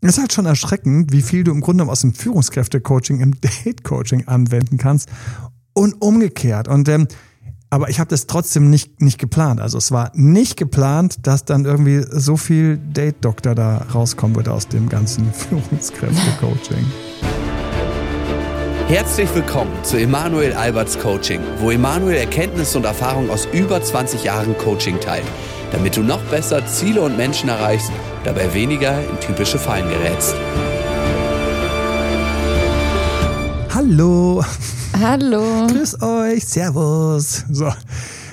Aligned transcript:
Es 0.00 0.10
ist 0.10 0.18
halt 0.20 0.32
schon 0.32 0.46
erschreckend, 0.46 1.12
wie 1.12 1.22
viel 1.22 1.42
du 1.42 1.50
im 1.50 1.60
Grunde 1.60 1.84
aus 1.88 2.02
dem 2.02 2.14
Führungskräfte-Coaching 2.14 3.20
im 3.20 3.40
Date-Coaching 3.64 4.28
anwenden 4.28 4.78
kannst 4.78 5.08
und 5.72 5.94
umgekehrt. 6.00 6.68
Und 6.68 6.88
ähm, 6.88 7.08
aber 7.70 7.90
ich 7.90 7.98
habe 7.98 8.08
das 8.08 8.26
trotzdem 8.26 8.70
nicht, 8.70 9.02
nicht 9.02 9.18
geplant. 9.18 9.60
Also 9.60 9.76
es 9.76 9.90
war 9.90 10.12
nicht 10.14 10.56
geplant, 10.56 11.26
dass 11.26 11.44
dann 11.44 11.64
irgendwie 11.64 12.02
so 12.10 12.36
viel 12.36 12.78
Date-Doktor 12.78 13.54
da 13.56 13.78
rauskommen 13.92 14.36
wird 14.36 14.48
aus 14.48 14.68
dem 14.68 14.88
ganzen 14.88 15.32
Führungskräfte-Coaching. 15.32 16.86
Herzlich 18.86 19.28
willkommen 19.34 19.72
zu 19.82 19.98
Emanuel 19.98 20.54
Alberts 20.54 20.98
Coaching, 20.98 21.40
wo 21.58 21.72
Emanuel 21.72 22.16
Erkenntnisse 22.16 22.78
und 22.78 22.84
Erfahrung 22.84 23.28
aus 23.30 23.46
über 23.52 23.82
20 23.82 24.24
Jahren 24.24 24.56
Coaching 24.56 24.98
teilt, 25.00 25.26
damit 25.72 25.96
du 25.96 26.02
noch 26.02 26.20
besser 26.24 26.64
Ziele 26.66 27.02
und 27.02 27.16
Menschen 27.16 27.48
erreichst, 27.48 27.90
dabei 28.24 28.52
weniger 28.54 28.98
in 29.00 29.20
typische 29.20 29.58
Fallen 29.58 29.88
gerätst. 29.88 30.34
Hallo. 33.74 34.44
Hallo. 35.00 35.66
Grüß 35.68 36.02
euch. 36.02 36.44
Servus. 36.44 37.44
So, 37.50 37.64
wir 37.64 37.70
haben 37.70 37.76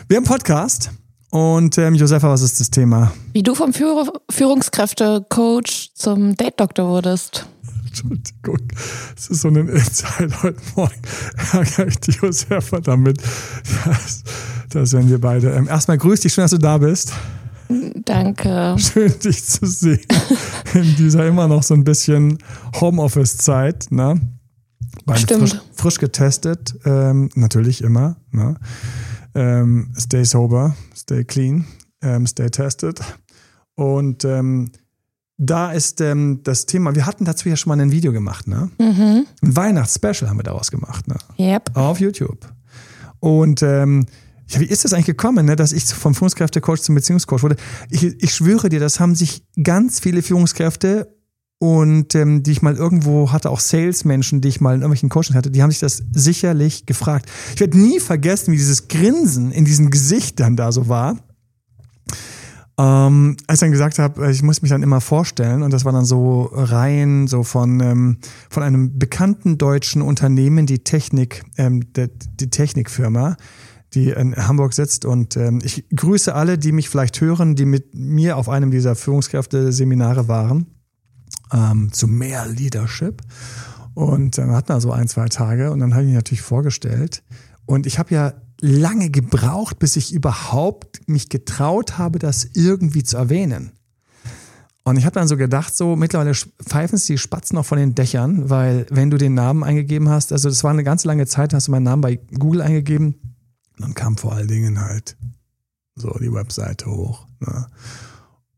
einen 0.10 0.26
Podcast. 0.26 0.92
Und 1.30 1.78
ähm, 1.78 1.96
Josefa, 1.96 2.30
was 2.30 2.42
ist 2.42 2.60
das 2.60 2.72
Thema? 2.72 3.12
Wie 3.34 3.44
du 3.44 3.56
vom 3.56 3.74
Führ 3.74 4.12
Führungskräfte-Coach 4.30 5.90
zum 5.94 6.36
Date-Doktor 6.36 6.88
wurdest. 6.88 7.46
Entschuldigung, 8.04 8.68
es 9.16 9.28
ist 9.28 9.42
so 9.42 9.48
ein 9.48 9.56
Insight 9.56 10.44
heute 10.44 10.60
Morgen. 10.76 11.02
Ärgere 11.54 11.88
ich 11.88 12.00
die 12.00 12.12
Josefa 12.12 12.80
damit. 12.82 13.22
Das, 13.86 14.24
das 14.70 14.94
werden 14.94 15.10
wir 15.10 15.22
beide. 15.22 15.52
Ähm, 15.52 15.68
erstmal 15.68 15.98
grüß 15.98 16.20
dich, 16.20 16.34
schön, 16.34 16.44
dass 16.44 16.52
du 16.52 16.58
da 16.58 16.78
bist. 16.78 17.14
Danke. 18.04 18.76
Schön, 18.78 19.14
dich 19.24 19.46
zu 19.46 19.66
sehen. 19.66 20.06
In 20.74 20.96
dieser 20.98 21.26
immer 21.26 21.48
noch 21.48 21.64
so 21.64 21.74
ein 21.74 21.84
bisschen 21.86 22.38
Homeoffice-Zeit. 22.80 23.88
Ne? 23.92 24.20
Beide 25.06 25.20
Stimmt. 25.22 25.50
Frisch, 25.50 25.62
frisch 25.74 25.98
getestet, 25.98 26.76
ähm, 26.86 27.30
natürlich 27.36 27.82
immer. 27.82 28.18
Ne? 28.32 28.56
Ähm, 29.36 29.94
stay 29.98 30.26
sober, 30.26 30.76
stay 30.96 31.24
clean, 31.24 31.66
ähm, 32.02 32.28
stay 32.28 32.50
tested. 32.50 33.00
Und 33.76 34.26
ähm, 34.26 34.72
da 35.38 35.72
ist 35.72 36.00
ähm, 36.02 36.42
das 36.44 36.66
Thema, 36.66 36.96
wir 36.96 37.06
hatten 37.06 37.26
dazu 37.26 37.50
ja 37.50 37.56
schon 37.56 37.70
mal 37.70 37.82
ein 37.82 37.92
Video 37.92 38.14
gemacht, 38.14 38.48
ne? 38.48 38.70
Mhm. 38.80 39.26
Ein 39.42 39.56
Weihnachtsspecial 39.56 40.30
haben 40.30 40.40
wir 40.40 40.44
daraus 40.44 40.72
gemacht, 40.72 41.08
ne? 41.08 41.16
Yep. 41.38 41.76
Auf 41.76 42.00
YouTube. 42.00 42.48
Und 43.20 43.62
ähm, 43.62 44.06
ja, 44.48 44.60
wie 44.60 44.66
ist 44.66 44.86
das 44.86 44.94
eigentlich 44.94 45.08
gekommen, 45.08 45.46
ne, 45.46 45.56
dass 45.56 45.72
ich 45.72 45.86
vom 45.86 46.14
Führungskräftecoach 46.14 46.82
zum 46.82 46.96
Beziehungscoach 46.96 47.44
wurde? 47.44 47.56
Ich, 47.90 48.04
ich 48.04 48.32
schwöre 48.34 48.70
dir, 48.70 48.80
das 48.80 49.00
haben 49.00 49.16
sich 49.16 49.44
ganz 49.62 50.00
viele 50.00 50.22
Führungskräfte 50.22 51.16
und 51.58 52.14
ähm, 52.16 52.44
die 52.44 52.52
ich 52.52 52.62
mal 52.62 52.76
irgendwo 52.76 53.32
hatte, 53.32 53.50
auch 53.50 53.60
Salesmenschen, 53.60 54.42
die 54.42 54.50
ich 54.50 54.62
mal 54.62 54.76
in 54.76 54.82
irgendwelchen 54.82 55.10
Coachings 55.10 55.36
hatte, 55.36 55.52
die 55.52 55.64
haben 55.64 55.72
sich 55.72 55.80
das 55.80 56.04
sicherlich 56.14 56.86
gefragt. 56.86 57.30
Ich 57.56 57.60
werde 57.60 57.78
nie 57.80 58.00
vergessen, 58.00 58.52
wie 58.52 58.58
dieses 58.58 58.88
Grinsen 58.88 59.52
in 59.52 59.66
diesen 59.66 59.90
Gesichtern 59.90 60.56
da 60.56 60.72
so 60.72 60.88
war. 60.90 61.18
Ähm, 62.78 63.38
als 63.48 63.58
ich 63.58 63.62
dann 63.62 63.72
gesagt 63.72 64.00
habe, 64.00 64.30
ich 64.32 64.44
muss 64.44 64.62
mich 64.62 64.70
dann 64.70 64.84
immer 64.84 65.00
vorstellen, 65.00 65.64
und 65.64 65.72
das 65.72 65.86
war 65.86 65.94
dann 65.94 66.04
so 66.04 66.50
Reihen 66.52 67.28
so 67.28 67.44
von, 67.44 67.80
ähm, 67.80 68.18
von 68.50 68.64
einem 68.64 69.00
bekannten 69.00 69.58
deutschen 69.58 70.02
Unternehmen, 70.02 70.66
die 70.66 70.80
Technik, 70.80 71.44
ähm, 71.58 71.94
die, 71.94 72.08
die 72.10 72.50
Technikfirma, 72.50 73.38
die 73.94 74.10
in 74.10 74.36
Hamburg 74.36 74.74
sitzt. 74.74 75.06
Und 75.06 75.38
ähm, 75.38 75.60
ich 75.64 75.86
grüße 75.96 76.36
alle, 76.36 76.58
die 76.58 76.74
mich 76.74 76.90
vielleicht 76.90 77.22
hören, 77.22 77.56
die 77.56 77.66
mit 77.66 77.96
mir 77.96 78.36
auf 78.36 78.50
einem 78.50 78.72
dieser 78.72 78.96
Führungskräfte-Seminare 78.96 80.28
waren, 80.28 80.68
ähm, 81.54 81.94
zu 81.94 82.08
mehr 82.08 82.46
Leadership. 82.46 83.22
Und 83.94 84.38
dann 84.38 84.52
hatten 84.52 84.74
wir 84.74 84.82
so 84.82 84.92
ein, 84.92 85.08
zwei 85.08 85.30
Tage 85.30 85.72
und 85.72 85.80
dann 85.80 85.94
habe 85.94 86.04
ich 86.04 86.08
mich 86.08 86.16
natürlich 86.16 86.42
vorgestellt. 86.42 87.24
Und 87.66 87.86
ich 87.86 88.00
habe 88.00 88.14
ja 88.14 88.34
lange 88.62 89.10
gebraucht, 89.10 89.80
bis 89.80 89.96
ich 89.96 90.14
überhaupt 90.14 91.08
mich 91.08 91.30
getraut 91.30 91.98
habe, 91.98 92.20
das 92.20 92.48
irgendwie 92.54 93.04
zu 93.04 93.18
erwähnen. 93.18 93.72
Und 94.84 94.98
ich 94.98 95.06
habe 95.06 95.16
dann 95.16 95.28
so 95.28 95.36
gedacht, 95.36 95.76
so 95.76 95.96
mittlerweile 95.96 96.34
pfeifen 96.34 96.96
es 96.96 97.06
die 97.06 97.18
Spatzen 97.18 97.58
auch 97.58 97.66
von 97.66 97.80
den 97.80 97.96
Dächern, 97.96 98.52
weil 98.52 98.86
wenn 98.92 99.10
du 99.10 99.18
den 99.18 99.34
Namen 99.34 99.64
eingegeben 99.64 100.10
hast, 100.10 100.32
also 100.32 100.48
das 100.48 100.64
war 100.64 100.72
eine 100.72 100.84
ganz 100.84 101.04
lange 101.06 101.26
Zeit, 101.26 101.54
hast 101.54 101.68
du 101.68 101.72
meinen 101.72 101.84
Namen 101.84 102.02
bei 102.02 102.20
Google 102.38 102.62
eingegeben, 102.62 103.16
dann 103.80 103.96
kam 103.96 104.16
vor 104.16 104.34
allen 104.34 104.48
Dingen 104.48 104.80
halt 104.80 105.18
so 105.96 106.16
die 106.22 106.32
Webseite 106.32 106.86
hoch. 106.86 107.26
Ne? 107.40 107.68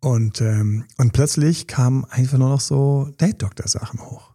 Und, 0.02 0.41
ähm, 0.41 0.86
und 0.97 1.13
plötzlich 1.13 1.68
kamen 1.68 2.06
einfach 2.06 2.38
nur 2.38 2.50
noch 2.50 2.62
so 2.62 3.09
Date-Doctor-Sachen 3.18 4.02
hoch. 4.02 4.34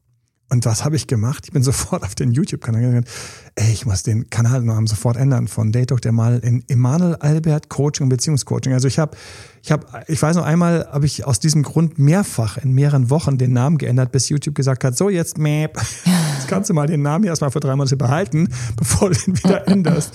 Und 0.49 0.67
was 0.67 0.85
habe 0.85 0.97
ich 0.97 1.07
gemacht? 1.07 1.45
Ich 1.47 1.53
bin 1.53 1.63
sofort 1.63 2.03
auf 2.03 2.15
den 2.15 2.33
YouTube-Kanal 2.33 2.83
gegangen. 2.83 3.07
Ey, 3.55 3.71
ich 3.71 3.85
muss 3.85 4.03
den 4.03 4.31
Kanal 4.31 4.63
noch 4.63 4.81
sofort 4.87 5.19
ändern 5.19 5.47
von 5.47 5.73
Date 5.73 5.91
Doctor 5.91 6.11
mal 6.11 6.39
in 6.39 6.65
Emanuel 6.69 7.17
Albert 7.17 7.69
Coaching 7.69 8.05
und 8.05 8.09
Beziehungscoaching. 8.09 8.73
Also 8.73 8.89
ich 8.89 8.99
habe, 8.99 9.15
ich 9.63 9.71
habe, 9.71 9.87
ich 10.09 10.23
weiß 10.23 10.37
noch 10.37 10.47
einmal, 10.47 10.89
habe 10.91 11.05
ich 11.05 11.27
aus 11.27 11.39
diesem 11.39 11.63
Grund 11.63 11.99
mehrfach 11.99 12.57
in 12.57 12.73
mehreren 12.73 13.11
Wochen 13.11 13.37
den 13.37 13.53
Namen 13.53 13.77
geändert, 13.77 14.11
bis 14.11 14.31
YouTube 14.31 14.55
gesagt 14.55 14.85
hat, 14.85 14.97
so 14.97 15.11
jetzt, 15.11 15.37
mäp, 15.37 15.77
jetzt 15.77 16.49
kannst 16.49 16.71
du 16.71 16.75
mal 16.75 16.87
den 16.87 17.03
Namen 17.03 17.25
hier 17.25 17.31
erstmal 17.31 17.51
für 17.51 17.61
drei 17.61 17.77
Monate 17.77 17.99
behalten, 17.99 18.49
bevor 18.77 19.11
du 19.11 19.21
ihn 19.27 19.37
wieder 19.37 19.69
änderst 19.69 20.15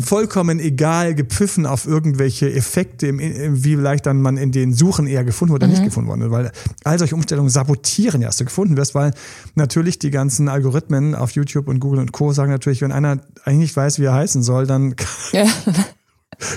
vollkommen 0.00 0.58
egal 0.60 1.14
gepfiffen 1.14 1.66
auf 1.66 1.86
irgendwelche 1.86 2.52
Effekte, 2.52 3.16
wie 3.16 3.76
vielleicht 3.76 4.06
dann 4.06 4.20
man 4.20 4.36
in 4.36 4.52
den 4.52 4.74
Suchen 4.74 5.06
eher 5.06 5.24
gefunden 5.24 5.54
oder 5.54 5.66
mhm. 5.66 5.72
nicht 5.72 5.84
gefunden 5.84 6.10
wurde. 6.10 6.30
Weil 6.30 6.52
all 6.84 6.98
solche 6.98 7.14
Umstellungen 7.14 7.50
sabotieren 7.50 8.22
ja, 8.22 8.28
dass 8.28 8.36
du 8.36 8.44
gefunden 8.44 8.76
wirst, 8.76 8.94
weil 8.94 9.12
natürlich 9.54 9.98
die 9.98 10.10
ganzen 10.10 10.48
Algorithmen 10.48 11.14
auf 11.14 11.32
YouTube 11.32 11.68
und 11.68 11.80
Google 11.80 12.00
und 12.00 12.12
Co. 12.12 12.21
sagen 12.30 12.52
natürlich, 12.52 12.82
wenn 12.82 12.92
einer 12.92 13.18
eigentlich 13.44 13.58
nicht 13.58 13.76
weiß, 13.76 13.98
wie 13.98 14.04
er 14.04 14.14
heißen 14.14 14.44
soll, 14.44 14.66
dann 14.66 14.94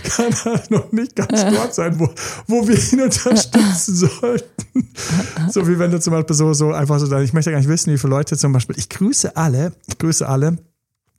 kann 0.03 0.33
er 0.45 0.63
noch 0.69 0.91
nicht 0.91 1.15
ganz 1.15 1.41
dort 1.41 1.73
sein, 1.73 1.99
wo, 1.99 2.09
wo 2.47 2.67
wir 2.67 2.77
ihn 2.93 3.01
unterstützen 3.01 3.95
sollten. 3.95 4.89
so 5.49 5.67
wie 5.67 5.79
wenn 5.79 5.91
du 5.91 5.99
zum 5.99 6.13
Beispiel 6.13 6.35
so, 6.35 6.53
so 6.53 6.71
einfach 6.71 6.99
so, 6.99 7.17
ich 7.17 7.33
möchte 7.33 7.51
gar 7.51 7.57
nicht 7.57 7.69
wissen, 7.69 7.93
wie 7.93 7.97
viele 7.97 8.11
Leute 8.11 8.37
zum 8.37 8.53
Beispiel, 8.53 8.77
ich 8.77 8.89
grüße 8.89 9.35
alle, 9.35 9.73
ich 9.87 9.97
grüße 9.97 10.27
alle, 10.27 10.57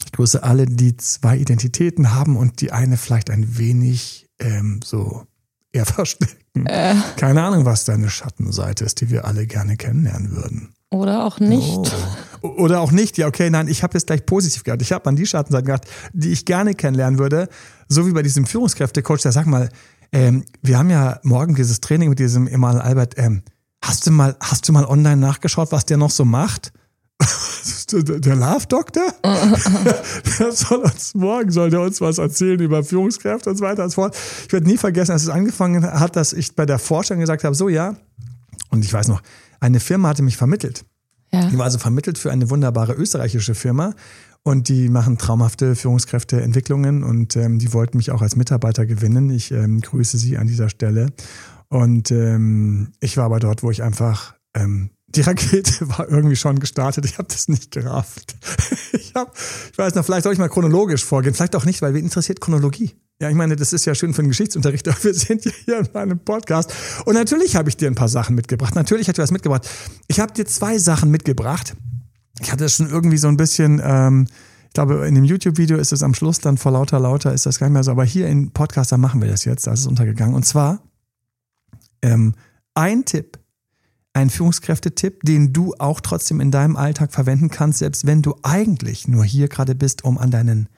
ich 0.04 0.12
grüße 0.12 0.42
alle, 0.42 0.66
die 0.66 0.96
zwei 0.96 1.36
Identitäten 1.36 2.14
haben 2.14 2.36
und 2.36 2.60
die 2.60 2.72
eine 2.72 2.96
vielleicht 2.96 3.30
ein 3.30 3.58
wenig 3.58 4.28
ähm, 4.38 4.80
so 4.84 5.26
eher 5.72 5.86
verstecken. 5.86 6.66
Äh. 6.66 6.94
Keine 7.16 7.42
Ahnung, 7.42 7.64
was 7.64 7.84
deine 7.84 8.10
Schattenseite 8.10 8.84
ist, 8.84 9.00
die 9.00 9.10
wir 9.10 9.24
alle 9.24 9.46
gerne 9.46 9.76
kennenlernen 9.76 10.32
würden. 10.32 10.74
Oder 10.90 11.24
auch 11.24 11.40
nicht. 11.40 11.78
Oh. 11.78 11.86
Oder 12.56 12.80
auch 12.80 12.92
nicht. 12.92 13.18
Ja, 13.18 13.26
okay, 13.26 13.50
nein, 13.50 13.68
ich 13.68 13.82
habe 13.82 13.94
jetzt 13.94 14.06
gleich 14.06 14.24
positiv 14.26 14.64
gehabt. 14.64 14.82
Ich 14.82 14.92
habe 14.92 15.08
an 15.08 15.16
die 15.16 15.26
Schattenseiten 15.26 15.66
gedacht, 15.66 15.86
die 16.12 16.32
ich 16.32 16.44
gerne 16.44 16.74
kennenlernen 16.74 17.18
würde. 17.18 17.48
So 17.88 18.06
wie 18.06 18.12
bei 18.12 18.22
diesem 18.22 18.46
Führungskräftecoach, 18.46 19.22
der 19.22 19.32
sag 19.32 19.46
mal, 19.46 19.68
ähm, 20.12 20.44
wir 20.62 20.78
haben 20.78 20.90
ja 20.90 21.20
morgen 21.22 21.54
dieses 21.54 21.80
Training 21.80 22.08
mit 22.08 22.18
diesem 22.18 22.46
Emanuel 22.46 22.82
Albert. 22.82 23.14
Ähm, 23.16 23.42
hast 23.82 24.06
du 24.06 24.10
mal, 24.10 24.36
hast 24.40 24.68
du 24.68 24.72
mal 24.72 24.84
online 24.84 25.16
nachgeschaut, 25.16 25.72
was 25.72 25.86
der 25.86 25.96
noch 25.96 26.10
so 26.10 26.24
macht? 26.24 26.72
der 27.92 28.36
Love 28.36 28.66
Doctor? 28.68 29.12
der 29.22 30.52
soll 30.52 30.78
uns 30.78 31.14
morgen, 31.14 31.50
soll 31.50 31.70
der 31.70 31.80
uns 31.80 32.00
was 32.00 32.18
erzählen 32.18 32.60
über 32.60 32.84
Führungskräfte 32.84 33.50
und 33.50 33.56
so 33.56 33.64
weiter 33.64 33.84
und 33.84 33.90
so 33.90 33.96
fort. 33.96 34.16
Ich 34.46 34.52
werde 34.52 34.66
nie 34.66 34.76
vergessen, 34.76 35.12
als 35.12 35.22
es 35.22 35.28
angefangen 35.28 35.84
hat, 35.84 36.16
dass 36.16 36.32
ich 36.32 36.54
bei 36.54 36.66
der 36.66 36.78
Forschung 36.78 37.18
gesagt 37.18 37.44
habe, 37.44 37.54
so 37.54 37.68
ja. 37.68 37.96
Und 38.70 38.84
ich 38.84 38.92
weiß 38.92 39.08
noch, 39.08 39.22
eine 39.60 39.80
Firma 39.80 40.08
hatte 40.08 40.22
mich 40.22 40.36
vermittelt. 40.36 40.84
Ja. 41.42 41.48
Die 41.48 41.58
war 41.58 41.64
also 41.64 41.78
vermittelt 41.78 42.18
für 42.18 42.30
eine 42.30 42.50
wunderbare 42.50 42.94
österreichische 42.94 43.54
Firma. 43.54 43.94
Und 44.42 44.68
die 44.68 44.88
machen 44.88 45.18
traumhafte 45.18 45.74
Führungskräfteentwicklungen 45.74 47.02
und 47.02 47.34
ähm, 47.34 47.58
die 47.58 47.72
wollten 47.72 47.96
mich 47.96 48.12
auch 48.12 48.22
als 48.22 48.36
Mitarbeiter 48.36 48.86
gewinnen. 48.86 49.28
Ich 49.30 49.50
ähm, 49.50 49.80
grüße 49.80 50.18
sie 50.18 50.38
an 50.38 50.46
dieser 50.46 50.68
Stelle. 50.68 51.08
Und 51.68 52.12
ähm, 52.12 52.92
ich 53.00 53.16
war 53.16 53.24
aber 53.24 53.40
dort, 53.40 53.64
wo 53.64 53.72
ich 53.72 53.82
einfach 53.82 54.36
ähm, 54.54 54.90
die 55.08 55.22
Rakete 55.22 55.88
war 55.98 56.08
irgendwie 56.08 56.36
schon 56.36 56.60
gestartet. 56.60 57.04
Ich 57.06 57.18
habe 57.18 57.28
das 57.28 57.48
nicht 57.48 57.70
gerafft. 57.70 58.36
Ich, 58.92 59.14
hab, 59.14 59.34
ich 59.72 59.76
weiß 59.76 59.94
noch, 59.94 60.04
vielleicht 60.04 60.24
soll 60.24 60.32
ich 60.32 60.38
mal 60.38 60.48
chronologisch 60.48 61.04
vorgehen. 61.04 61.34
Vielleicht 61.34 61.56
auch 61.56 61.64
nicht, 61.64 61.82
weil 61.82 61.92
wen 61.92 62.04
interessiert 62.04 62.40
Chronologie? 62.40 62.94
Ja, 63.20 63.30
ich 63.30 63.34
meine, 63.34 63.56
das 63.56 63.72
ist 63.72 63.86
ja 63.86 63.94
schön 63.94 64.12
für 64.12 64.22
den 64.22 64.28
Geschichtsunterricht, 64.28 64.86
aber 64.88 65.02
wir 65.02 65.14
sind 65.14 65.44
ja 65.44 65.52
hier 65.64 65.78
in 65.78 65.88
meinem 65.94 66.18
Podcast. 66.18 66.72
Und 67.06 67.14
natürlich 67.14 67.56
habe 67.56 67.68
ich 67.68 67.76
dir 67.76 67.88
ein 67.88 67.94
paar 67.94 68.08
Sachen 68.08 68.34
mitgebracht. 68.34 68.74
Natürlich 68.74 69.08
hat 69.08 69.16
dir 69.16 69.22
was 69.22 69.30
mitgebracht. 69.30 69.68
Ich 70.06 70.20
habe 70.20 70.32
dir 70.32 70.44
zwei 70.44 70.78
Sachen 70.78 71.10
mitgebracht. 71.10 71.74
Ich 72.40 72.52
hatte 72.52 72.64
das 72.64 72.76
schon 72.76 72.90
irgendwie 72.90 73.16
so 73.16 73.28
ein 73.28 73.38
bisschen, 73.38 73.80
ähm, 73.82 74.26
ich 74.66 74.74
glaube, 74.74 75.06
in 75.08 75.14
dem 75.14 75.24
YouTube-Video 75.24 75.78
ist 75.78 75.92
es 75.92 76.02
am 76.02 76.12
Schluss 76.12 76.40
dann 76.40 76.58
vor 76.58 76.72
lauter, 76.72 77.00
lauter 77.00 77.32
ist 77.32 77.46
das 77.46 77.58
gar 77.58 77.68
nicht 77.68 77.72
mehr 77.72 77.84
so. 77.84 77.92
Aber 77.92 78.04
hier 78.04 78.28
im 78.28 78.50
Podcast, 78.50 78.92
da 78.92 78.98
machen 78.98 79.22
wir 79.22 79.28
das 79.28 79.46
jetzt. 79.46 79.66
Da 79.66 79.72
ist 79.72 79.80
es 79.80 79.86
untergegangen. 79.86 80.34
Und 80.34 80.44
zwar 80.44 80.82
ähm, 82.02 82.34
ein 82.74 83.06
Tipp, 83.06 83.38
ein 84.12 84.28
Führungskräftetipp, 84.28 85.22
den 85.22 85.54
du 85.54 85.74
auch 85.78 86.02
trotzdem 86.02 86.40
in 86.42 86.50
deinem 86.50 86.76
Alltag 86.76 87.14
verwenden 87.14 87.48
kannst, 87.48 87.78
selbst 87.78 88.06
wenn 88.06 88.20
du 88.20 88.34
eigentlich 88.42 89.08
nur 89.08 89.24
hier 89.24 89.48
gerade 89.48 89.74
bist, 89.74 90.04
um 90.04 90.18
an 90.18 90.30
deinen 90.30 90.68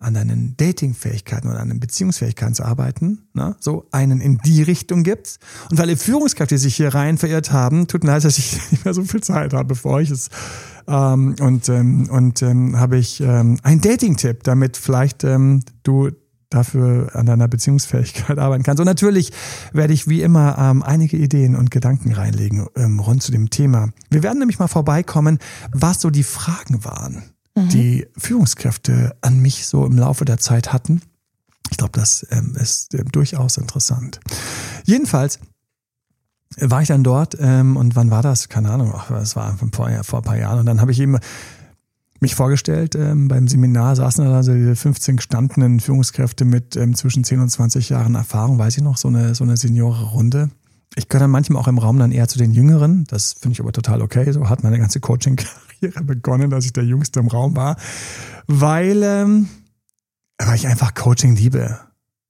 an 0.00 0.14
deinen 0.14 0.56
Datingfähigkeiten 0.56 1.48
oder 1.48 1.60
an 1.60 1.68
deinen 1.68 1.80
Beziehungsfähigkeiten 1.80 2.54
zu 2.54 2.64
arbeiten, 2.64 3.28
ne? 3.34 3.54
so 3.60 3.86
einen 3.92 4.20
in 4.20 4.38
die 4.38 4.62
Richtung 4.62 5.02
gibt's. 5.02 5.38
Und 5.70 5.78
weil 5.78 5.90
ihr 5.90 5.98
Führungskräfte 5.98 6.56
sich 6.58 6.74
hier 6.74 6.94
rein 6.94 7.18
verirrt 7.18 7.52
haben, 7.52 7.86
tut 7.86 8.02
mir 8.02 8.10
leid, 8.10 8.24
dass 8.24 8.38
ich 8.38 8.58
nicht 8.70 8.84
mehr 8.84 8.94
so 8.94 9.04
viel 9.04 9.22
Zeit 9.22 9.52
habe, 9.52 9.66
bevor 9.66 10.00
ich 10.00 10.10
es 10.10 10.30
ähm, 10.88 11.36
und 11.40 11.68
ähm, 11.68 12.08
und 12.10 12.42
ähm, 12.42 12.78
habe 12.78 12.96
ich 12.96 13.20
ähm, 13.20 13.58
einen 13.62 13.82
Dating-Tipp, 13.82 14.42
damit 14.42 14.78
vielleicht 14.78 15.22
ähm, 15.22 15.62
du 15.82 16.10
dafür 16.48 17.10
an 17.14 17.26
deiner 17.26 17.46
Beziehungsfähigkeit 17.46 18.38
arbeiten 18.38 18.62
kannst. 18.62 18.80
Und 18.80 18.86
natürlich 18.86 19.32
werde 19.72 19.92
ich 19.92 20.08
wie 20.08 20.22
immer 20.22 20.56
ähm, 20.58 20.82
einige 20.82 21.16
Ideen 21.16 21.56
und 21.56 21.70
Gedanken 21.70 22.12
reinlegen 22.12 22.66
ähm, 22.74 23.00
rund 23.00 23.22
zu 23.22 23.32
dem 23.32 23.50
Thema. 23.50 23.90
Wir 24.10 24.22
werden 24.22 24.38
nämlich 24.38 24.58
mal 24.58 24.68
vorbeikommen, 24.68 25.38
was 25.72 26.00
so 26.00 26.10
die 26.10 26.24
Fragen 26.24 26.84
waren. 26.84 27.22
Die 27.72 28.06
Führungskräfte 28.16 29.16
an 29.20 29.40
mich 29.40 29.66
so 29.66 29.86
im 29.86 29.96
Laufe 29.96 30.24
der 30.24 30.38
Zeit 30.38 30.72
hatten. 30.72 31.02
Ich 31.70 31.76
glaube, 31.76 31.98
das 31.98 32.26
ähm, 32.30 32.56
ist 32.60 32.94
äh, 32.94 33.04
durchaus 33.04 33.56
interessant. 33.56 34.20
Jedenfalls 34.84 35.38
war 36.58 36.82
ich 36.82 36.88
dann 36.88 37.04
dort 37.04 37.36
ähm, 37.40 37.76
und 37.76 37.94
wann 37.94 38.10
war 38.10 38.22
das? 38.22 38.48
Keine 38.48 38.70
Ahnung, 38.70 38.92
es 39.22 39.36
war 39.36 39.56
vor, 39.56 39.90
vor 40.02 40.18
ein 40.20 40.24
paar 40.24 40.38
Jahren. 40.38 40.58
Und 40.58 40.66
dann 40.66 40.80
habe 40.80 40.90
ich 40.90 41.00
eben 41.00 41.18
mich 42.20 42.34
vorgestellt. 42.34 42.94
Ähm, 42.94 43.28
beim 43.28 43.48
Seminar 43.48 43.96
saßen 43.96 44.24
da 44.24 44.34
also 44.36 44.52
diese 44.52 44.76
15 44.76 45.16
gestandenen 45.16 45.80
Führungskräfte 45.80 46.44
mit 46.44 46.76
ähm, 46.76 46.94
zwischen 46.94 47.24
10 47.24 47.40
und 47.40 47.48
20 47.48 47.88
Jahren 47.88 48.14
Erfahrung, 48.14 48.58
weiß 48.58 48.76
ich 48.76 48.82
noch, 48.82 48.96
so 48.96 49.08
eine, 49.08 49.34
so 49.34 49.44
eine 49.44 49.56
Seniore-Runde. 49.56 50.50
Ich 50.96 51.08
gehöre 51.08 51.24
dann 51.24 51.30
manchmal 51.30 51.62
auch 51.62 51.68
im 51.68 51.78
Raum 51.78 51.98
dann 51.98 52.12
eher 52.12 52.28
zu 52.28 52.38
den 52.38 52.52
Jüngeren. 52.52 53.04
Das 53.08 53.34
finde 53.34 53.52
ich 53.52 53.60
aber 53.60 53.72
total 53.72 54.02
okay. 54.02 54.30
So 54.32 54.48
hat 54.48 54.62
meine 54.62 54.78
ganze 54.78 55.00
Coaching-Karriere 55.80 56.04
begonnen, 56.04 56.50
dass 56.50 56.64
ich 56.64 56.72
der 56.72 56.84
Jüngste 56.84 57.20
im 57.20 57.28
Raum 57.28 57.56
war. 57.56 57.76
Weil, 58.46 59.02
ähm, 59.02 59.48
weil 60.38 60.56
ich 60.56 60.66
einfach 60.66 60.94
Coaching 60.94 61.36
liebe. 61.36 61.78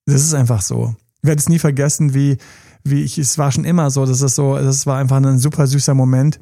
Das 0.07 0.23
ist 0.23 0.35
einfach 0.35 0.63
so. 0.63 0.95
Ich 1.23 1.29
werde 1.29 1.41
es 1.41 1.49
nie 1.49 1.59
vergessen, 1.59 2.15
wie, 2.15 2.39
wie 2.85 3.03
ich, 3.03 3.19
es 3.19 3.39
war 3.39 3.53
schon 3.53 3.65
immer 3.65 3.91
so, 3.91 4.07
das 4.07 4.23
ist 4.23 4.35
so, 4.35 4.57
das 4.57 4.87
war 4.87 4.99
einfach 4.99 5.17
ein 5.17 5.39
super 5.39 5.67
süßer 5.67 5.95
Moment 5.95 6.41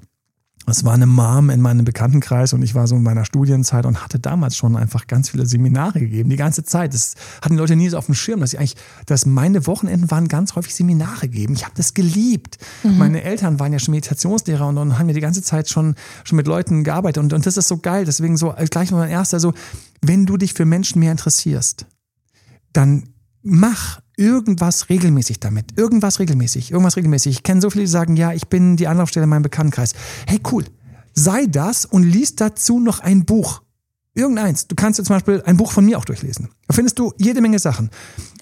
es 0.71 0.85
war 0.85 0.95
eine 0.95 1.07
Mom 1.07 1.51
in 1.51 1.61
meinem 1.61 1.85
Bekanntenkreis 1.85 2.53
und 2.53 2.63
ich 2.63 2.75
war 2.75 2.87
so 2.87 2.97
in 2.97 3.03
meiner 3.03 3.25
Studienzeit 3.25 3.87
und 3.87 4.03
hatte 4.03 4.19
damals 4.19 4.57
schon 4.57 4.77
einfach 4.77 5.07
ganz 5.07 5.31
viele 5.31 5.47
Seminare 5.47 6.01
gegeben, 6.01 6.31
die 6.31 6.37
ganze 6.37 6.65
Zeit. 6.65 6.95
Das 6.95 7.15
hatten 7.43 7.55
die 7.55 7.61
Leute 7.61 7.77
nie 7.77 7.89
so 7.89 7.99
auf 7.99 8.07
dem 8.07 8.15
Schirm, 8.15 8.41
dass 8.41 8.53
ich 8.53 8.59
eigentlich, 8.59 8.77
dass 9.07 9.27
meine 9.27 9.67
Wochenenden 9.67 10.11
waren 10.11 10.29
ganz 10.29 10.57
häufig 10.57 10.75
Seminare 10.75 11.29
geben. 11.29 11.55
Ich 11.55 11.65
habe 11.65 11.75
das 11.77 11.95
geliebt. 11.95 12.59
Mhm. 12.83 12.99
Meine 12.99 13.23
Eltern 13.23 13.61
waren 13.61 13.73
ja 13.73 13.79
schon 13.79 13.93
Meditationslehrer 13.93 14.67
und, 14.67 14.79
und 14.79 14.99
haben 14.99 15.07
mir 15.07 15.15
die 15.15 15.21
ganze 15.21 15.43
Zeit 15.43 15.69
schon, 15.69 15.95
schon 16.25 16.37
mit 16.37 16.47
Leuten 16.47 16.85
gearbeitet 16.85 17.23
und, 17.23 17.33
und 17.33 17.47
das 17.47 17.57
ist 17.57 17.69
so 17.69 17.79
geil. 17.79 18.05
Deswegen 18.05 18.37
so 18.37 18.55
gleich 18.71 18.91
mal 18.91 18.99
mein 18.99 19.11
erster, 19.11 19.41
so, 19.41 19.55
wenn 20.03 20.27
du 20.27 20.37
dich 20.37 20.55
für 20.55 20.65
Menschen 20.65 21.01
mehr 21.01 21.13
interessierst, 21.13 21.87
dann 22.73 23.05
mach 23.43 24.01
irgendwas 24.19 24.89
regelmäßig 24.89 25.41
damit. 25.41 25.79
Irgendwas 25.79 26.19
regelmäßig. 26.19 26.73
Irgendwas 26.73 26.97
regelmäßig. 26.97 27.37
Ich 27.37 27.43
kenne 27.43 27.61
so 27.61 27.71
viele, 27.71 27.85
die 27.85 27.91
sagen, 27.91 28.17
ja, 28.17 28.33
ich 28.33 28.49
bin 28.49 28.77
die 28.77 28.89
Anlaufstelle 28.89 29.25
in 29.25 29.31
meinem 29.31 29.43
Bekanntenkreis. 29.43 29.95
Hey, 30.27 30.41
cool. 30.51 30.65
Sei 31.15 31.47
das 31.47 31.85
und 31.85 32.03
lies 32.03 32.37
dazu 32.37 32.81
noch 32.81 33.01
ein 33.01 33.25
Buch. 33.25 33.63
Irgendeins. 34.15 34.67
Du 34.67 34.75
kannst 34.75 34.97
zum 35.05 35.15
Beispiel 35.15 35.43
ein 35.47 35.57
Buch 35.57 35.71
von 35.71 35.85
mir 35.85 35.97
auch 35.97 36.05
durchlesen. 36.05 36.49
Da 36.67 36.75
findest 36.75 36.99
du 36.99 37.13
jede 37.19 37.41
Menge 37.41 37.61
Sachen. 37.61 37.91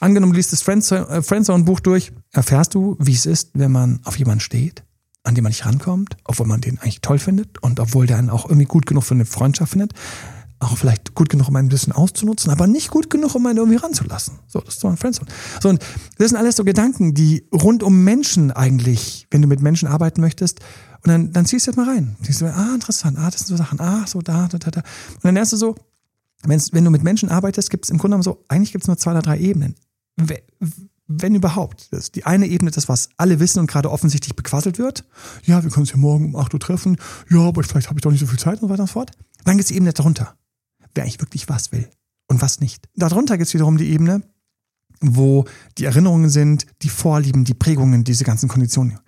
Angenommen, 0.00 0.32
du 0.32 0.38
liest 0.38 0.52
das 0.52 0.66
äh, 0.66 1.22
Friendzone-Buch 1.22 1.80
durch, 1.80 2.12
erfährst 2.32 2.74
du, 2.74 2.96
wie 2.98 3.12
es 3.12 3.26
ist, 3.26 3.50
wenn 3.54 3.72
man 3.72 4.00
auf 4.04 4.18
jemanden 4.18 4.40
steht, 4.40 4.84
an 5.22 5.34
den 5.34 5.44
man 5.44 5.50
nicht 5.50 5.66
rankommt, 5.66 6.16
obwohl 6.24 6.46
man 6.46 6.62
den 6.62 6.78
eigentlich 6.78 7.02
toll 7.02 7.18
findet 7.18 7.62
und 7.62 7.78
obwohl 7.78 8.06
der 8.06 8.16
einen 8.16 8.30
auch 8.30 8.46
irgendwie 8.46 8.64
gut 8.64 8.86
genug 8.86 9.04
für 9.04 9.14
eine 9.14 9.26
Freundschaft 9.26 9.72
findet 9.72 9.92
auch 10.58 10.76
vielleicht 10.76 11.14
gut 11.14 11.28
genug, 11.28 11.48
um 11.48 11.56
ein 11.56 11.68
bisschen 11.68 11.92
auszunutzen, 11.92 12.50
aber 12.50 12.66
nicht 12.66 12.90
gut 12.90 13.10
genug, 13.10 13.34
um 13.34 13.46
einen 13.46 13.58
irgendwie 13.58 13.76
ranzulassen. 13.76 14.38
So, 14.46 14.60
das 14.60 14.74
ist 14.74 14.80
so 14.80 14.88
ein 14.88 14.96
Friendzone. 14.96 15.30
So, 15.60 15.68
und 15.68 15.80
das 16.18 16.30
sind 16.30 16.38
alles 16.38 16.56
so 16.56 16.64
Gedanken, 16.64 17.14
die 17.14 17.46
rund 17.52 17.82
um 17.82 18.04
Menschen 18.04 18.50
eigentlich, 18.52 19.26
wenn 19.30 19.42
du 19.42 19.48
mit 19.48 19.60
Menschen 19.60 19.88
arbeiten 19.88 20.20
möchtest, 20.20 20.60
und 21.04 21.10
dann, 21.12 21.32
dann 21.32 21.46
ziehst 21.46 21.66
du 21.66 21.70
jetzt 21.70 21.76
mal 21.76 21.88
rein. 21.88 22.16
Siehst 22.22 22.40
du, 22.40 22.46
ah, 22.46 22.74
interessant, 22.74 23.16
ah, 23.18 23.30
das 23.30 23.40
sind 23.40 23.48
so 23.48 23.56
Sachen, 23.56 23.80
ah, 23.80 24.06
so 24.06 24.22
da, 24.22 24.48
da, 24.48 24.58
da, 24.58 24.70
da. 24.70 24.80
Und 24.80 25.24
dann 25.24 25.34
lernst 25.34 25.52
du 25.52 25.56
so, 25.56 25.76
wenn's, 26.42 26.72
wenn 26.72 26.84
du 26.84 26.90
mit 26.90 27.04
Menschen 27.04 27.28
arbeitest, 27.28 27.70
gibt 27.70 27.84
es 27.84 27.90
im 27.90 27.98
Grunde 27.98 28.14
genommen 28.14 28.22
so, 28.24 28.42
eigentlich 28.48 28.72
gibt 28.72 28.82
es 28.82 28.88
nur 28.88 28.96
zwei 28.96 29.12
oder 29.12 29.22
drei 29.22 29.38
Ebenen. 29.38 29.76
Wenn 31.06 31.34
überhaupt. 31.36 31.92
Das 31.92 32.04
ist 32.04 32.16
die 32.16 32.24
eine 32.24 32.48
Ebene, 32.48 32.72
das, 32.72 32.88
was 32.88 33.10
alle 33.18 33.38
wissen 33.38 33.60
und 33.60 33.68
gerade 33.68 33.92
offensichtlich 33.92 34.34
bequasselt 34.34 34.78
wird. 34.78 35.04
Ja, 35.44 35.62
wir 35.62 35.70
können 35.70 35.82
uns 35.82 35.92
ja 35.92 35.96
morgen 35.96 36.34
um 36.34 36.36
8 36.36 36.52
Uhr 36.54 36.58
treffen. 36.58 36.96
Ja, 37.30 37.40
aber 37.40 37.62
vielleicht 37.62 37.88
habe 37.88 38.00
ich 38.00 38.02
doch 38.02 38.10
nicht 38.10 38.20
so 38.20 38.26
viel 38.26 38.40
Zeit 38.40 38.54
und 38.54 38.62
so 38.62 38.68
weiter 38.70 38.82
und 38.82 38.88
so 38.88 38.94
fort. 38.94 39.12
Dann 39.44 39.56
gibt 39.56 39.64
es 39.64 39.68
die 39.68 39.76
Ebene 39.76 39.92
darunter 39.92 40.34
wer 40.96 41.04
eigentlich 41.04 41.20
wirklich 41.20 41.48
was 41.48 41.72
will 41.72 41.88
und 42.28 42.42
was 42.42 42.60
nicht. 42.60 42.88
Darunter 42.94 43.36
gibt 43.36 43.48
es 43.48 43.54
wiederum 43.54 43.76
die 43.78 43.90
Ebene, 43.90 44.22
wo 45.00 45.44
die 45.78 45.84
Erinnerungen 45.84 46.30
sind, 46.30 46.66
die 46.82 46.88
Vorlieben, 46.88 47.44
die 47.44 47.54
Prägungen, 47.54 48.04
diese 48.04 48.24
ganzen 48.24 48.48
Konditionen. 48.48 48.98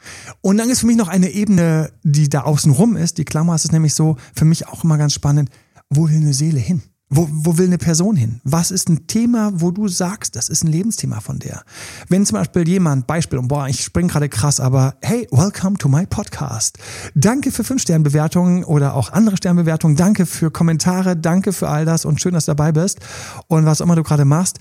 Und 0.43 0.59
dann 0.59 0.71
ist 0.71 0.81
für 0.81 0.87
mich 0.87 0.97
noch 0.97 1.09
eine 1.09 1.31
Ebene, 1.31 1.93
die 2.03 2.29
da 2.29 2.43
außen 2.43 2.73
rum 2.73 2.97
ist. 2.97 3.19
Die 3.19 3.25
Klammer 3.25 3.55
ist 3.55 3.73
nämlich 3.73 3.95
so, 3.95 4.17
für 4.35 4.45
mich 4.45 4.69
auch 4.69 4.85
immer 4.85 4.99
ganz 4.99 5.15
spannend, 5.15 5.51
wo 5.89 6.09
will 6.09 6.17
eine 6.17 6.35
Seele 6.35 6.61
hin? 6.61 6.83
Wo, 7.11 7.27
wo 7.31 7.57
will 7.57 7.67
eine 7.67 7.79
Person 7.79 8.17
hin? 8.17 8.43
Was 8.45 8.71
ist 8.71 8.91
ein 8.91 9.07
Thema, 9.07 9.51
wo 9.55 9.71
du 9.71 9.89
sagst, 9.89 10.37
das 10.37 10.51
ist 10.51 10.63
ein 10.63 10.71
Lebensthema 10.71 11.21
von 11.21 11.39
der? 11.39 11.63
Wenn 12.09 12.27
zum 12.27 12.37
Beispiel 12.37 12.69
jemand, 12.69 13.07
Beispiel, 13.07 13.39
und 13.39 13.49
boah, 13.49 13.67
ich 13.67 13.83
spring 13.83 14.09
gerade 14.09 14.29
krass, 14.29 14.61
aber 14.61 14.95
hey, 15.01 15.27
welcome 15.31 15.79
to 15.79 15.89
my 15.89 16.05
podcast. 16.05 16.77
Danke 17.15 17.51
für 17.51 17.65
fünf 17.65 17.81
Sternbewertungen 17.81 18.63
oder 18.63 18.93
auch 18.93 19.11
andere 19.11 19.39
Sternbewertungen. 19.39 19.97
Danke 19.97 20.27
für 20.27 20.51
Kommentare. 20.51 21.17
Danke 21.17 21.55
für 21.55 21.69
all 21.71 21.87
das 21.87 22.05
und 22.05 22.21
schön, 22.21 22.35
dass 22.35 22.45
du 22.45 22.51
dabei 22.51 22.73
bist. 22.73 23.01
Und 23.47 23.65
was 23.65 23.81
auch 23.81 23.87
immer 23.87 23.97
du 23.97 24.03
gerade 24.03 24.27
machst. 24.27 24.59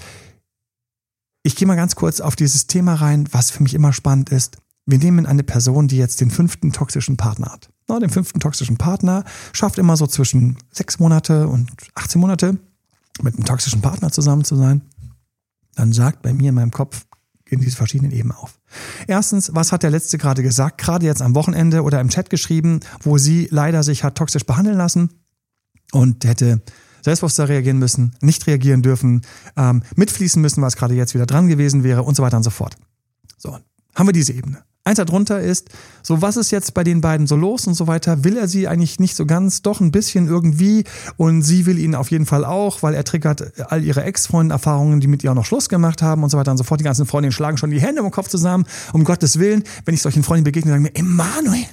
Ich 1.43 1.57
gehe 1.57 1.67
mal 1.67 1.75
ganz 1.75 1.95
kurz 1.95 2.21
auf 2.21 2.37
dieses 2.37 2.67
Thema 2.67 2.93
rein, 2.93 3.27
was 3.31 3.51
für 3.51 3.61
mich 3.61 3.73
immer 3.73 3.91
spannend 3.91 4.29
ist. 4.29 4.57
Wir 4.85 4.99
nehmen 4.99 5.25
eine 5.25 5.43
Person, 5.43 5.89
die 5.89 5.97
jetzt 5.97 6.21
den 6.21 6.31
fünften 6.31 6.71
toxischen 6.71 7.17
Partner 7.17 7.51
hat 7.51 7.69
na, 7.87 7.99
den 7.99 8.09
fünften 8.09 8.39
toxischen 8.39 8.77
Partner, 8.77 9.23
schafft 9.53 9.77
immer 9.77 9.97
so 9.97 10.07
zwischen 10.07 10.57
sechs 10.71 10.99
Monate 10.99 11.47
und 11.47 11.71
18 11.95 12.19
Monate 12.19 12.57
mit 13.21 13.35
einem 13.35 13.45
toxischen 13.45 13.81
Partner 13.81 14.11
zusammen 14.11 14.43
zu 14.43 14.55
sein, 14.55 14.81
dann 15.75 15.93
sagt 15.93 16.21
bei 16.21 16.33
mir 16.33 16.49
in 16.49 16.55
meinem 16.55 16.71
Kopf, 16.71 17.05
gehen 17.45 17.61
diese 17.61 17.77
verschiedenen 17.77 18.11
Ebenen 18.11 18.35
auf. 18.35 18.59
Erstens, 19.07 19.51
was 19.53 19.71
hat 19.71 19.83
der 19.83 19.89
Letzte 19.89 20.17
gerade 20.17 20.43
gesagt, 20.43 20.79
gerade 20.79 21.05
jetzt 21.05 21.21
am 21.21 21.33
Wochenende 21.33 21.83
oder 21.83 22.01
im 22.01 22.09
Chat 22.09 22.29
geschrieben, 22.29 22.81
wo 23.01 23.17
sie 23.17 23.47
leider 23.51 23.83
sich 23.83 24.03
hat 24.03 24.15
toxisch 24.15 24.45
behandeln 24.45 24.77
lassen 24.77 25.09
und 25.93 26.25
hätte 26.25 26.61
selbstbewusster 27.03 27.47
reagieren 27.47 27.79
müssen, 27.79 28.15
nicht 28.21 28.47
reagieren 28.47 28.81
dürfen, 28.81 29.21
ähm, 29.55 29.81
mitfließen 29.95 30.41
müssen, 30.41 30.61
was 30.61 30.75
gerade 30.75 30.93
jetzt 30.93 31.13
wieder 31.13 31.25
dran 31.25 31.47
gewesen 31.47 31.83
wäre 31.83 32.03
und 32.03 32.15
so 32.15 32.23
weiter 32.23 32.37
und 32.37 32.43
so 32.43 32.49
fort. 32.49 32.75
So, 33.37 33.57
haben 33.95 34.07
wir 34.07 34.13
diese 34.13 34.33
Ebene. 34.33 34.63
Eins 34.87 34.97
darunter 34.97 35.41
ist, 35.41 35.69
so 36.01 36.21
was 36.21 36.37
ist 36.37 36.51
jetzt 36.51 36.73
bei 36.73 36.83
den 36.83 37.01
beiden 37.01 37.27
so 37.27 37.35
los 37.35 37.67
und 37.67 37.73
so 37.73 37.87
weiter. 37.87 38.23
Will 38.23 38.37
er 38.37 38.47
sie 38.47 38.67
eigentlich 38.67 38.99
nicht 38.99 39.15
so 39.15 39.25
ganz, 39.25 39.61
doch 39.61 39.81
ein 39.81 39.91
bisschen 39.91 40.27
irgendwie 40.27 40.85
und 41.17 41.41
sie 41.41 41.65
will 41.65 41.77
ihn 41.77 41.93
auf 41.93 42.09
jeden 42.09 42.25
Fall 42.25 42.45
auch, 42.45 42.83
weil 42.83 42.93
er 42.93 43.03
triggert 43.03 43.51
all 43.69 43.83
ihre 43.83 44.03
Ex-Freunde-Erfahrungen, 44.03 45.01
die 45.01 45.07
mit 45.07 45.23
ihr 45.23 45.31
auch 45.31 45.35
noch 45.35 45.45
Schluss 45.45 45.67
gemacht 45.67 46.01
haben 46.01 46.23
und 46.23 46.29
so 46.29 46.37
weiter 46.37 46.51
und 46.51 46.57
so 46.57 46.63
fort. 46.63 46.79
Die 46.79 46.85
ganzen 46.85 47.05
Freundinnen 47.05 47.33
schlagen 47.33 47.57
schon 47.57 47.69
die 47.69 47.81
Hände 47.81 48.01
im 48.01 48.11
Kopf 48.11 48.29
zusammen, 48.29 48.65
um 48.93 49.03
Gottes 49.03 49.39
Willen. 49.39 49.63
Wenn 49.83 49.93
ich 49.93 50.01
solchen 50.01 50.23
Freunden 50.23 50.45
begegne, 50.45 50.71
sagen 50.71 50.83
mir, 50.83 50.95
Emanuel, 50.95 51.65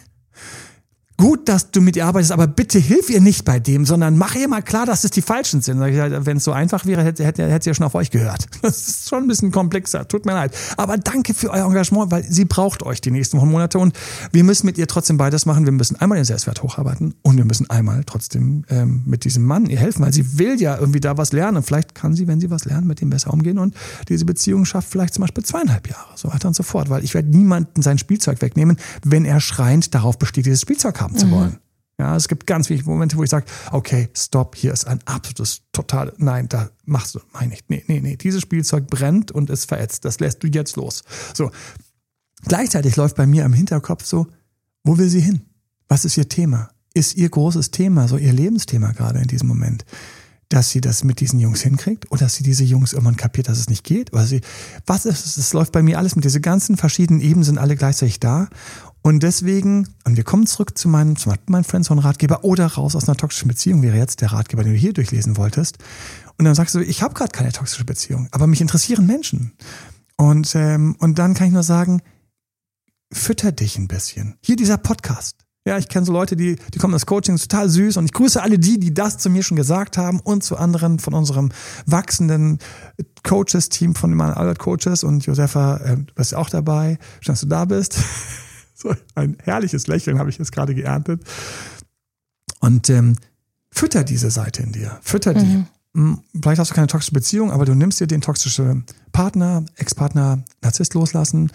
gut, 1.16 1.48
dass 1.48 1.70
du 1.70 1.80
mit 1.80 1.96
ihr 1.96 2.06
arbeitest, 2.06 2.32
aber 2.32 2.46
bitte 2.46 2.78
hilf 2.78 3.08
ihr 3.08 3.20
nicht 3.20 3.44
bei 3.44 3.60
dem, 3.60 3.86
sondern 3.86 4.18
mach 4.18 4.34
ihr 4.34 4.48
mal 4.48 4.62
klar, 4.62 4.84
dass 4.84 5.04
es 5.04 5.10
die 5.10 5.22
Falschen 5.22 5.60
sind. 5.60 5.80
Wenn 5.80 6.36
es 6.38 6.44
so 6.44 6.52
einfach 6.52 6.86
wäre, 6.86 7.04
hätte, 7.04 7.24
hätte, 7.24 7.48
hätte 7.48 7.64
sie 7.64 7.70
ja 7.70 7.74
schon 7.74 7.86
auf 7.86 7.94
euch 7.94 8.10
gehört. 8.10 8.46
Das 8.64 8.88
ist 8.88 9.08
schon 9.10 9.24
ein 9.24 9.28
bisschen 9.28 9.52
komplexer, 9.52 10.08
tut 10.08 10.24
mir 10.24 10.32
leid. 10.32 10.56
Aber 10.78 10.96
danke 10.96 11.34
für 11.34 11.50
euer 11.50 11.66
Engagement, 11.66 12.10
weil 12.10 12.24
sie 12.24 12.46
braucht 12.46 12.82
euch 12.82 13.02
die 13.02 13.10
nächsten 13.10 13.36
Monate 13.36 13.78
und 13.78 13.94
wir 14.32 14.42
müssen 14.42 14.64
mit 14.64 14.78
ihr 14.78 14.86
trotzdem 14.86 15.18
beides 15.18 15.44
machen. 15.44 15.66
Wir 15.66 15.72
müssen 15.72 15.96
einmal 15.96 16.16
den 16.16 16.24
Selbstwert 16.24 16.62
hocharbeiten 16.62 17.14
und 17.20 17.36
wir 17.36 17.44
müssen 17.44 17.68
einmal 17.68 18.02
trotzdem 18.04 18.64
ähm, 18.70 19.02
mit 19.04 19.24
diesem 19.24 19.44
Mann 19.44 19.66
ihr 19.66 19.78
helfen, 19.78 20.02
weil 20.02 20.14
sie 20.14 20.38
will 20.38 20.60
ja 20.60 20.78
irgendwie 20.78 21.00
da 21.00 21.18
was 21.18 21.32
lernen. 21.32 21.58
Und 21.58 21.64
vielleicht 21.64 21.94
kann 21.94 22.14
sie, 22.14 22.26
wenn 22.26 22.40
sie 22.40 22.50
was 22.50 22.64
lernt, 22.64 22.86
mit 22.86 23.02
ihm 23.02 23.10
besser 23.10 23.34
umgehen 23.34 23.58
und 23.58 23.74
diese 24.08 24.24
Beziehung 24.24 24.64
schafft 24.64 24.88
vielleicht 24.90 25.12
zum 25.12 25.22
Beispiel 25.22 25.44
zweieinhalb 25.44 25.88
Jahre, 25.88 26.08
so 26.16 26.32
weiter 26.32 26.48
und 26.48 26.54
so 26.54 26.62
fort. 26.62 26.88
Weil 26.88 27.04
ich 27.04 27.12
werde 27.12 27.28
niemanden 27.28 27.82
sein 27.82 27.98
Spielzeug 27.98 28.40
wegnehmen, 28.40 28.78
wenn 29.04 29.26
er 29.26 29.40
schreiend 29.40 29.94
darauf 29.94 30.18
besteht, 30.18 30.46
dieses 30.46 30.62
Spielzeug 30.62 31.00
haben 31.04 31.16
zu 31.16 31.26
mhm. 31.26 31.30
wollen. 31.30 31.58
Ja, 31.98 32.16
es 32.16 32.26
gibt 32.26 32.46
ganz 32.46 32.68
wenige 32.70 32.90
Momente, 32.90 33.16
wo 33.16 33.22
ich 33.22 33.30
sage, 33.30 33.46
okay, 33.70 34.08
stopp, 34.14 34.56
hier 34.56 34.72
ist 34.72 34.86
ein 34.86 34.98
absolutes 35.04 35.62
total, 35.70 36.12
nein, 36.16 36.48
da 36.48 36.70
machst 36.84 37.14
du, 37.14 37.20
meine 37.32 37.54
ich, 37.54 37.64
nee, 37.68 37.84
nee, 37.86 38.00
nee, 38.00 38.16
dieses 38.16 38.42
Spielzeug 38.42 38.88
brennt 38.88 39.30
und 39.30 39.48
ist 39.48 39.68
verätzt, 39.68 40.04
das 40.04 40.18
lässt 40.18 40.42
du 40.42 40.48
jetzt 40.48 40.74
los. 40.76 41.04
So. 41.34 41.52
Gleichzeitig 42.46 42.96
läuft 42.96 43.16
bei 43.16 43.26
mir 43.26 43.44
im 43.44 43.52
Hinterkopf 43.52 44.04
so, 44.04 44.26
wo 44.82 44.98
will 44.98 45.08
sie 45.08 45.20
hin? 45.20 45.42
Was 45.88 46.04
ist 46.04 46.16
ihr 46.16 46.28
Thema? 46.28 46.70
Ist 46.94 47.16
ihr 47.16 47.28
großes 47.28 47.70
Thema, 47.70 48.08
so 48.08 48.16
ihr 48.16 48.32
Lebensthema 48.32 48.92
gerade 48.92 49.20
in 49.20 49.28
diesem 49.28 49.48
Moment? 49.48 49.84
dass 50.50 50.70
sie 50.70 50.80
das 50.80 51.02
mit 51.04 51.20
diesen 51.20 51.40
Jungs 51.40 51.62
hinkriegt 51.62 52.12
oder 52.12 52.20
dass 52.20 52.34
sie 52.34 52.44
diese 52.44 52.64
Jungs 52.64 52.92
irgendwann 52.92 53.16
kapiert, 53.16 53.48
dass 53.48 53.58
es 53.58 53.68
nicht 53.68 53.82
geht 53.82 54.12
oder 54.12 54.24
sie, 54.24 54.40
was 54.86 55.04
ist 55.04 55.26
es? 55.26 55.36
Es 55.36 55.52
läuft 55.52 55.72
bei 55.72 55.82
mir 55.82 55.98
alles 55.98 56.14
mit 56.14 56.24
diese 56.24 56.40
ganzen 56.40 56.76
verschiedenen 56.76 57.20
Ebenen 57.20 57.44
sind 57.44 57.58
alle 57.58 57.74
gleichzeitig 57.74 58.20
da 58.20 58.48
und 59.06 59.22
deswegen, 59.22 59.86
und 60.04 60.16
wir 60.16 60.24
kommen 60.24 60.46
zurück 60.46 60.78
zu 60.78 60.88
meinem, 60.88 61.16
zu 61.16 61.30
meinem 61.44 61.64
Friendzone-Ratgeber 61.64 62.42
oder 62.42 62.66
raus 62.66 62.96
aus 62.96 63.06
einer 63.06 63.18
toxischen 63.18 63.48
Beziehung 63.48 63.82
wäre 63.82 63.98
jetzt 63.98 64.22
der 64.22 64.32
Ratgeber, 64.32 64.64
den 64.64 64.72
du 64.72 64.78
hier 64.78 64.94
durchlesen 64.94 65.36
wolltest. 65.36 65.76
Und 66.38 66.46
dann 66.46 66.54
sagst 66.54 66.74
du, 66.74 66.80
ich 66.80 67.02
habe 67.02 67.12
gerade 67.12 67.30
keine 67.30 67.52
toxische 67.52 67.84
Beziehung, 67.84 68.28
aber 68.30 68.46
mich 68.46 68.62
interessieren 68.62 69.04
Menschen. 69.04 69.52
Und, 70.16 70.54
ähm, 70.54 70.96
und 71.00 71.18
dann 71.18 71.34
kann 71.34 71.48
ich 71.48 71.52
nur 71.52 71.62
sagen, 71.62 72.00
fütter 73.12 73.52
dich 73.52 73.76
ein 73.76 73.88
bisschen. 73.88 74.36
Hier 74.40 74.56
dieser 74.56 74.78
Podcast. 74.78 75.36
Ja, 75.66 75.76
ich 75.76 75.88
kenne 75.88 76.06
so 76.06 76.12
Leute, 76.12 76.34
die, 76.34 76.56
die 76.72 76.78
kommen 76.78 76.94
ins 76.94 77.04
Coaching, 77.04 77.36
total 77.36 77.68
süß 77.68 77.98
und 77.98 78.06
ich 78.06 78.12
grüße 78.12 78.42
alle 78.42 78.58
die, 78.58 78.78
die 78.78 78.94
das 78.94 79.18
zu 79.18 79.28
mir 79.28 79.42
schon 79.42 79.58
gesagt 79.58 79.98
haben 79.98 80.20
und 80.20 80.44
zu 80.44 80.56
anderen 80.56 80.98
von 80.98 81.12
unserem 81.12 81.52
wachsenden 81.84 82.58
Coaches-Team 83.22 83.96
von 83.96 84.10
den 84.10 84.20
Albert 84.22 84.58
Coaches 84.58 85.04
und 85.04 85.26
Josefa, 85.26 85.76
äh, 85.76 85.96
du 85.98 86.14
bist 86.14 86.34
auch 86.34 86.48
dabei. 86.48 86.98
Schön, 87.20 87.34
dass 87.34 87.42
du 87.42 87.48
da 87.48 87.66
bist. 87.66 87.98
so 88.84 88.94
ein 89.14 89.36
herrliches 89.42 89.86
Lächeln 89.86 90.18
habe 90.18 90.30
ich 90.30 90.38
jetzt 90.38 90.52
gerade 90.52 90.74
geerntet. 90.74 91.22
Und 92.60 92.88
ähm, 92.90 93.16
fütter 93.70 94.04
diese 94.04 94.30
Seite 94.30 94.62
in 94.62 94.72
dir, 94.72 94.98
fütter 95.02 95.34
die. 95.34 95.44
Mhm. 95.44 95.66
Hm, 95.96 96.18
vielleicht 96.40 96.58
hast 96.58 96.70
du 96.70 96.74
keine 96.74 96.86
toxische 96.88 97.12
Beziehung, 97.12 97.50
aber 97.50 97.64
du 97.64 97.74
nimmst 97.74 98.00
dir 98.00 98.06
den 98.06 98.20
toxischen 98.20 98.84
Partner, 99.12 99.64
Ex-Partner, 99.76 100.42
Narzisst 100.60 100.94
loslassen 100.94 101.52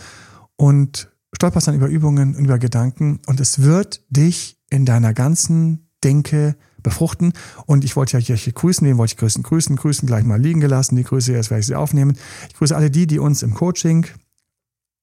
und 0.55 1.09
stolperst 1.33 1.67
dann 1.67 1.75
über 1.75 1.87
Übungen 1.87 2.35
und 2.35 2.45
über 2.45 2.57
Gedanken 2.57 3.19
und 3.27 3.39
es 3.39 3.61
wird 3.61 4.01
dich 4.09 4.57
in 4.69 4.85
deiner 4.85 5.13
ganzen 5.13 5.89
Denke 6.03 6.55
befruchten. 6.81 7.33
Und 7.65 7.83
ich 7.83 7.95
wollte 7.95 8.17
ja 8.17 8.35
hier 8.35 8.53
grüßen, 8.53 8.85
den 8.85 8.97
wollte 8.97 9.13
ich 9.13 9.17
grüßen, 9.17 9.43
grüßen, 9.43 9.75
grüßen, 9.75 10.07
gleich 10.07 10.23
mal 10.23 10.39
liegen 10.39 10.61
gelassen. 10.61 10.95
Die 10.95 11.03
Grüße, 11.03 11.33
jetzt 11.33 11.49
werde 11.49 11.59
ich 11.59 11.67
sie 11.67 11.75
aufnehmen. 11.75 12.17
Ich 12.47 12.55
grüße 12.55 12.75
alle 12.75 12.89
die, 12.89 13.07
die 13.07 13.19
uns 13.19 13.43
im 13.43 13.53
Coaching, 13.53 14.05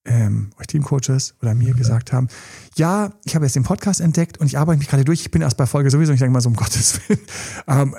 ähm, 0.07 0.51
euch 0.59 0.67
Teamcoaches 0.67 1.35
oder 1.41 1.53
mir 1.53 1.73
gesagt 1.73 2.13
haben, 2.13 2.27
ja, 2.75 3.11
ich 3.25 3.35
habe 3.35 3.45
jetzt 3.45 3.55
den 3.55 3.63
Podcast 3.63 4.01
entdeckt 4.01 4.39
und 4.39 4.47
ich 4.47 4.57
arbeite 4.57 4.79
mich 4.79 4.87
gerade 4.87 5.05
durch. 5.05 5.21
Ich 5.21 5.31
bin 5.31 5.41
erst 5.41 5.57
bei 5.57 5.65
Folge 5.65 5.89
sowieso. 5.91 6.13
Ich 6.13 6.19
denke 6.19 6.33
mal 6.33 6.41
so, 6.41 6.49
um 6.49 6.55
Gottes 6.55 6.99
Willen, 7.07 7.21
ähm, 7.67 7.95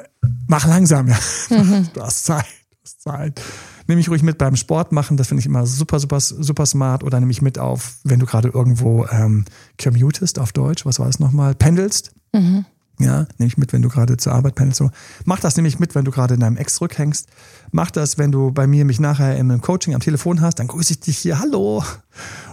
mach 0.47 0.67
langsam, 0.67 1.09
ja. 1.09 1.19
Mhm. 1.51 1.89
Du 1.95 2.03
hast 2.03 2.25
Zeit, 2.25 2.47
du 2.71 2.77
hast 2.83 3.03
Zeit 3.03 3.43
nehme 3.89 4.01
ich 4.01 4.09
ruhig 4.09 4.23
mit 4.23 4.39
beim 4.39 4.55
Sport 4.55 4.93
machen. 4.93 5.17
Das 5.17 5.29
finde 5.29 5.41
ich 5.41 5.47
immer 5.47 5.67
super, 5.67 5.99
super, 5.99 6.21
super 6.21 6.67
smart. 6.67 7.03
Oder 7.03 7.19
nehme 7.19 7.33
ich 7.33 7.43
mit 7.43 7.59
auf, 7.59 7.97
wenn 8.05 8.21
du 8.21 8.27
gerade 8.27 8.49
irgendwo 8.49 9.07
ähm, 9.07 9.47
commutest 9.83 10.39
auf 10.39 10.53
Deutsch, 10.53 10.87
was 10.87 10.99
war 10.99 11.07
das 11.07 11.19
nochmal? 11.19 11.55
Pendelst. 11.55 12.13
Mhm. 12.33 12.67
Ja, 12.99 13.27
nehme 13.39 13.49
ich 13.49 13.59
mit, 13.59 13.73
wenn 13.73 13.83
du 13.83 13.89
gerade 13.89 14.17
zur 14.17 14.33
Arbeit 14.33 14.55
pendelst. 14.55 14.79
So. 14.79 14.91
Mach 15.25 15.41
das 15.41 15.57
nämlich 15.57 15.79
mit, 15.79 15.95
wenn 15.95 16.05
du 16.05 16.11
gerade 16.11 16.35
in 16.35 16.41
deinem 16.41 16.57
Ex 16.57 16.75
zurückhängst. 16.75 17.29
Mach 17.71 17.91
das, 17.91 18.19
wenn 18.19 18.33
du 18.33 18.51
bei 18.51 18.67
mir 18.67 18.85
mich 18.85 18.99
nachher 18.99 19.37
im 19.37 19.61
Coaching 19.61 19.95
am 19.95 20.01
Telefon 20.01 20.41
hast, 20.41 20.59
dann 20.59 20.67
grüße 20.67 20.95
ich 20.95 21.01
dich 21.01 21.19
hier, 21.19 21.39
hallo. 21.39 21.85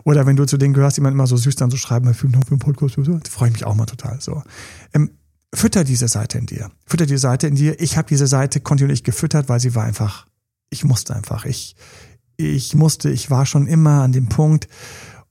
Oder 0.03 0.25
wenn 0.25 0.35
du 0.35 0.45
zu 0.45 0.57
denen 0.57 0.73
gehörst, 0.73 0.97
die 0.97 1.01
man 1.01 1.13
immer 1.13 1.27
so 1.27 1.37
süß 1.37 1.55
dann 1.55 1.71
so 1.71 1.77
schreiben, 1.77 2.13
für 2.13 2.27
einen 2.27 2.59
Podcast, 2.59 2.97
da 2.97 3.19
freue 3.29 3.49
ich 3.49 3.53
mich 3.53 3.65
auch 3.65 3.75
mal 3.75 3.85
total 3.85 4.21
so. 4.21 4.43
Ähm, 4.93 5.11
fütter 5.53 5.83
diese 5.83 6.07
Seite 6.07 6.37
in 6.37 6.45
dir. 6.45 6.69
Fütter 6.85 7.05
die 7.05 7.17
Seite 7.17 7.47
in 7.47 7.55
dir. 7.55 7.79
Ich 7.79 7.97
habe 7.97 8.07
diese 8.07 8.27
Seite 8.27 8.59
kontinuierlich 8.59 9.03
gefüttert, 9.03 9.49
weil 9.49 9.59
sie 9.59 9.73
war 9.73 9.83
einfach 9.83 10.27
ich 10.69 10.83
musste 10.83 11.15
einfach. 11.15 11.45
Ich, 11.45 11.75
ich 12.37 12.75
musste, 12.75 13.09
ich 13.09 13.29
war 13.29 13.45
schon 13.45 13.67
immer 13.67 14.01
an 14.01 14.11
dem 14.11 14.29
Punkt. 14.29 14.67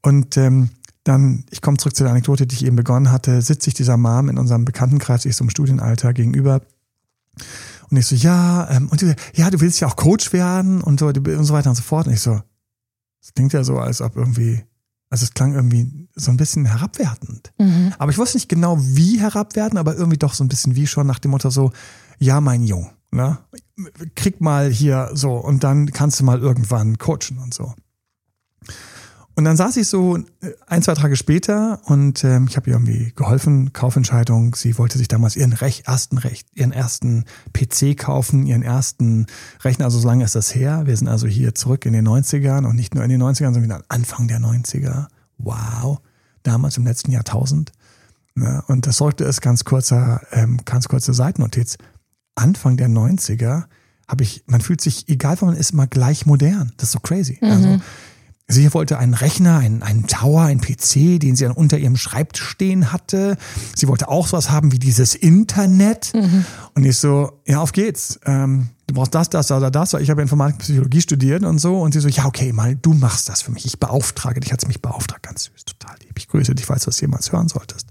Und 0.03 0.37
ähm, 0.37 0.71
dann, 1.05 1.45
ich 1.51 1.61
komme 1.61 1.77
zurück 1.77 1.95
zu 1.95 2.03
der 2.03 2.13
Anekdote, 2.13 2.47
die 2.47 2.57
ich 2.57 2.65
eben 2.65 2.77
begonnen 2.77 3.13
hatte, 3.13 3.43
sitze 3.43 3.69
ich 3.69 3.75
dieser 3.75 3.97
Mom 3.97 4.29
in 4.31 4.39
unserem 4.39 4.65
Bekanntenkreis, 4.65 5.27
ich 5.27 5.37
so 5.37 5.45
im 5.45 5.51
Studienalter 5.51 6.15
gegenüber. 6.15 6.63
Und 7.91 7.97
ich 7.99 8.07
so, 8.07 8.17
ja, 8.17 8.69
ähm, 8.71 8.89
und 8.89 9.03
die, 9.03 9.15
ja, 9.35 9.51
du 9.51 9.61
willst 9.61 9.81
ja 9.81 9.89
auch 9.89 9.97
Coach 9.97 10.33
werden 10.33 10.81
und 10.81 10.99
so, 10.99 11.09
und 11.09 11.45
so 11.45 11.55
weiter 11.55 11.71
und 11.71 11.77
so 11.77 11.83
fort. 11.83 12.07
Und 12.07 12.15
ich 12.15 12.21
so, 12.21 12.41
das 13.21 13.35
klingt 13.35 13.53
ja 13.53 13.65
so, 13.65 13.79
als 13.79 14.01
ob 14.01 14.17
irgendwie, 14.17 14.65
also 15.11 15.25
es 15.25 15.35
klang 15.35 15.55
irgendwie 15.55 16.09
so 16.15 16.31
ein 16.31 16.39
bisschen 16.39 16.65
herabwertend. 16.65 17.53
Mhm. 17.59 17.93
Aber 17.99 18.11
ich 18.11 18.19
wusste 18.19 18.39
nicht 18.39 18.49
genau, 18.49 18.79
wie 18.81 19.21
herabwertend, 19.21 19.79
aber 19.79 19.97
irgendwie 19.97 20.19
doch 20.19 20.33
so 20.33 20.43
ein 20.43 20.49
bisschen 20.49 20.75
wie 20.75 20.87
schon 20.87 21.07
nach 21.07 21.19
dem 21.19 21.33
Motto 21.33 21.51
so, 21.51 21.73
ja, 22.19 22.41
mein 22.41 22.63
Jung. 22.63 22.91
Ne? 23.11 23.39
Krieg 24.17 24.41
mal 24.41 24.71
hier 24.71 25.11
so 25.13 25.35
und 25.35 25.63
dann 25.63 25.93
kannst 25.93 26.19
du 26.19 26.25
mal 26.25 26.41
irgendwann 26.41 26.99
coachen 26.99 27.39
und 27.39 27.53
so. 27.53 27.75
Und 29.37 29.45
dann 29.45 29.57
saß 29.57 29.77
ich 29.79 29.89
so 29.89 30.17
äh, 30.17 30.23
ein, 30.67 30.83
zwei 30.83 30.95
Tage 30.95 31.17
später 31.17 31.81
und 31.87 32.23
ähm, 32.23 32.47
ich 32.49 32.57
habe 32.57 32.71
ihr 32.71 32.77
irgendwie 32.77 33.13
geholfen, 33.17 33.73
Kaufentscheidung. 33.73 34.55
Sie 34.55 34.79
wollte 34.79 34.97
sich 34.97 35.09
damals 35.09 35.35
ihren 35.35 35.53
Rech 35.53 35.83
ersten 35.87 36.19
Recht, 36.19 36.47
ihren 36.55 36.71
ersten 36.71 37.25
PC 37.53 37.97
kaufen, 37.97 38.47
ihren 38.47 38.63
ersten 38.63 39.27
Rechner. 39.63 39.87
Also 39.87 39.99
so 39.99 40.07
lange 40.07 40.25
ist 40.25 40.37
das 40.37 40.55
her. 40.55 40.83
Wir 40.87 40.97
sind 40.97 41.09
also 41.09 41.27
hier 41.27 41.55
zurück 41.55 41.85
in 41.85 41.93
den 41.93 42.07
90ern 42.07 42.65
und 42.65 42.77
nicht 42.77 42.95
nur 42.95 43.03
in 43.03 43.11
den 43.11 43.23
90ern, 43.23 43.55
sondern 43.55 43.83
Anfang 43.89 44.29
der 44.29 44.39
90er. 44.39 45.09
Wow. 45.39 45.99
Damals 46.45 46.77
im 46.77 46.85
letzten 46.85 47.11
Jahrtausend. 47.11 47.73
Ja, 48.37 48.61
und 48.69 48.87
das 48.87 48.99
sollte 48.99 49.25
es 49.25 49.41
ganz 49.41 49.65
kurzer, 49.65 50.21
ähm, 50.33 50.61
ganz 50.65 50.89
kurze 50.89 51.13
Seitennotiz. 51.13 51.77
Anfang 52.37 52.77
der 52.77 52.89
90er 52.89 53.65
habe 54.07 54.23
ich, 54.23 54.45
man 54.47 54.61
fühlt 54.61 54.81
sich, 54.81 55.09
egal 55.09 55.41
wo 55.41 55.47
man 55.47 55.57
ist, 55.57 55.73
immer 55.73 55.87
gleich 55.87 56.27
modern. 56.27 56.73
Das 56.77 56.89
ist 56.89 56.93
so 56.93 57.01
crazy. 57.01 57.39
Mhm. 57.41 57.51
Also, 57.51 57.81
Sie 58.47 58.75
wollte 58.75 58.99
einen 58.99 59.15
Rechner, 59.15 59.59
einen, 59.59 59.83
einen 59.83 60.07
Tower, 60.07 60.43
einen 60.43 60.61
PC, 60.61 61.19
den 61.19 61.35
sie 61.35 61.45
dann 61.45 61.53
unter 61.53 61.79
ihrem 61.79 61.97
Schreibtisch 61.97 62.45
stehen 62.45 62.93
hatte. 62.93 63.39
Sie 63.75 63.89
wollte 63.89 64.09
auch 64.09 64.27
sowas 64.27 64.51
haben 64.51 64.71
wie 64.71 64.79
dieses 64.79 65.15
Internet. 65.15 66.13
Mhm. 66.15 66.45
Und 66.75 66.85
ich 66.85 66.99
so, 66.99 67.41
ja, 67.47 67.61
auf 67.61 67.73
geht's. 67.73 68.21
Ähm, 68.27 68.69
du 68.87 68.95
brauchst 68.95 69.15
das, 69.15 69.31
das 69.31 69.51
oder 69.51 69.71
das. 69.71 69.95
Ich 69.95 70.11
habe 70.11 70.21
Informatik 70.21 70.59
Psychologie 70.59 71.01
studiert 71.01 71.43
und 71.43 71.59
so. 71.59 71.81
Und 71.81 71.95
sie 71.95 72.01
so, 72.01 72.09
ja, 72.09 72.27
okay, 72.27 72.53
mal, 72.53 72.77
du 72.77 72.93
machst 72.93 73.31
das 73.31 73.41
für 73.41 73.51
mich. 73.51 73.65
Ich 73.65 73.81
beauftrage 73.81 74.41
dich. 74.41 74.53
Hat 74.53 74.61
sie 74.61 74.67
mich 74.67 74.83
beauftragt. 74.83 75.23
Ganz 75.23 75.45
süß, 75.45 75.65
total 75.65 75.97
lieb. 76.03 76.13
Ich 76.19 76.29
grüße 76.29 76.55
dich, 76.55 76.67
falls 76.67 76.85
du 76.85 76.91
das 76.91 77.01
jemals 77.01 77.33
hören 77.33 77.49
solltest. 77.49 77.87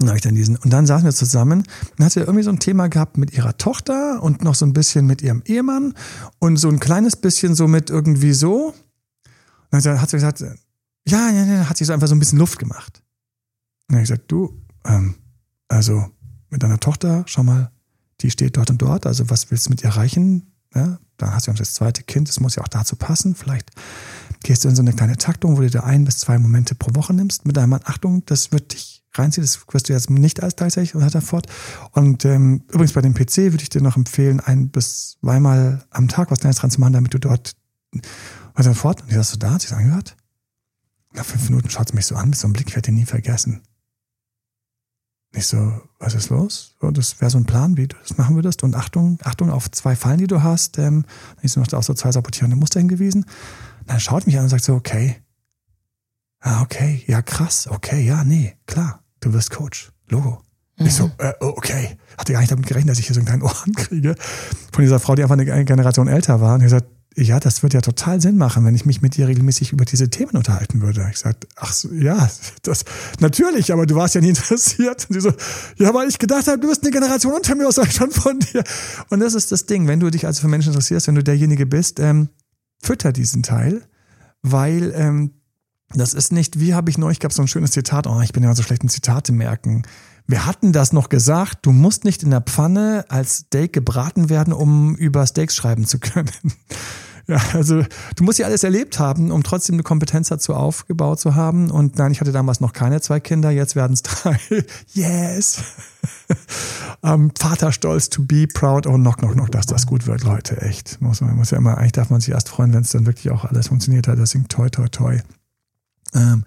Und 0.00 0.06
dann, 0.08 0.16
ich 0.16 0.22
dann 0.22 0.34
diesen, 0.34 0.56
und 0.56 0.72
dann 0.72 0.86
saßen 0.86 1.04
wir 1.04 1.12
zusammen 1.12 1.62
und 1.98 2.04
hat 2.04 2.10
sie 2.10 2.20
irgendwie 2.20 2.42
so 2.42 2.50
ein 2.50 2.58
Thema 2.58 2.88
gehabt 2.88 3.16
mit 3.16 3.32
ihrer 3.32 3.56
Tochter 3.58 4.22
und 4.22 4.42
noch 4.42 4.56
so 4.56 4.66
ein 4.66 4.72
bisschen 4.72 5.06
mit 5.06 5.22
ihrem 5.22 5.42
Ehemann 5.44 5.94
und 6.40 6.56
so 6.56 6.68
ein 6.68 6.80
kleines 6.80 7.14
bisschen 7.16 7.54
so 7.54 7.68
mit 7.68 7.90
irgendwie 7.90 8.32
so. 8.32 8.74
Und 9.70 9.84
dann 9.84 10.00
hat 10.00 10.10
sie 10.10 10.16
gesagt, 10.16 10.40
ja, 10.40 11.30
ja, 11.30 11.44
ja, 11.44 11.68
hat 11.68 11.76
sie 11.76 11.84
so 11.84 11.92
einfach 11.92 12.08
so 12.08 12.14
ein 12.14 12.18
bisschen 12.18 12.38
Luft 12.38 12.58
gemacht. 12.58 13.02
Und 13.88 13.88
dann 13.88 13.96
habe 13.96 14.02
ich 14.02 14.10
gesagt, 14.10 14.30
du, 14.30 14.62
ähm, 14.84 15.16
also 15.68 16.06
mit 16.50 16.62
deiner 16.62 16.80
Tochter, 16.80 17.24
schau 17.26 17.42
mal, 17.42 17.70
die 18.20 18.30
steht 18.30 18.56
dort 18.56 18.70
und 18.70 18.82
dort, 18.82 19.06
also 19.06 19.30
was 19.30 19.50
willst 19.50 19.66
du 19.66 19.70
mit 19.70 19.82
ihr 19.82 19.90
erreichen? 19.90 20.52
Ja, 20.74 20.98
dann 21.16 21.34
hast 21.34 21.48
du 21.48 21.52
das 21.52 21.74
zweite 21.74 22.02
Kind, 22.02 22.28
das 22.28 22.38
muss 22.40 22.56
ja 22.56 22.62
auch 22.62 22.68
dazu 22.68 22.96
passen. 22.96 23.34
Vielleicht 23.34 23.70
gehst 24.42 24.64
du 24.64 24.68
in 24.68 24.76
so 24.76 24.82
eine 24.82 24.92
kleine 24.92 25.16
Taktung, 25.16 25.56
wo 25.56 25.60
du 25.60 25.70
dir 25.70 25.84
ein 25.84 26.04
bis 26.04 26.18
zwei 26.18 26.38
Momente 26.38 26.74
pro 26.74 26.94
Woche 26.94 27.12
nimmst 27.12 27.44
mit 27.46 27.56
deinem 27.56 27.70
Mann. 27.70 27.80
Achtung, 27.84 28.24
das 28.26 28.52
wird 28.52 28.72
dich 28.72 29.04
reinzieht. 29.14 29.42
Das 29.42 29.60
wirst 29.72 29.88
du 29.88 29.92
jetzt 29.92 30.10
nicht 30.10 30.42
als 30.42 30.56
gleichzeitig 30.56 30.94
und 30.94 31.04
hat 31.04 31.14
er 31.14 31.22
fort. 31.22 31.46
Und 31.92 32.24
ähm, 32.24 32.62
übrigens 32.68 32.92
bei 32.92 33.00
dem 33.00 33.14
PC 33.14 33.38
würde 33.38 33.62
ich 33.62 33.68
dir 33.68 33.82
noch 33.82 33.96
empfehlen, 33.96 34.40
ein 34.40 34.68
bis 34.68 35.18
zweimal 35.20 35.84
am 35.90 36.08
Tag 36.08 36.30
was 36.30 36.40
Kleines 36.40 36.58
dran 36.58 36.70
zu 36.70 36.80
machen, 36.80 36.92
damit 36.92 37.12
du 37.14 37.18
dort 37.18 37.56
und 38.60 38.66
dann 38.66 38.80
fort. 38.80 39.02
Und 39.02 39.10
die 39.10 39.16
hast 39.16 39.32
du 39.32 39.38
da, 39.38 39.52
hat 39.52 39.62
sich 39.62 39.72
angehört. 39.72 40.16
Nach 41.12 41.24
fünf 41.24 41.48
Minuten 41.48 41.70
schaut 41.70 41.88
sie 41.88 41.94
mich 41.94 42.06
so 42.06 42.14
an, 42.14 42.30
mit 42.30 42.38
so 42.38 42.46
einem 42.46 42.52
Blick, 42.52 42.68
ich 42.68 42.76
werde 42.76 42.86
den 42.86 42.94
nie 42.94 43.06
vergessen. 43.06 43.62
Nicht 45.32 45.46
so, 45.46 45.80
was 45.98 46.14
ist 46.14 46.28
los? 46.28 46.76
So, 46.80 46.90
das 46.90 47.20
wäre 47.20 47.30
so 47.30 47.38
ein 47.38 47.46
Plan, 47.46 47.76
wie 47.76 47.86
du 47.86 47.96
das 47.96 48.16
machen 48.16 48.34
würdest. 48.34 48.62
Und 48.62 48.74
Achtung, 48.74 49.18
Achtung 49.22 49.50
auf 49.50 49.70
zwei 49.70 49.94
Fallen, 49.94 50.18
die 50.18 50.26
du 50.26 50.42
hast. 50.42 50.78
Ähm, 50.78 51.04
dann 51.36 51.44
ist 51.44 51.56
noch 51.56 51.72
auf 51.72 51.84
so 51.84 51.94
zwei 51.94 52.10
sabotierende 52.10 52.56
Muster 52.56 52.80
hingewiesen. 52.80 53.24
Und 53.24 53.90
dann 53.90 54.00
schaut 54.00 54.26
mich 54.26 54.36
an 54.36 54.44
und 54.44 54.48
sagt 54.48 54.64
so, 54.64 54.74
okay, 54.74 55.22
Ah, 56.40 56.62
okay, 56.62 57.04
ja, 57.06 57.20
krass, 57.20 57.68
okay, 57.70 58.00
ja, 58.00 58.24
nee, 58.24 58.56
klar, 58.66 59.02
du 59.20 59.32
wirst 59.34 59.50
Coach, 59.50 59.92
Logo. 60.08 60.42
Mhm. 60.78 60.86
Ich 60.86 60.94
so, 60.94 61.10
äh, 61.18 61.34
oh, 61.40 61.52
okay, 61.56 61.98
hatte 62.16 62.32
gar 62.32 62.40
nicht 62.40 62.50
damit 62.50 62.66
gerechnet, 62.66 62.92
dass 62.92 62.98
ich 62.98 63.06
hier 63.06 63.14
so 63.14 63.20
einen 63.20 63.26
kleinen 63.26 63.42
Ohren 63.42 63.74
kriege 63.76 64.14
von 64.72 64.82
dieser 64.82 64.98
Frau, 64.98 65.14
die 65.14 65.22
einfach 65.22 65.36
eine 65.36 65.64
Generation 65.66 66.08
älter 66.08 66.40
war. 66.40 66.54
Und 66.54 66.60
ich 66.60 66.66
gesagt, 66.66 66.86
ja, 67.16 67.40
das 67.40 67.62
wird 67.62 67.74
ja 67.74 67.80
total 67.80 68.20
Sinn 68.20 68.36
machen, 68.36 68.64
wenn 68.64 68.74
ich 68.74 68.86
mich 68.86 69.02
mit 69.02 69.16
dir 69.16 69.26
regelmäßig 69.26 69.72
über 69.72 69.84
diese 69.84 70.10
Themen 70.10 70.36
unterhalten 70.36 70.80
würde. 70.80 71.08
Ich 71.10 71.18
sagte, 71.18 71.48
ach 71.56 71.72
so, 71.72 71.92
ja, 71.92 72.30
das 72.62 72.84
natürlich, 73.18 73.72
aber 73.72 73.84
du 73.84 73.96
warst 73.96 74.14
ja 74.14 74.20
nie 74.20 74.28
interessiert. 74.30 75.06
Und 75.08 75.14
sie 75.14 75.20
so, 75.20 75.32
ja, 75.76 75.92
weil 75.92 76.08
ich 76.08 76.18
gedacht 76.18 76.46
habe, 76.46 76.58
du 76.58 76.68
bist 76.68 76.82
eine 76.82 76.92
Generation 76.92 77.32
unter 77.32 77.54
mir, 77.56 77.66
was 77.66 77.74
sag 77.74 77.88
ich 77.88 77.94
schon 77.94 78.12
von 78.12 78.38
dir? 78.38 78.62
Und 79.08 79.20
das 79.20 79.34
ist 79.34 79.50
das 79.50 79.66
Ding, 79.66 79.88
wenn 79.88 80.00
du 80.00 80.10
dich 80.10 80.26
also 80.26 80.42
für 80.42 80.48
Menschen 80.48 80.68
interessierst, 80.68 81.08
wenn 81.08 81.16
du 81.16 81.24
derjenige 81.24 81.66
bist, 81.66 81.98
ähm, 81.98 82.28
fütter 82.80 83.12
diesen 83.12 83.42
Teil, 83.42 83.82
weil 84.42 84.92
ähm, 84.94 85.32
das 85.94 86.14
ist 86.14 86.32
nicht, 86.32 86.60
wie 86.60 86.74
habe 86.74 86.90
ich 86.90 86.98
neulich, 86.98 87.20
gab 87.20 87.32
so 87.32 87.42
ein 87.42 87.48
schönes 87.48 87.72
Zitat, 87.72 88.06
oh, 88.06 88.20
ich 88.20 88.32
bin 88.32 88.42
ja 88.42 88.54
so 88.54 88.62
schlecht 88.62 88.82
in 88.82 88.88
Zitate 88.88 89.32
merken. 89.32 89.82
Wir 90.26 90.46
hatten 90.46 90.72
das 90.72 90.92
noch 90.92 91.08
gesagt, 91.08 91.58
du 91.62 91.72
musst 91.72 92.04
nicht 92.04 92.22
in 92.22 92.30
der 92.30 92.40
Pfanne 92.40 93.04
als 93.08 93.38
Steak 93.38 93.72
gebraten 93.72 94.28
werden, 94.28 94.52
um 94.52 94.94
über 94.94 95.26
Steaks 95.26 95.56
schreiben 95.56 95.86
zu 95.86 95.98
können. 95.98 96.30
Ja, 97.26 97.40
also 97.52 97.84
du 98.16 98.24
musst 98.24 98.40
ja 98.40 98.46
alles 98.46 98.64
erlebt 98.64 98.98
haben, 98.98 99.30
um 99.30 99.44
trotzdem 99.44 99.76
eine 99.76 99.84
Kompetenz 99.84 100.30
dazu 100.30 100.52
aufgebaut 100.52 101.20
zu 101.20 101.36
haben. 101.36 101.70
Und 101.70 101.96
nein, 101.96 102.10
ich 102.10 102.20
hatte 102.20 102.32
damals 102.32 102.60
noch 102.60 102.72
keine 102.72 103.00
zwei 103.00 103.20
Kinder, 103.20 103.50
jetzt 103.50 103.76
werden 103.76 103.92
es 103.92 104.02
drei. 104.02 104.36
Yes! 104.94 105.62
ähm, 107.04 107.30
Vaterstolz 107.38 108.08
to 108.08 108.24
be 108.24 108.48
proud. 108.52 108.84
Oh, 108.88 108.94
knock, 108.94 109.18
knock, 109.18 109.34
knock, 109.34 109.52
dass 109.52 109.66
das 109.66 109.86
gut 109.86 110.08
wird, 110.08 110.24
Leute. 110.24 110.60
Echt. 110.60 111.00
Muss 111.00 111.20
man 111.20 111.36
muss 111.36 111.52
ja 111.52 111.58
immer, 111.58 111.78
eigentlich 111.78 111.92
darf 111.92 112.10
man 112.10 112.20
sich 112.20 112.30
erst 112.30 112.48
freuen, 112.48 112.72
wenn 112.72 112.82
es 112.82 112.90
dann 112.90 113.06
wirklich 113.06 113.30
auch 113.30 113.44
alles 113.44 113.68
funktioniert 113.68 114.08
hat. 114.08 114.18
Deswegen 114.18 114.48
toi, 114.48 114.68
toi, 114.68 114.88
toi. 114.88 115.20
Ähm, 116.14 116.44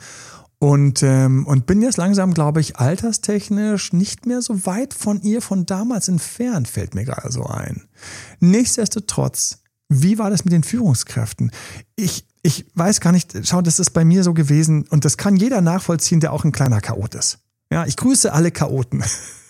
und, 0.63 1.03
ähm, 1.03 1.45
und 1.45 1.65
bin 1.65 1.81
jetzt 1.81 1.97
langsam, 1.97 2.33
glaube 2.33 2.61
ich, 2.61 2.77
alterstechnisch 2.77 3.91
nicht 3.91 4.25
mehr 4.25 4.41
so 4.41 4.65
weit 4.65 4.93
von 4.93 5.21
ihr 5.21 5.41
von 5.41 5.65
damals 5.65 6.07
entfernt, 6.07 6.69
fällt 6.69 6.95
mir 6.95 7.03
gerade 7.03 7.33
so 7.33 7.43
ein. 7.45 7.89
Nichtsdestotrotz, 8.39 9.57
wie 9.89 10.17
war 10.19 10.29
das 10.29 10.45
mit 10.45 10.53
den 10.53 10.63
Führungskräften? 10.63 11.51
Ich, 11.97 12.25
ich 12.43 12.65
weiß 12.75 13.01
gar 13.01 13.11
nicht, 13.11 13.37
schau, 13.43 13.61
das 13.61 13.79
ist 13.79 13.89
bei 13.89 14.05
mir 14.05 14.23
so 14.23 14.33
gewesen 14.33 14.87
und 14.89 15.03
das 15.03 15.17
kann 15.17 15.35
jeder 15.35 15.59
nachvollziehen, 15.59 16.21
der 16.21 16.31
auch 16.31 16.45
ein 16.45 16.53
kleiner 16.53 16.79
Chaot 16.79 17.13
ist. 17.15 17.39
Ja, 17.69 17.85
ich 17.85 17.97
grüße 17.97 18.31
alle 18.31 18.51
Chaoten. 18.51 19.03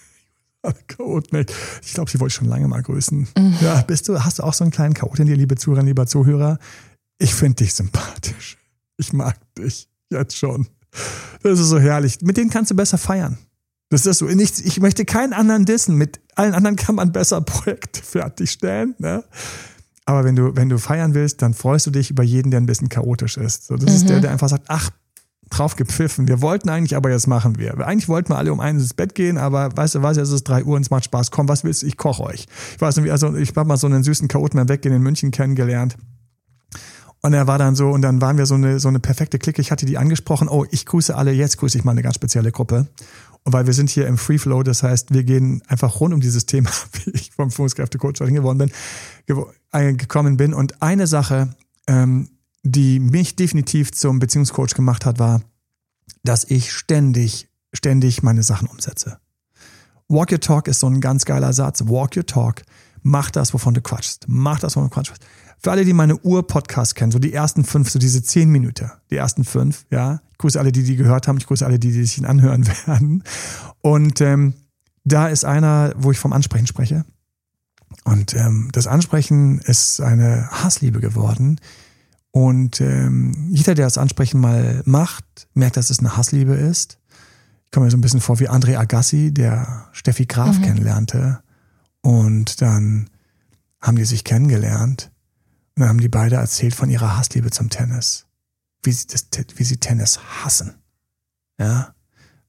alle 0.63 0.75
Chaoten. 0.87 1.45
Ich 1.83 1.93
glaube, 1.93 2.09
sie 2.09 2.19
wollte 2.19 2.33
schon 2.33 2.47
lange 2.47 2.67
mal 2.67 2.81
grüßen. 2.81 3.27
Mhm. 3.37 3.57
Ja, 3.61 3.81
bist 3.83 4.09
du, 4.09 4.23
hast 4.23 4.39
du 4.39 4.43
auch 4.43 4.55
so 4.55 4.63
einen 4.63 4.71
kleinen 4.71 4.95
Chaot 4.95 5.19
in 5.19 5.27
dir, 5.27 5.37
liebe 5.37 5.57
Zuhörer, 5.57 5.83
lieber 5.83 6.07
Zuhörer? 6.07 6.57
Ich 7.19 7.35
finde 7.35 7.57
dich 7.57 7.75
sympathisch. 7.75 8.57
Ich 8.97 9.13
mag 9.13 9.37
dich. 9.55 9.89
Jetzt 10.13 10.37
schon. 10.37 10.67
Das 11.41 11.59
ist 11.59 11.69
so 11.69 11.79
herrlich. 11.79 12.19
Mit 12.21 12.37
denen 12.37 12.49
kannst 12.49 12.71
du 12.71 12.75
besser 12.75 12.97
feiern. 12.97 13.37
Das 13.89 14.05
ist 14.05 14.19
so. 14.19 14.27
Ich, 14.27 14.65
ich 14.65 14.79
möchte 14.79 15.05
keinen 15.05 15.33
anderen 15.33 15.65
dissen. 15.65 15.95
Mit 15.95 16.19
allen 16.35 16.53
anderen 16.53 16.75
kann 16.75 16.95
man 16.95 17.11
besser 17.11 17.41
Projekte 17.45 18.01
fertigstellen. 18.01 18.95
Ne? 18.97 19.23
Aber 20.05 20.23
wenn 20.23 20.35
du, 20.35 20.55
wenn 20.55 20.69
du 20.69 20.77
feiern 20.77 21.13
willst, 21.13 21.41
dann 21.41 21.53
freust 21.53 21.85
du 21.85 21.91
dich 21.91 22.09
über 22.09 22.23
jeden, 22.23 22.51
der 22.51 22.59
ein 22.59 22.65
bisschen 22.65 22.89
chaotisch 22.89 23.37
ist. 23.37 23.67
So, 23.67 23.75
das 23.75 23.89
mhm. 23.89 23.95
ist 23.95 24.09
der, 24.09 24.19
der 24.19 24.31
einfach 24.31 24.49
sagt, 24.49 24.65
ach, 24.67 24.89
drauf 25.49 25.75
gepfiffen. 25.75 26.27
Wir 26.27 26.41
wollten 26.41 26.69
eigentlich, 26.69 26.95
aber 26.95 27.11
jetzt 27.11 27.27
machen 27.27 27.57
wir. 27.57 27.85
Eigentlich 27.85 28.09
wollten 28.09 28.29
wir 28.29 28.37
alle 28.37 28.51
um 28.51 28.59
eins 28.59 28.81
ins 28.81 28.93
Bett 28.93 29.15
gehen, 29.15 29.37
aber 29.37 29.75
weißt 29.75 29.95
du 29.95 30.01
was, 30.01 30.17
jetzt 30.17 30.29
ist 30.29 30.33
es 30.33 30.43
drei 30.43 30.63
Uhr 30.63 30.75
und 30.75 30.81
es 30.81 30.89
macht 30.89 31.05
Spaß. 31.05 31.31
Komm, 31.31 31.47
was 31.47 31.63
willst 31.63 31.83
du? 31.83 31.87
Ich 31.87 31.97
koche 31.97 32.23
euch. 32.23 32.47
Ich 32.75 32.81
weiß 32.81 32.97
nicht, 32.97 33.11
also 33.11 33.35
ich 33.35 33.55
habe 33.55 33.67
mal 33.67 33.77
so 33.77 33.87
einen 33.87 34.03
süßen 34.03 34.27
Chaoten 34.27 34.57
beim 34.57 34.69
Weggehen 34.69 34.95
in 34.95 35.01
München 35.01 35.31
kennengelernt. 35.31 35.95
Und 37.25 37.33
er 37.33 37.47
war 37.47 37.57
dann 37.57 37.73
so, 37.73 37.89
und 37.89 38.01
dann 38.01 38.19
waren 38.19 38.37
wir 38.37 38.45
so 38.45 38.55
eine, 38.55 38.81
so 38.81 38.89
eine 38.89 38.99
perfekte 38.99 39.39
Clique. 39.39 39.61
Ich 39.61 39.71
hatte 39.71 39.85
die 39.85 39.97
angesprochen, 39.97 40.49
oh, 40.49 40.65
ich 40.71 40.85
grüße 40.85 41.15
alle, 41.15 41.31
jetzt 41.31 41.57
grüße 41.57 41.77
ich 41.77 41.85
mal 41.85 41.91
eine 41.91 42.03
ganz 42.03 42.15
spezielle 42.15 42.51
Gruppe. 42.51 42.87
Und 43.43 43.53
weil 43.53 43.65
wir 43.65 43.73
sind 43.73 43.89
hier 43.89 44.07
im 44.07 44.17
Free 44.17 44.37
Flow, 44.37 44.61
das 44.61 44.83
heißt, 44.83 45.13
wir 45.13 45.23
gehen 45.23 45.63
einfach 45.67 46.01
rund 46.01 46.13
um 46.13 46.19
dieses 46.19 46.45
Thema, 46.45 46.69
wie 47.05 47.11
ich 47.11 47.31
vom 47.31 47.49
Führungskräftecoach 47.49 48.19
geworden 48.19 48.57
bin, 48.57 48.71
äh, 49.71 49.93
gekommen 49.93 50.35
bin. 50.35 50.53
Und 50.53 50.81
eine 50.81 51.07
Sache, 51.07 51.55
ähm, 51.87 52.27
die 52.63 52.99
mich 52.99 53.37
definitiv 53.37 53.93
zum 53.93 54.19
Beziehungscoach 54.19 54.73
gemacht 54.75 55.05
hat, 55.05 55.17
war, 55.17 55.41
dass 56.23 56.43
ich 56.43 56.73
ständig, 56.73 57.47
ständig 57.71 58.21
meine 58.21 58.43
Sachen 58.43 58.67
umsetze. 58.67 59.17
Walk 60.09 60.33
your 60.33 60.41
talk 60.41 60.67
ist 60.67 60.81
so 60.81 60.87
ein 60.87 60.99
ganz 60.99 61.23
geiler 61.23 61.53
Satz. 61.53 61.85
Walk 61.87 62.17
your 62.17 62.25
talk. 62.25 62.63
Mach 63.03 63.29
das, 63.31 63.53
wovon 63.53 63.73
du 63.73 63.81
quatschst. 63.81 64.25
Mach 64.27 64.59
das, 64.59 64.75
wovon 64.75 64.89
du 64.89 64.93
quatschst. 64.93 65.23
Für 65.59 65.71
alle, 65.71 65.85
die 65.85 65.93
meine 65.93 66.17
Ur-Podcast 66.17 66.95
kennen, 66.95 67.11
so 67.11 67.19
die 67.19 67.33
ersten 67.33 67.63
fünf, 67.63 67.89
so 67.89 67.99
diese 67.99 68.23
zehn 68.23 68.49
Minuten, 68.49 68.91
die 69.11 69.15
ersten 69.15 69.43
fünf, 69.43 69.85
ja. 69.91 70.21
Ich 70.31 70.37
grüße 70.37 70.59
alle, 70.59 70.71
die 70.71 70.83
die 70.83 70.95
gehört 70.95 71.27
haben. 71.27 71.37
Ich 71.37 71.47
grüße 71.47 71.65
alle, 71.65 71.79
die, 71.79 71.91
die 71.91 72.03
sich 72.03 72.17
ihn 72.17 72.25
anhören 72.25 72.67
werden. 72.85 73.23
Und 73.81 74.19
ähm, 74.19 74.55
da 75.03 75.27
ist 75.27 75.45
einer, 75.45 75.93
wo 75.97 76.11
ich 76.11 76.19
vom 76.19 76.33
Ansprechen 76.33 76.67
spreche. 76.67 77.05
Und 78.03 78.33
ähm, 78.33 78.69
das 78.71 78.87
Ansprechen 78.87 79.59
ist 79.59 80.01
eine 80.01 80.49
Hassliebe 80.51 80.99
geworden. 80.99 81.59
Und 82.31 82.81
ähm, 82.81 83.49
jeder, 83.51 83.75
der 83.75 83.85
das 83.85 83.97
Ansprechen 83.97 84.41
mal 84.41 84.81
macht, 84.85 85.47
merkt, 85.53 85.77
dass 85.77 85.89
es 85.89 85.99
eine 85.99 86.17
Hassliebe 86.17 86.55
ist. 86.55 86.97
Ich 87.65 87.71
komme 87.71 87.85
mir 87.85 87.91
so 87.91 87.97
ein 87.97 88.01
bisschen 88.01 88.21
vor 88.21 88.39
wie 88.39 88.49
André 88.49 88.77
Agassi, 88.77 89.33
der 89.33 89.87
Steffi 89.91 90.25
Graf 90.25 90.57
mhm. 90.57 90.63
kennenlernte. 90.63 91.42
Und 92.03 92.61
dann 92.61 93.09
haben 93.81 93.97
die 93.97 94.05
sich 94.05 94.23
kennengelernt 94.23 95.11
und 95.75 95.81
dann 95.81 95.89
haben 95.89 96.01
die 96.01 96.09
beide 96.09 96.35
erzählt 96.35 96.75
von 96.75 96.89
ihrer 96.89 97.17
Hassliebe 97.17 97.49
zum 97.49 97.69
Tennis. 97.69 98.27
Wie 98.83 98.91
sie, 98.91 99.07
das, 99.07 99.27
wie 99.55 99.63
sie 99.63 99.77
Tennis 99.77 100.19
hassen. 100.43 100.75
Ja, 101.57 101.95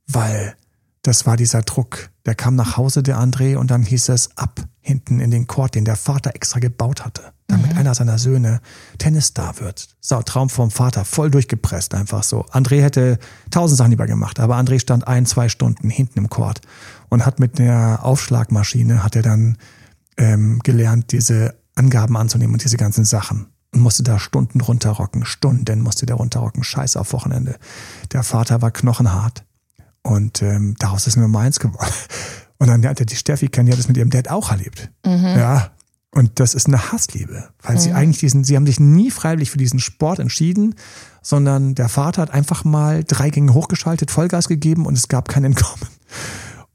weil 0.07 0.57
das 1.03 1.27
war 1.27 1.37
dieser 1.37 1.63
Druck. 1.63 2.11
Der 2.27 2.35
kam 2.35 2.57
nach 2.57 2.77
Hause, 2.77 3.03
der 3.03 3.19
André, 3.19 3.57
und 3.57 3.71
dann 3.71 3.83
hieß 3.83 4.09
es 4.09 4.37
ab 4.37 4.61
hinten 4.81 5.21
in 5.21 5.31
den 5.31 5.47
Court, 5.47 5.75
den 5.75 5.85
der 5.85 5.97
Vater 5.97 6.35
extra 6.35 6.61
gebaut 6.61 7.05
hatte, 7.05 7.33
damit 7.47 7.73
mhm. 7.73 7.79
einer 7.79 7.95
seiner 7.95 8.19
Söhne 8.19 8.61
Tennisstar 8.99 9.61
wird. 9.61 9.89
So, 10.01 10.21
Traum 10.23 10.49
vom 10.49 10.71
Vater, 10.71 11.05
voll 11.05 11.31
durchgepresst, 11.31 11.95
einfach 11.95 12.23
so. 12.23 12.45
André 12.47 12.83
hätte 12.83 13.19
tausend 13.51 13.79
Sachen 13.79 13.91
lieber 13.91 14.07
gemacht, 14.07 14.41
aber 14.41 14.57
André 14.57 14.81
stand 14.81 15.07
ein, 15.07 15.27
zwei 15.27 15.49
Stunden 15.49 15.91
hinten 15.91 16.19
im 16.19 16.31
Court 16.31 16.61
und 17.09 17.27
hat 17.27 17.39
mit 17.39 17.59
der 17.59 18.01
Aufschlagmaschine, 18.03 19.03
hat 19.03 19.17
er 19.17 19.23
dann 19.23 19.59
ähm, 20.17 20.61
gelernt, 20.63 21.13
diese 21.13 21.55
Angaben 21.75 22.17
anzunehmen 22.17 22.55
und 22.55 22.65
diese 22.65 22.77
ganzen 22.77 23.05
Sachen. 23.05 23.47
Und 23.73 23.81
musste 23.81 24.05
da 24.05 24.21
Stunden 24.21 24.61
runterrocken. 24.61 25.25
Stunden 25.25 25.81
musste 25.81 26.07
der 26.07 26.17
runterrocken. 26.17 26.63
Scheiß 26.63 26.97
auf 26.97 27.13
Wochenende. 27.13 27.57
Der 28.13 28.23
Vater 28.23 28.63
war 28.63 28.71
knochenhart. 28.71 29.45
Und 30.03 30.43
ähm, 30.43 30.77
daraus 30.79 31.07
ist 31.07 31.17
nur 31.17 31.29
meins 31.29 31.59
geworden. 31.59 31.93
Und 32.59 32.69
dann 32.69 32.87
hat 32.87 33.01
er 33.01 33.07
die 33.07 33.17
Steffi 33.17 33.49
kennen, 33.49 33.67
die 33.67 33.73
hat 33.73 33.81
es 33.81 33.89
mit 33.89 33.97
ihrem 33.97 34.11
Dad 34.11 34.31
auch 34.31 34.51
erlebt. 34.51 34.91
Mhm. 35.05 35.25
Ja. 35.25 35.71
Und 36.13 36.39
das 36.39 36.55
ist 36.55 36.69
eine 36.69 36.93
Hassliebe, 36.93 37.49
weil 37.63 37.75
mhm. 37.75 37.81
sie 37.81 37.93
eigentlich 37.93 38.21
diesen, 38.21 38.45
sie 38.45 38.55
haben 38.55 38.67
sich 38.67 38.79
nie 38.79 39.11
freiwillig 39.11 39.51
für 39.51 39.59
diesen 39.59 39.81
Sport 39.81 40.21
entschieden, 40.21 40.77
sondern 41.21 41.75
der 41.75 41.89
Vater 41.89 42.23
hat 42.23 42.31
einfach 42.31 42.63
mal 42.63 43.03
drei 43.03 43.31
Gänge 43.31 43.53
hochgeschaltet, 43.53 44.13
Vollgas 44.13 44.47
gegeben 44.47 44.87
und 44.87 44.97
es 44.97 45.09
gab 45.09 45.29
kein 45.29 45.43
Entkommen. 45.43 45.89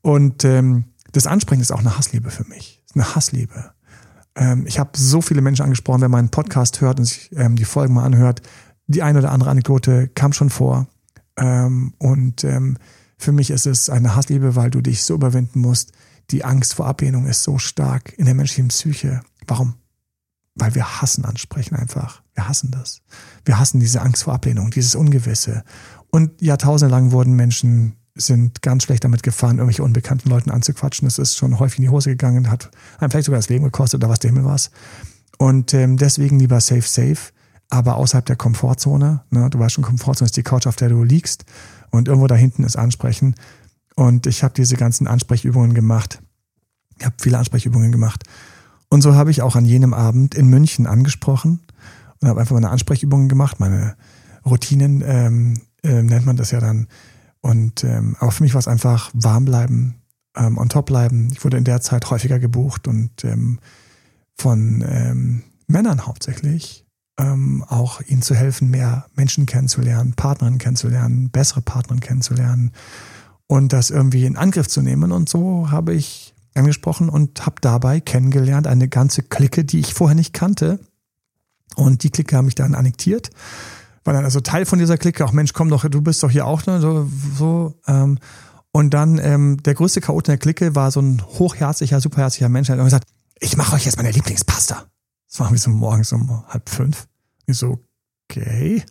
Und 0.01 0.43
ähm, 0.45 0.85
das 1.12 1.27
Ansprechen 1.27 1.62
ist 1.62 1.71
auch 1.71 1.79
eine 1.79 1.97
Hassliebe 1.97 2.31
für 2.31 2.45
mich. 2.45 2.83
Eine 2.93 3.15
Hassliebe. 3.15 3.71
Ähm, 4.35 4.65
ich 4.67 4.79
habe 4.79 4.91
so 4.95 5.21
viele 5.21 5.41
Menschen 5.41 5.63
angesprochen, 5.63 6.01
wer 6.01 6.09
meinen 6.09 6.29
Podcast 6.29 6.81
hört 6.81 6.99
und 6.99 7.05
sich 7.05 7.31
ähm, 7.35 7.55
die 7.55 7.65
Folgen 7.65 7.93
mal 7.93 8.05
anhört, 8.05 8.41
die 8.88 9.03
eine 9.03 9.19
oder 9.19 9.31
andere 9.31 9.49
Anekdote 9.49 10.07
kam 10.07 10.33
schon 10.33 10.49
vor. 10.49 10.88
Ähm, 11.38 11.93
und 11.97 12.43
ähm, 12.43 12.77
für 13.17 13.31
mich 13.31 13.51
ist 13.51 13.67
es 13.67 13.89
eine 13.89 14.15
Hassliebe, 14.15 14.55
weil 14.55 14.71
du 14.71 14.81
dich 14.81 15.03
so 15.03 15.13
überwinden 15.13 15.59
musst. 15.59 15.91
Die 16.31 16.45
Angst 16.45 16.75
vor 16.75 16.88
Ablehnung 16.88 17.25
ist 17.25 17.43
so 17.43 17.57
stark 17.57 18.13
in 18.17 18.25
der 18.25 18.35
menschlichen 18.35 18.69
Psyche. 18.69 19.21
Warum? 19.47 19.75
Weil 20.55 20.75
wir 20.75 21.01
hassen 21.01 21.25
ansprechen 21.25 21.75
einfach. 21.75 22.21
Wir 22.33 22.47
hassen 22.47 22.71
das. 22.71 23.01
Wir 23.45 23.59
hassen 23.59 23.79
diese 23.79 24.01
Angst 24.01 24.23
vor 24.23 24.33
Ablehnung, 24.33 24.71
dieses 24.71 24.95
Ungewisse. 24.95 25.63
Und 26.12 26.41
jahrtausendelang 26.41 27.12
wurden 27.12 27.33
Menschen 27.33 27.95
sind 28.19 28.62
ganz 28.62 28.84
schlecht 28.84 29.03
damit 29.03 29.23
gefahren, 29.23 29.58
irgendwelche 29.58 29.84
unbekannten 29.84 30.29
Leuten 30.29 30.51
anzuquatschen. 30.51 31.08
Das 31.08 31.17
ist 31.17 31.38
schon 31.38 31.60
häufig 31.60 31.79
in 31.79 31.84
die 31.84 31.89
Hose 31.89 32.10
gegangen, 32.10 32.49
hat 32.49 32.69
einem 32.99 33.12
vielleicht 33.12 33.25
sogar 33.25 33.39
das 33.39 33.49
Leben 33.49 33.63
gekostet 33.63 34.01
oder 34.01 34.10
was 34.10 34.19
der 34.19 34.32
Himmel 34.32 34.45
war. 34.45 34.60
Und 35.38 35.73
ähm, 35.73 35.97
deswegen 35.97 36.39
lieber 36.39 36.60
safe, 36.60 36.82
safe, 36.82 37.32
aber 37.69 37.95
außerhalb 37.95 38.25
der 38.25 38.36
Komfortzone. 38.36 39.21
Ne? 39.29 39.49
Du 39.49 39.60
weißt 39.60 39.75
schon, 39.75 39.84
Komfortzone 39.84 40.25
ist 40.25 40.38
die 40.38 40.43
Couch, 40.43 40.67
auf 40.67 40.75
der 40.75 40.89
du 40.89 41.03
liegst 41.03 41.45
und 41.91 42.08
irgendwo 42.08 42.27
da 42.27 42.36
hinten 42.36 42.63
ist 42.63 42.75
Ansprechen. 42.75 43.36
Und 43.95 44.27
ich 44.27 44.43
habe 44.43 44.53
diese 44.53 44.75
ganzen 44.75 45.08
Ansprechübungen 45.08 45.73
gemacht. 45.73 46.21
Ich 46.97 47.05
habe 47.05 47.15
viele 47.19 47.38
Ansprechübungen 47.38 47.91
gemacht. 47.91 48.23
Und 48.89 49.01
so 49.01 49.15
habe 49.15 49.32
ich 49.32 49.41
auch 49.41 49.55
an 49.55 49.65
jenem 49.65 49.93
Abend 49.93 50.36
in 50.36 50.49
München 50.49 50.88
angesprochen 50.88 51.60
und 52.19 52.27
habe 52.27 52.41
einfach 52.41 52.55
meine 52.55 52.69
Ansprechübungen 52.69 53.29
gemacht, 53.29 53.60
meine 53.60 53.95
Routinen 54.45 55.03
ähm, 55.05 55.62
äh, 55.84 56.01
nennt 56.01 56.25
man 56.25 56.38
das 56.38 56.51
ja 56.51 56.60
dann 56.60 56.88
und 57.41 57.84
ähm, 57.84 58.15
aber 58.19 58.32
für 58.32 58.43
mich 58.43 58.54
war 58.54 58.60
es 58.60 58.67
einfach 58.67 59.12
warm 59.13 59.45
bleiben, 59.45 60.02
ähm, 60.36 60.58
on 60.58 60.69
top 60.69 60.88
bleiben. 60.88 61.30
Ich 61.32 61.43
wurde 61.43 61.58
in 61.58 61.63
der 61.63 61.82
Zeit 61.82 62.10
häufiger 62.10 62.39
gebucht 62.39 62.88
und 62.88 63.23
ähm, 63.23 63.60
von 64.38 64.84
ähm, 64.88 65.43
Männern 65.67 66.06
hauptsächlich 66.06 66.86
ähm, 67.17 67.63
auch 67.67 68.02
ihnen 68.02 68.21
zu 68.21 68.36
helfen, 68.36 68.69
mehr 68.69 69.06
Menschen 69.15 69.45
kennenzulernen, 69.45 70.13
Partnerinnen 70.13 70.60
kennenzulernen, 70.60 71.30
bessere 71.30 71.62
Partnerinnen 71.62 72.02
kennenzulernen 72.02 72.71
und 73.47 73.73
das 73.73 73.89
irgendwie 73.89 74.25
in 74.25 74.38
Angriff 74.38 74.67
zu 74.67 74.82
nehmen. 74.82 75.12
Und 75.12 75.30
so 75.30 75.71
habe 75.71 75.93
ich 75.93 76.34
angesprochen 76.56 77.10
und 77.10 77.45
habe 77.45 77.58
dabei 77.62 77.99
kennengelernt 77.99 78.67
eine 78.67 78.88
ganze 78.88 79.23
Clique, 79.23 79.63
die 79.63 79.80
ich 79.80 79.93
vorher 79.93 80.15
nicht 80.15 80.34
kannte. 80.34 80.80
Und 81.75 82.04
die 82.04 82.10
Clique 82.10 82.36
habe 82.36 82.45
mich 82.45 82.56
dann 82.56 82.75
annektiert 82.75 83.30
war 84.03 84.13
dann 84.13 84.25
also 84.25 84.39
Teil 84.39 84.65
von 84.65 84.79
dieser 84.79 84.97
Clique, 84.97 85.23
auch 85.25 85.31
Mensch, 85.31 85.53
komm 85.53 85.69
doch, 85.69 85.88
du 85.88 86.01
bist 86.01 86.23
doch 86.23 86.31
hier 86.31 86.45
auch, 86.45 86.65
ne? 86.65 86.79
So, 86.79 87.09
so 87.38 87.73
ähm, 87.88 88.19
und 88.71 88.93
dann 88.93 89.17
ähm, 89.17 89.57
der 89.63 89.73
größte 89.73 90.01
Chaot 90.01 90.27
in 90.27 90.33
der 90.33 90.38
Clique 90.38 90.75
war 90.75 90.91
so 90.91 91.01
ein 91.01 91.21
hochherzlicher, 91.21 91.99
superherzlicher 91.99 92.49
Mensch, 92.49 92.67
der 92.67 92.77
hat 92.77 92.83
gesagt, 92.83 93.07
ich 93.39 93.57
mache 93.57 93.75
euch 93.75 93.85
jetzt 93.85 93.97
meine 93.97 94.12
Lieblingspasta. 94.12 94.85
Das 95.29 95.39
war 95.39 95.51
wie 95.51 95.57
so 95.57 95.69
morgens 95.69 96.12
um 96.12 96.43
halb 96.47 96.69
fünf. 96.69 97.07
Ich 97.45 97.57
so, 97.57 97.79
okay. 98.29 98.83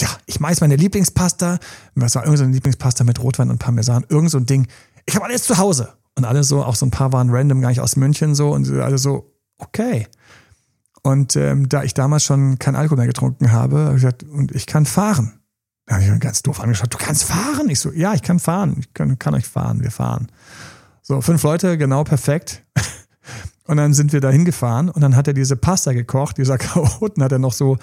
Ja, 0.00 0.08
ich 0.26 0.40
mache 0.40 0.52
jetzt 0.52 0.60
meine 0.60 0.76
Lieblingspasta. 0.76 1.58
Was 1.94 2.14
war 2.14 2.24
irgendeine 2.24 2.50
so 2.50 2.54
Lieblingspasta 2.54 3.04
mit 3.04 3.22
Rotwein 3.22 3.50
und 3.50 3.58
Parmesan? 3.58 4.04
Irgend 4.08 4.30
so 4.30 4.38
ein 4.38 4.46
Ding. 4.46 4.66
Ich 5.06 5.14
habe 5.14 5.24
alles 5.24 5.44
zu 5.44 5.58
Hause. 5.58 5.92
Und 6.16 6.24
alle 6.24 6.44
so, 6.44 6.62
auch 6.62 6.74
so 6.74 6.86
ein 6.86 6.90
paar 6.90 7.12
waren 7.12 7.30
random, 7.30 7.60
gar 7.60 7.68
nicht 7.68 7.80
aus 7.80 7.96
München 7.96 8.34
so. 8.34 8.50
Und 8.50 8.70
alle 8.70 8.98
so, 8.98 9.32
okay. 9.58 10.06
Und 11.02 11.36
ähm, 11.36 11.68
da 11.68 11.82
ich 11.82 11.94
damals 11.94 12.24
schon 12.24 12.58
kein 12.58 12.76
Alkohol 12.76 12.98
mehr 12.98 13.06
getrunken 13.06 13.52
habe, 13.52 13.78
habe 13.78 13.96
ich 13.96 14.02
gesagt, 14.02 14.22
und 14.22 14.52
ich 14.54 14.66
kann 14.66 14.86
fahren. 14.86 15.40
Da 15.86 15.96
habe 15.96 16.04
ich 16.04 16.20
ganz 16.20 16.42
doof 16.42 16.60
angeschaut, 16.60 16.94
du 16.94 16.98
kannst 16.98 17.24
fahren? 17.24 17.68
Ich 17.68 17.80
so, 17.80 17.90
ja, 17.90 18.14
ich 18.14 18.22
kann 18.22 18.38
fahren. 18.38 18.76
Ich 18.78 18.94
kann, 18.94 19.18
kann 19.18 19.34
euch 19.34 19.46
fahren, 19.46 19.82
wir 19.82 19.90
fahren. 19.90 20.28
So, 21.02 21.16
So, 21.16 21.20
fünf 21.20 21.42
Leute, 21.42 21.76
genau 21.76 22.04
perfekt. 22.04 22.64
Und 23.66 23.76
dann 23.76 23.94
sind 23.94 24.12
wir 24.12 24.20
da 24.20 24.28
hingefahren 24.30 24.88
und 24.88 25.02
dann 25.02 25.14
hat 25.14 25.28
er 25.28 25.34
diese 25.34 25.54
Pasta 25.54 25.92
gekocht, 25.92 26.36
dieser 26.36 26.58
Chaoten 26.58 27.22
hat 27.22 27.30
er 27.30 27.38
noch 27.38 27.52
so, 27.52 27.78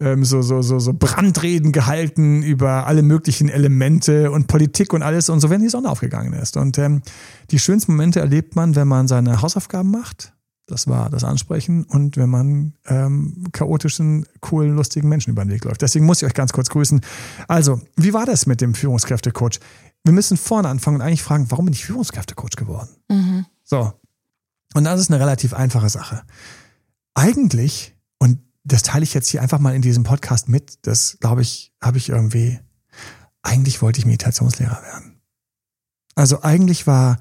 ähm, 0.00 0.24
so, 0.24 0.40
so, 0.40 0.62
so, 0.62 0.78
so 0.78 0.94
Brandreden 0.94 1.70
gehalten 1.70 2.42
über 2.42 2.86
alle 2.86 3.02
möglichen 3.02 3.48
Elemente 3.48 4.30
und 4.30 4.46
Politik 4.46 4.92
und 4.92 5.02
alles 5.02 5.28
und 5.28 5.40
so, 5.40 5.50
wenn 5.50 5.60
die 5.60 5.68
Sonne 5.68 5.90
aufgegangen 5.90 6.32
ist. 6.32 6.56
Und 6.56 6.78
ähm, 6.78 7.02
die 7.50 7.58
schönsten 7.58 7.92
Momente 7.92 8.20
erlebt 8.20 8.56
man, 8.56 8.74
wenn 8.74 8.88
man 8.88 9.06
seine 9.06 9.42
Hausaufgaben 9.42 9.90
macht. 9.90 10.32
Das 10.68 10.86
war 10.86 11.08
das 11.08 11.24
Ansprechen 11.24 11.84
und 11.84 12.18
wenn 12.18 12.28
man 12.28 12.74
ähm, 12.86 13.48
chaotischen, 13.52 14.26
coolen, 14.40 14.76
lustigen 14.76 15.08
Menschen 15.08 15.30
über 15.30 15.42
den 15.42 15.50
Weg 15.50 15.64
läuft. 15.64 15.80
Deswegen 15.80 16.04
muss 16.04 16.20
ich 16.20 16.26
euch 16.26 16.34
ganz 16.34 16.52
kurz 16.52 16.68
grüßen. 16.68 17.00
Also, 17.48 17.80
wie 17.96 18.12
war 18.12 18.26
das 18.26 18.44
mit 18.44 18.60
dem 18.60 18.74
Führungskräftecoach? 18.74 19.60
Wir 20.04 20.12
müssen 20.12 20.36
vorne 20.36 20.68
anfangen 20.68 20.96
und 20.96 21.02
eigentlich 21.02 21.22
fragen, 21.22 21.50
warum 21.50 21.64
bin 21.64 21.72
ich 21.72 21.86
Führungskräftecoach 21.86 22.56
geworden? 22.56 22.90
Mhm. 23.08 23.46
So. 23.64 23.94
Und 24.74 24.84
das 24.84 25.00
ist 25.00 25.10
eine 25.10 25.20
relativ 25.20 25.54
einfache 25.54 25.88
Sache. 25.88 26.22
Eigentlich, 27.14 27.96
und 28.18 28.38
das 28.62 28.82
teile 28.82 29.04
ich 29.04 29.14
jetzt 29.14 29.28
hier 29.28 29.40
einfach 29.40 29.60
mal 29.60 29.74
in 29.74 29.80
diesem 29.80 30.04
Podcast 30.04 30.50
mit, 30.50 30.86
das 30.86 31.16
glaube 31.18 31.40
ich, 31.40 31.72
habe 31.82 31.96
ich 31.96 32.10
irgendwie, 32.10 32.60
eigentlich 33.40 33.80
wollte 33.80 34.00
ich 34.00 34.04
Meditationslehrer 34.04 34.82
werden. 34.82 35.22
Also 36.14 36.42
eigentlich 36.42 36.86
war, 36.86 37.16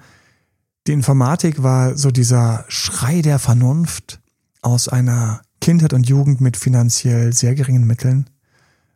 die 0.87 0.93
Informatik 0.93 1.63
war 1.63 1.97
so 1.97 2.11
dieser 2.11 2.63
Schrei 2.69 3.21
der 3.21 3.39
Vernunft 3.39 4.21
aus 4.61 4.87
einer 4.87 5.41
Kindheit 5.59 5.91
und 5.91 6.07
Jugend 6.07 6.39
mit 6.39 6.55
finanziell 6.55 7.33
sehr 7.33 7.55
geringen 7.55 7.85
Mitteln, 7.85 8.29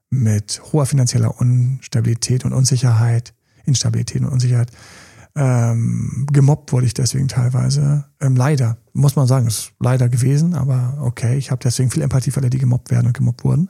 mit 0.10 0.62
hoher 0.72 0.86
finanzieller 0.86 1.40
Unstabilität 1.40 2.46
und 2.46 2.54
Unsicherheit, 2.54 3.34
Instabilität 3.66 4.22
und 4.22 4.30
Unsicherheit. 4.30 4.72
Ähm, 5.36 6.28
gemobbt 6.32 6.72
wurde 6.72 6.86
ich 6.86 6.94
deswegen 6.94 7.28
teilweise. 7.28 8.06
Ähm, 8.22 8.36
leider, 8.36 8.78
muss 8.94 9.16
man 9.16 9.28
sagen, 9.28 9.48
ist 9.48 9.74
leider 9.80 10.08
gewesen, 10.08 10.54
aber 10.54 10.98
okay, 11.02 11.38
ich 11.38 11.52
habe 11.52 11.62
deswegen 11.64 11.90
viel 11.90 12.04
Empathie 12.04 12.32
für 12.32 12.40
alle, 12.40 12.50
die 12.50 12.58
gemobbt 12.58 12.92
werden 12.92 13.08
und 13.08 13.14
gemobbt 13.14 13.44
wurden. 13.44 13.70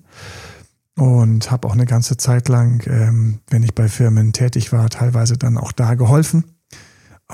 Und 0.95 1.49
habe 1.49 1.67
auch 1.67 1.73
eine 1.73 1.85
ganze 1.85 2.17
Zeit 2.17 2.49
lang, 2.49 2.83
ähm, 2.87 3.39
wenn 3.49 3.63
ich 3.63 3.73
bei 3.73 3.87
Firmen 3.87 4.33
tätig 4.33 4.71
war, 4.71 4.89
teilweise 4.89 5.37
dann 5.37 5.57
auch 5.57 5.71
da 5.71 5.95
geholfen, 5.95 6.43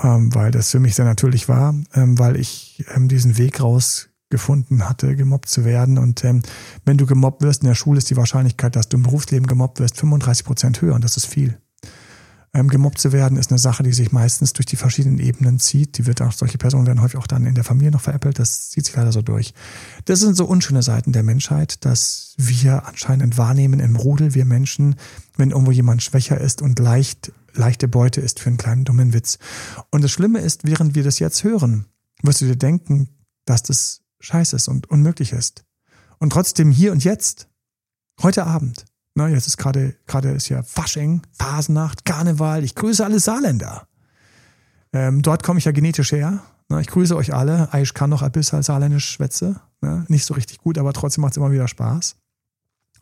ähm, 0.02 0.34
weil 0.34 0.50
das 0.50 0.70
für 0.70 0.80
mich 0.80 0.94
sehr 0.94 1.04
natürlich 1.04 1.48
war, 1.48 1.74
ähm, 1.94 2.18
weil 2.18 2.36
ich 2.36 2.84
ähm, 2.94 3.08
diesen 3.08 3.38
Weg 3.38 3.60
rausgefunden 3.60 4.88
hatte, 4.88 5.16
gemobbt 5.16 5.48
zu 5.48 5.64
werden. 5.64 5.98
Und 5.98 6.24
ähm, 6.24 6.42
wenn 6.84 6.98
du 6.98 7.06
gemobbt 7.06 7.42
wirst 7.42 7.62
in 7.62 7.68
der 7.68 7.74
Schule, 7.74 7.98
ist 7.98 8.10
die 8.10 8.16
Wahrscheinlichkeit, 8.16 8.76
dass 8.76 8.88
du 8.88 8.96
im 8.96 9.02
Berufsleben 9.02 9.46
gemobbt 9.46 9.80
wirst, 9.80 9.96
35 9.98 10.44
Prozent 10.44 10.82
höher 10.82 10.94
und 10.94 11.04
das 11.04 11.16
ist 11.16 11.26
viel. 11.26 11.58
Ähm, 12.54 12.68
gemobbt 12.68 12.98
zu 12.98 13.12
werden 13.12 13.36
ist 13.36 13.50
eine 13.50 13.58
Sache, 13.58 13.82
die 13.82 13.92
sich 13.92 14.10
meistens 14.10 14.54
durch 14.54 14.64
die 14.64 14.76
verschiedenen 14.76 15.18
Ebenen 15.18 15.58
zieht. 15.58 15.98
Die 15.98 16.06
wird 16.06 16.22
auch, 16.22 16.32
solche 16.32 16.56
Personen 16.56 16.86
werden 16.86 17.02
häufig 17.02 17.18
auch 17.18 17.26
dann 17.26 17.44
in 17.44 17.54
der 17.54 17.64
Familie 17.64 17.90
noch 17.90 18.00
veräppelt. 18.00 18.38
Das 18.38 18.70
zieht 18.70 18.86
sich 18.86 18.96
leider 18.96 19.12
so 19.12 19.20
durch. 19.20 19.52
Das 20.06 20.20
sind 20.20 20.34
so 20.34 20.46
unschöne 20.46 20.82
Seiten 20.82 21.12
der 21.12 21.22
Menschheit, 21.22 21.84
dass 21.84 22.34
wir 22.38 22.86
anscheinend 22.86 23.36
wahrnehmen 23.36 23.80
im 23.80 23.96
Rudel, 23.96 24.34
wir 24.34 24.46
Menschen, 24.46 24.96
wenn 25.36 25.50
irgendwo 25.50 25.72
jemand 25.72 26.02
schwächer 26.02 26.40
ist 26.40 26.62
und 26.62 26.78
leicht, 26.78 27.32
leichte 27.52 27.86
Beute 27.86 28.20
ist 28.22 28.40
für 28.40 28.48
einen 28.48 28.56
kleinen 28.56 28.84
dummen 28.84 29.12
Witz. 29.12 29.38
Und 29.90 30.02
das 30.02 30.10
Schlimme 30.10 30.40
ist, 30.40 30.64
während 30.64 30.94
wir 30.94 31.04
das 31.04 31.18
jetzt 31.18 31.44
hören, 31.44 31.84
wirst 32.22 32.40
du 32.40 32.46
dir 32.46 32.56
denken, 32.56 33.08
dass 33.44 33.62
das 33.62 34.00
scheiße 34.20 34.56
ist 34.56 34.68
und 34.68 34.90
unmöglich 34.90 35.32
ist. 35.32 35.64
Und 36.18 36.30
trotzdem 36.32 36.70
hier 36.70 36.92
und 36.92 37.04
jetzt, 37.04 37.48
heute 38.22 38.46
Abend, 38.46 38.86
na, 39.18 39.26
jetzt 39.28 39.48
ist 39.48 39.56
gerade, 39.56 39.96
gerade 40.06 40.30
ist 40.30 40.48
ja 40.48 40.62
Fasching, 40.62 41.22
Phasennacht, 41.32 42.04
Karneval. 42.04 42.62
Ich 42.62 42.76
grüße 42.76 43.04
alle 43.04 43.18
Saarländer. 43.18 43.88
Ähm, 44.92 45.22
dort 45.22 45.42
komme 45.42 45.58
ich 45.58 45.64
ja 45.64 45.72
genetisch 45.72 46.12
her. 46.12 46.40
Na, 46.68 46.80
ich 46.80 46.86
grüße 46.86 47.16
euch 47.16 47.34
alle. 47.34 47.68
Ich 47.82 47.94
kann 47.94 48.10
noch 48.10 48.22
ein 48.22 48.30
bisschen 48.30 48.62
saarländisch 48.62 49.10
schwätze. 49.10 49.60
Na, 49.80 50.04
nicht 50.06 50.24
so 50.24 50.34
richtig 50.34 50.58
gut, 50.58 50.78
aber 50.78 50.92
trotzdem 50.92 51.22
macht 51.22 51.32
es 51.32 51.36
immer 51.36 51.50
wieder 51.50 51.66
Spaß. 51.66 52.14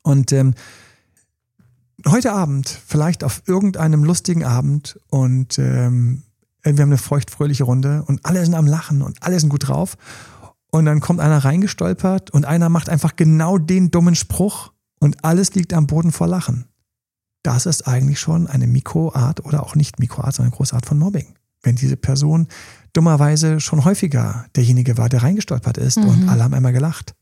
Und 0.01 0.33
ähm, 0.33 0.55
heute 2.09 2.33
Abend, 2.33 2.67
vielleicht 2.69 3.23
auf 3.23 3.43
irgendeinem 3.47 4.03
lustigen 4.03 4.43
Abend 4.43 4.99
und 5.11 5.59
ähm, 5.59 6.23
wir 6.63 6.73
haben 6.73 6.89
eine 6.89 6.97
feuchtfröhliche 6.97 7.65
Runde 7.65 8.05
und 8.07 8.25
alle 8.25 8.43
sind 8.43 8.55
am 8.55 8.67
Lachen 8.67 9.03
und 9.03 9.23
alle 9.23 9.39
sind 9.39 9.51
gut 9.51 9.69
drauf. 9.69 9.99
Und 10.71 10.87
dann 10.87 11.01
kommt 11.01 11.21
einer 11.21 11.45
reingestolpert 11.45 12.31
und 12.31 12.47
einer 12.47 12.71
macht 12.71 12.89
einfach 12.89 13.17
genau 13.17 13.59
den 13.59 13.91
dummen 13.91 14.15
Spruch 14.15 14.73
und 15.01 15.25
alles 15.25 15.55
liegt 15.55 15.73
am 15.73 15.87
Boden 15.87 16.13
vor 16.13 16.27
Lachen. 16.27 16.67
Das 17.43 17.67
ist 17.67 17.87
eigentlich 17.87 18.19
schon 18.19 18.47
eine 18.47 18.67
Mikroart 18.67 19.45
oder 19.45 19.63
auch 19.63 19.75
nicht 19.75 19.99
Mikroart, 19.99 20.35
sondern 20.35 20.53
eine 20.53 20.57
große 20.57 20.75
Art 20.75 20.87
von 20.87 20.99
Mobbing. 20.99 21.35
Wenn 21.63 21.77
diese 21.77 21.97
Person 21.97 22.49
dummerweise 22.93 23.61
schon 23.61 23.85
häufiger 23.85 24.47
derjenige 24.57 24.99
war, 24.99 25.09
der 25.09 25.23
reingestolpert 25.23 25.79
ist 25.79 25.99
mhm. 25.99 26.09
und 26.09 26.29
alle 26.29 26.43
haben 26.43 26.55
einmal 26.55 26.73
gelacht. 26.73 27.15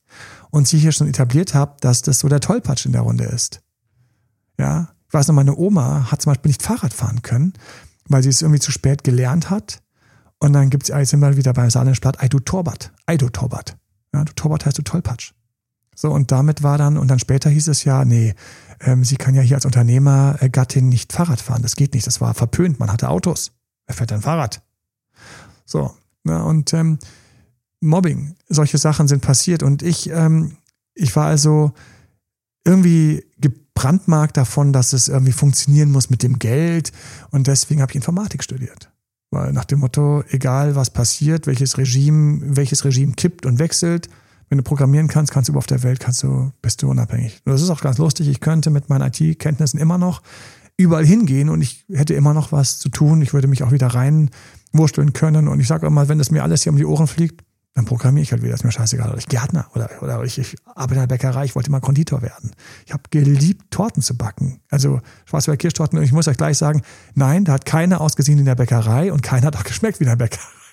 Und 0.51 0.69
sie 0.69 0.79
hier 0.79 0.93
schon 0.93 1.09
etabliert 1.09 1.55
habt, 1.55 1.85
dass 1.85 2.03
das 2.03 2.21
so 2.21 2.29
der 2.29 2.41
Tollpatsch 2.41 2.87
in 2.87 2.93
der 2.93 3.03
Runde 3.03 3.25
ist. 3.25 3.61
Ja, 4.59 4.89
ich 5.09 5.15
weiß 5.15 5.29
noch, 5.29 5.35
meine 5.35 5.57
Oma 5.57 6.11
hat 6.11 6.23
zum 6.23 6.31
Beispiel 6.31 6.51
nicht 6.51 6.63
Fahrrad 6.63 6.95
fahren 6.95 7.23
können, 7.23 7.55
weil 8.09 8.23
sie 8.23 8.29
es 8.29 8.43
irgendwie 8.43 8.61
zu 8.61 8.71
spät 8.71 9.05
gelernt 9.05 9.51
hat. 9.51 9.83
Und 10.39 10.53
dann 10.53 10.71
gibt 10.71 10.85
es 10.85 10.89
jetzt 10.89 11.13
immer 11.13 11.37
wieder 11.37 11.53
beim 11.53 11.71
Saarländischen 11.71 12.05
Ei 12.19 12.29
du 12.29 12.39
Torbat. 12.39 12.93
Ei 13.07 13.17
du 13.17 13.29
Torbat. 13.29 13.77
Ja, 14.13 14.25
du 14.25 14.33
Torbat 14.33 14.67
heißt 14.67 14.79
du 14.79 14.83
Tollpatsch. 14.83 15.33
So, 15.95 16.11
und 16.11 16.33
damit 16.33 16.63
war 16.63 16.79
dann, 16.79 16.99
und 16.99 17.09
dann 17.09 17.19
später 17.19 17.51
hieß 17.51 17.69
es 17.69 17.85
ja, 17.85 18.05
nee, 18.05 18.35
ähm, 18.81 19.05
sie 19.05 19.17
kann 19.17 19.35
ja 19.35 19.43
hier 19.43 19.57
als 19.57 19.65
Unternehmergattin 19.65 20.89
nicht 20.89 21.13
Fahrrad 21.13 21.41
fahren. 21.41 21.63
Das 21.63 21.77
geht 21.77 21.95
nicht, 21.95 22.07
das 22.07 22.21
war 22.21 22.35
verpönt, 22.35 22.79
man 22.81 22.93
hatte 22.93 23.09
Autos. 23.09 23.53
Wer 23.87 23.95
fährt 23.95 24.11
denn 24.11 24.23
Fahrrad? 24.23 24.63
So, 25.65 25.95
na, 26.25 26.43
und 26.43 26.73
ähm, 26.73 26.99
Mobbing, 27.81 28.35
solche 28.49 28.79
Sachen 28.79 29.09
sind 29.09 29.21
passiert. 29.21 29.63
Und 29.63 29.83
ich, 29.83 30.11
ähm, 30.11 30.57
ich 30.95 31.15
war 31.17 31.27
also 31.27 31.73
irgendwie 32.65 33.25
gebrandmarkt 33.39 34.37
davon, 34.37 34.73
dass 34.73 34.93
es 34.93 35.09
irgendwie 35.09 35.33
funktionieren 35.33 35.91
muss 35.91 36.11
mit 36.11 36.23
dem 36.23 36.39
Geld. 36.39 36.93
Und 37.31 37.47
deswegen 37.47 37.83
habe 37.83 37.93
ich 37.93 37.97
Informatik 37.97 38.43
studiert. 38.43 38.91
Weil 39.31 39.53
nach 39.53 39.65
dem 39.65 39.81
Motto, 39.81 40.23
egal 40.31 40.77
was 40.77 40.91
passiert, 40.91 41.47
welches 41.47 41.77
Regime, 41.77 42.57
welches 42.57 42.85
Regime 42.85 43.13
kippt 43.13 43.47
und 43.47 43.59
wechselt, 43.59 44.09
wenn 44.55 44.59
du 44.59 44.63
programmieren 44.63 45.09
kannst, 45.09 45.33
kannst 45.33 45.49
du 45.49 45.59
auf 45.59 45.67
der 45.67 45.83
Welt, 45.83 45.99
kannst 45.99 46.23
du, 46.23 46.53
bist 46.63 46.81
du 46.81 46.89
unabhängig. 46.89 47.43
Und 47.45 47.51
das 47.51 47.61
ist 47.61 47.71
auch 47.71 47.81
ganz 47.81 47.99
lustig. 47.99 48.29
Ich 48.29 48.39
könnte 48.39 48.71
mit 48.71 48.89
meinen 48.89 49.13
IT-Kenntnissen 49.13 49.81
immer 49.81 49.99
noch 49.99 50.23
überall 50.77 51.05
hingehen 51.05 51.49
und 51.49 51.61
ich 51.61 51.85
hätte 51.93 52.15
immer 52.15 52.35
noch 52.35 52.53
was 52.53 52.79
zu 52.79 52.89
tun. 52.89 53.21
Ich 53.21 53.35
würde 53.35 53.49
mich 53.49 53.65
auch 53.65 53.73
wieder 53.73 53.89
reinwursteln 53.89 55.13
können. 55.13 55.49
Und 55.49 55.59
ich 55.59 55.67
sage 55.67 55.89
immer, 55.89 56.09
wenn 56.09 56.19
das 56.19 56.31
mir 56.31 56.45
alles 56.45 56.63
hier 56.63 56.71
um 56.71 56.79
die 56.79 56.85
Ohren 56.85 57.09
fliegt, 57.09 57.43
dann 57.75 57.85
programmiere 57.85 58.23
ich 58.23 58.31
halt 58.31 58.45
wieder. 58.45 58.55
Ist 58.55 58.63
mir 58.63 58.71
scheißegal. 58.71 59.09
Oder 59.09 59.19
ich 59.19 59.27
Gärtner 59.27 59.67
oder, 59.75 59.91
oder 60.03 60.23
ich, 60.23 60.39
ich 60.39 60.55
arbeite 60.65 60.95
in 60.95 61.01
der 61.01 61.09
Bäckerei. 61.09 61.47
Ich 61.47 61.57
wollte 61.57 61.71
immer 61.71 61.81
Konditor 61.81 62.23
werden. 62.23 62.53
Ich 62.87 62.93
habe 62.93 63.03
geliebt, 63.11 63.73
Torten 63.73 64.05
zu 64.05 64.17
backen. 64.17 64.61
Also 64.71 65.01
Schwarzwälder 65.25 65.57
Kirschtorten. 65.57 65.99
Und 65.99 66.05
ich 66.05 66.13
muss 66.13 66.29
euch 66.29 66.37
gleich 66.37 66.59
sagen, 66.59 66.83
nein, 67.17 67.45
da 67.45 67.55
hat 67.55 67.65
keiner 67.65 68.01
ausgesehen 68.01 68.39
in 68.39 68.45
der 68.45 68.55
Bäckerei 68.55 69.13
und 69.13 69.25
keiner 69.25 69.49
hat 69.49 69.57
auch 69.57 69.65
geschmeckt 69.65 69.99
wie 69.99 70.05
in 70.05 70.11
der 70.11 70.17
Bäckerei. 70.17 70.64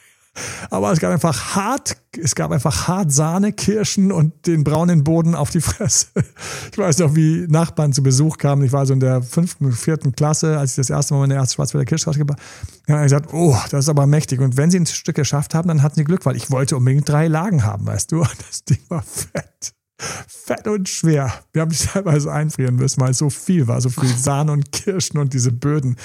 Aber 0.70 0.92
es 0.92 1.00
gab 1.00 1.12
einfach 1.12 1.56
hart, 1.56 1.98
es 2.18 2.36
gab 2.36 2.52
einfach 2.52 2.88
hart 2.88 3.12
Sahne, 3.12 3.52
Kirschen 3.52 4.12
und 4.12 4.48
den 4.48 4.64
braunen 4.64 5.04
Boden 5.04 5.36
auf 5.36 5.50
die 5.50 5.60
Fresse. 5.60 6.08
Ich 6.72 6.78
weiß 6.78 7.00
noch, 7.00 7.16
wie 7.16 7.46
Nachbarn 7.50 7.92
zu 7.92 8.02
Besuch 8.02 8.38
kamen. 8.38 8.64
Ich 8.64 8.72
war 8.72 8.86
so 8.86 8.94
in 8.94 9.02
der 9.02 9.22
fünften, 9.22 9.72
vierten 9.74 10.14
Klasse, 10.14 10.58
als 10.58 10.72
ich 10.72 10.76
das 10.78 10.90
erste 10.90 11.14
Mal 11.14 11.22
meine 11.22 11.36
erste 11.36 11.56
Schwarzwälder 11.56 11.86
Kirschtorte 11.86 12.20
gebaut 12.20 12.38
habe. 12.38 12.78
Dann 12.88 13.04
gesagt, 13.04 13.34
oh, 13.34 13.58
das 13.70 13.86
ist 13.86 13.90
aber 13.90 14.08
mächtig. 14.08 14.40
Und 14.40 14.56
wenn 14.56 14.72
sie 14.72 14.80
ein 14.80 14.86
Stück 14.86 15.16
geschafft 15.16 15.54
haben, 15.54 15.68
dann 15.68 15.84
hatten 15.84 15.96
sie 15.96 16.06
Glück, 16.06 16.26
weil 16.26 16.38
ich 16.38 16.50
wollte 16.50 16.78
unbedingt 16.78 17.10
drei 17.10 17.28
Lagen 17.28 17.64
haben, 17.64 17.86
weißt 17.86 18.12
du. 18.12 18.22
Und 18.22 18.36
das 18.50 18.64
Ding 18.64 18.80
war 18.88 19.04
fett. 19.04 19.74
Fett 20.28 20.68
und 20.68 20.90
schwer. 20.90 21.32
Wir 21.54 21.62
haben 21.62 21.70
mich 21.70 21.86
teilweise 21.86 22.32
einfrieren 22.32 22.76
müssen, 22.76 23.02
weil 23.02 23.12
es 23.12 23.18
so 23.18 23.30
viel 23.30 23.68
war. 23.68 23.82
So 23.82 23.90
viel 23.90 24.10
Sahne 24.18 24.54
und 24.54 24.72
Kirschen 24.72 25.20
und 25.20 25.34
diese 25.34 25.52
Böden 25.52 25.98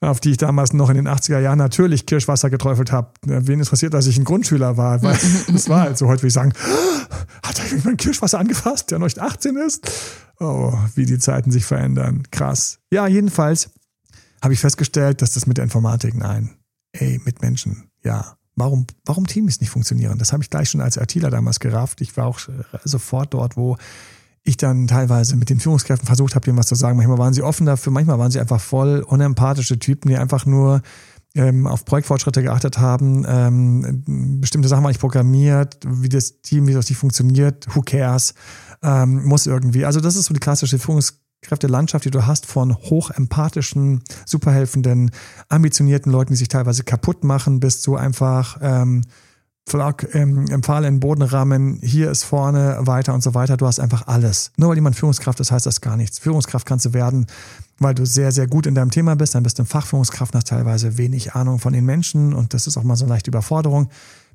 auf 0.00 0.20
die 0.20 0.32
ich 0.32 0.36
damals 0.36 0.72
noch 0.72 0.90
in 0.90 0.96
den 0.96 1.08
80er 1.08 1.40
Jahren 1.40 1.58
natürlich 1.58 2.06
Kirschwasser 2.06 2.50
geträufelt 2.50 2.92
habe. 2.92 3.12
Wen 3.22 3.60
interessiert, 3.60 3.94
dass 3.94 4.06
ich 4.06 4.18
ein 4.18 4.24
Grundschüler 4.24 4.76
war? 4.76 5.02
Weil 5.02 5.18
das 5.50 5.68
war 5.68 5.80
halt 5.80 5.98
so, 5.98 6.06
heute 6.06 6.22
würde 6.22 6.28
ich 6.28 6.34
sagen, 6.34 6.52
hat 7.42 7.58
er 7.58 7.66
irgendwann 7.66 7.96
Kirschwasser 7.96 8.38
angefasst, 8.38 8.90
der 8.90 8.98
noch 8.98 9.06
nicht 9.06 9.18
18 9.18 9.56
ist? 9.56 9.90
Oh, 10.38 10.72
wie 10.94 11.06
die 11.06 11.18
Zeiten 11.18 11.50
sich 11.50 11.64
verändern. 11.64 12.24
Krass. 12.30 12.78
Ja, 12.90 13.06
jedenfalls 13.06 13.70
habe 14.42 14.52
ich 14.52 14.60
festgestellt, 14.60 15.22
dass 15.22 15.32
das 15.32 15.46
mit 15.46 15.56
der 15.56 15.64
Informatik, 15.64 16.14
nein, 16.14 16.56
ey, 16.92 17.20
mit 17.24 17.42
Menschen, 17.42 17.90
ja. 18.04 18.36
Warum, 18.58 18.86
warum 19.04 19.26
Teams 19.26 19.60
nicht 19.60 19.68
funktionieren? 19.68 20.18
Das 20.18 20.32
habe 20.32 20.42
ich 20.42 20.48
gleich 20.48 20.70
schon 20.70 20.80
als 20.80 20.96
ITler 20.96 21.28
damals 21.28 21.60
gerafft. 21.60 22.00
Ich 22.00 22.16
war 22.16 22.24
auch 22.24 22.40
sofort 22.84 23.34
dort, 23.34 23.58
wo 23.58 23.76
ich 24.46 24.56
dann 24.56 24.86
teilweise 24.86 25.36
mit 25.36 25.50
den 25.50 25.60
Führungskräften 25.60 26.06
versucht 26.06 26.34
habe, 26.34 26.44
denen 26.44 26.58
was 26.58 26.66
zu 26.66 26.74
sagen. 26.74 26.96
Manchmal 26.96 27.18
waren 27.18 27.34
sie 27.34 27.42
offen 27.42 27.66
dafür, 27.66 27.92
manchmal 27.92 28.18
waren 28.18 28.30
sie 28.30 28.40
einfach 28.40 28.60
voll 28.60 29.00
unempathische 29.06 29.78
Typen, 29.78 30.08
die 30.08 30.16
einfach 30.16 30.46
nur 30.46 30.82
ähm, 31.34 31.66
auf 31.66 31.84
Projektfortschritte 31.84 32.42
geachtet 32.42 32.78
haben, 32.78 33.24
ähm, 33.28 34.40
bestimmte 34.40 34.68
Sachen 34.68 34.84
waren 34.84 34.90
nicht 34.90 35.00
programmiert, 35.00 35.78
wie 35.86 36.08
das 36.08 36.40
Team, 36.40 36.66
wie 36.66 36.72
das 36.72 36.88
nicht 36.88 36.98
funktioniert, 36.98 37.66
who 37.74 37.82
cares, 37.82 38.34
ähm, 38.82 39.24
muss 39.24 39.46
irgendwie. 39.46 39.84
Also 39.84 40.00
das 40.00 40.16
ist 40.16 40.26
so 40.26 40.34
die 40.34 40.40
klassische 40.40 40.78
Führungs 40.78 41.20
Führungskräftelandschaft, 41.46 42.04
die 42.04 42.10
du 42.10 42.26
hast 42.26 42.46
von 42.46 42.74
hochempathischen, 42.74 44.02
superhelfenden, 44.24 45.10
ambitionierten 45.48 46.10
Leuten, 46.10 46.32
die 46.32 46.36
sich 46.36 46.48
teilweise 46.48 46.82
kaputt 46.82 47.24
machen, 47.24 47.60
bis 47.60 47.80
zu 47.80 47.96
einfach 47.96 48.58
ähm, 48.60 49.02
Flock 49.68 50.14
ähm, 50.14 50.46
im 50.46 50.62
Pfahl 50.62 50.84
in 50.84 50.94
den 50.94 51.00
Boden 51.00 51.22
rammen, 51.22 51.80
hier 51.82 52.08
ist 52.10 52.22
vorne, 52.22 52.78
weiter 52.82 53.14
und 53.14 53.22
so 53.22 53.34
weiter. 53.34 53.56
Du 53.56 53.66
hast 53.66 53.80
einfach 53.80 54.06
alles. 54.06 54.52
Nur 54.56 54.68
weil 54.68 54.76
jemand 54.76 54.94
Führungskraft 54.94 55.40
ist, 55.40 55.50
heißt 55.50 55.66
das 55.66 55.80
gar 55.80 55.96
nichts. 55.96 56.20
Führungskraft 56.20 56.66
kannst 56.66 56.84
du 56.84 56.94
werden, 56.94 57.26
weil 57.80 57.94
du 57.94 58.06
sehr, 58.06 58.30
sehr 58.30 58.46
gut 58.46 58.66
in 58.66 58.76
deinem 58.76 58.92
Thema 58.92 59.16
bist. 59.16 59.34
Dann 59.34 59.42
bist 59.42 59.58
du 59.58 59.64
Fachführungskraft, 59.64 60.36
hast 60.36 60.46
teilweise 60.46 60.98
wenig 60.98 61.34
Ahnung 61.34 61.58
von 61.58 61.72
den 61.72 61.84
Menschen 61.84 62.32
und 62.32 62.54
das 62.54 62.68
ist 62.68 62.76
auch 62.76 62.84
mal 62.84 62.94
so 62.94 63.06
eine 63.06 63.14
leichte 63.14 63.30
Überforderung. 63.30 63.88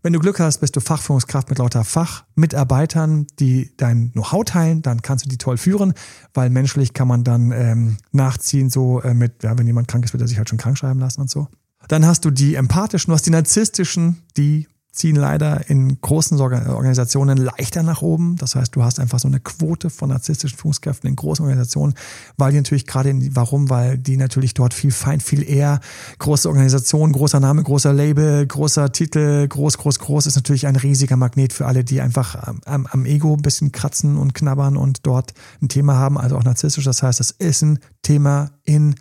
Wenn 0.03 0.11
du 0.11 0.19
Glück 0.19 0.39
hast, 0.39 0.57
bist 0.59 0.75
du 0.75 0.81
Fachführungskraft 0.81 1.49
mit 1.49 1.59
lauter 1.59 1.85
Fachmitarbeitern, 1.85 3.27
die 3.39 3.71
dein 3.77 4.11
Know-how 4.11 4.43
teilen, 4.43 4.81
dann 4.81 5.01
kannst 5.01 5.25
du 5.25 5.29
die 5.29 5.37
toll 5.37 5.57
führen, 5.57 5.93
weil 6.33 6.49
menschlich 6.49 6.93
kann 6.93 7.07
man 7.07 7.23
dann 7.23 7.51
ähm, 7.51 7.97
nachziehen, 8.11 8.69
so 8.69 8.99
äh, 9.01 9.13
mit, 9.13 9.43
ja, 9.43 9.57
wenn 9.57 9.67
jemand 9.67 9.87
krank 9.87 10.03
ist, 10.03 10.11
wird 10.11 10.21
er 10.21 10.27
sich 10.27 10.39
halt 10.39 10.49
schon 10.49 10.57
krank 10.57 10.77
schreiben 10.77 10.99
lassen 10.99 11.21
und 11.21 11.29
so. 11.29 11.47
Dann 11.87 12.05
hast 12.05 12.25
du 12.25 12.31
die 12.31 12.55
empathischen, 12.55 13.11
du 13.11 13.15
hast 13.15 13.25
die 13.25 13.31
narzisstischen, 13.31 14.23
die 14.37 14.67
ziehen 14.91 15.15
leider 15.15 15.69
in 15.69 16.01
großen 16.01 16.39
Organisationen 16.39 17.38
leichter 17.38 17.82
nach 17.82 18.01
oben. 18.01 18.36
Das 18.36 18.56
heißt, 18.56 18.75
du 18.75 18.84
hast 18.84 18.99
einfach 18.99 19.19
so 19.19 19.27
eine 19.27 19.39
Quote 19.39 19.89
von 19.89 20.10
narzisstischen 20.10 20.58
Führungskräften 20.58 21.10
in 21.10 21.15
großen 21.15 21.43
Organisationen, 21.43 21.93
weil 22.38 22.51
die 22.51 22.58
natürlich 22.58 22.86
gerade, 22.86 23.10
in, 23.10 23.34
warum? 23.36 23.69
Weil 23.69 23.97
die 23.97 24.17
natürlich 24.17 24.54
dort 24.54 24.73
viel 24.73 24.91
fein, 24.91 25.21
viel 25.21 25.49
eher 25.49 25.80
große 26.19 26.49
Organisation, 26.49 27.13
großer 27.13 27.39
Name, 27.39 27.63
großer 27.63 27.93
Label, 27.93 28.45
großer 28.45 28.91
Titel, 28.91 29.47
groß, 29.47 29.77
groß, 29.77 29.99
groß 29.99 30.25
ist 30.25 30.36
natürlich 30.36 30.67
ein 30.67 30.75
riesiger 30.75 31.15
Magnet 31.15 31.54
für 31.54 31.67
alle, 31.67 31.86
die 31.86 32.01
einfach 32.01 32.36
am, 32.65 32.86
am 32.86 33.06
Ego 33.06 33.34
ein 33.34 33.41
bisschen 33.41 33.71
kratzen 33.71 34.17
und 34.17 34.34
knabbern 34.34 34.75
und 34.75 35.08
dort 35.08 35.34
ein 35.62 35.69
Thema 35.69 35.95
haben, 35.95 36.17
also 36.17 36.36
auch 36.36 36.43
narzisstisch. 36.43 36.84
Das 36.84 37.01
heißt, 37.01 37.21
das 37.21 37.32
ist 37.32 37.62
ein 37.62 37.80
Thema 38.01 38.51
in 38.65 38.95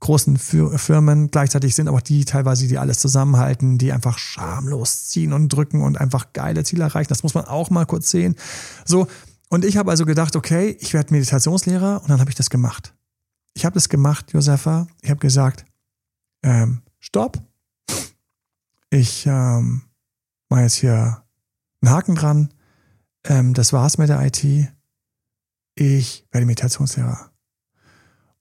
großen 0.00 0.36
Firmen. 0.36 1.30
Gleichzeitig 1.30 1.74
sind 1.74 1.88
auch 1.88 2.00
die 2.00 2.24
teilweise, 2.24 2.66
die 2.66 2.78
alles 2.78 2.98
zusammenhalten, 2.98 3.78
die 3.78 3.92
einfach 3.92 4.18
schamlos 4.18 5.08
ziehen 5.08 5.32
und 5.32 5.48
drücken 5.48 5.82
und 5.82 5.98
einfach 5.98 6.32
geile 6.32 6.64
Ziele 6.64 6.84
erreichen. 6.84 7.08
Das 7.08 7.22
muss 7.22 7.34
man 7.34 7.46
auch 7.46 7.70
mal 7.70 7.86
kurz 7.86 8.10
sehen. 8.10 8.36
So. 8.84 9.06
Und 9.48 9.64
ich 9.64 9.76
habe 9.76 9.90
also 9.90 10.04
gedacht, 10.04 10.36
okay, 10.36 10.76
ich 10.80 10.92
werde 10.92 11.14
Meditationslehrer 11.14 12.02
und 12.02 12.10
dann 12.10 12.20
habe 12.20 12.30
ich 12.30 12.36
das 12.36 12.50
gemacht. 12.50 12.94
Ich 13.54 13.64
habe 13.64 13.74
das 13.74 13.88
gemacht, 13.88 14.32
Josefa. 14.32 14.86
Ich 15.02 15.10
habe 15.10 15.20
gesagt, 15.20 15.64
ähm, 16.42 16.82
stopp. 16.98 17.42
Ich 18.90 19.24
ähm, 19.26 19.82
mache 20.48 20.62
jetzt 20.62 20.74
hier 20.74 21.22
einen 21.80 21.92
Haken 21.92 22.14
dran. 22.16 22.54
Ähm, 23.24 23.54
das 23.54 23.72
war's 23.72 23.98
mit 23.98 24.08
der 24.08 24.20
IT. 24.26 24.44
Ich 25.74 26.26
werde 26.30 26.46
Meditationslehrer. 26.46 27.30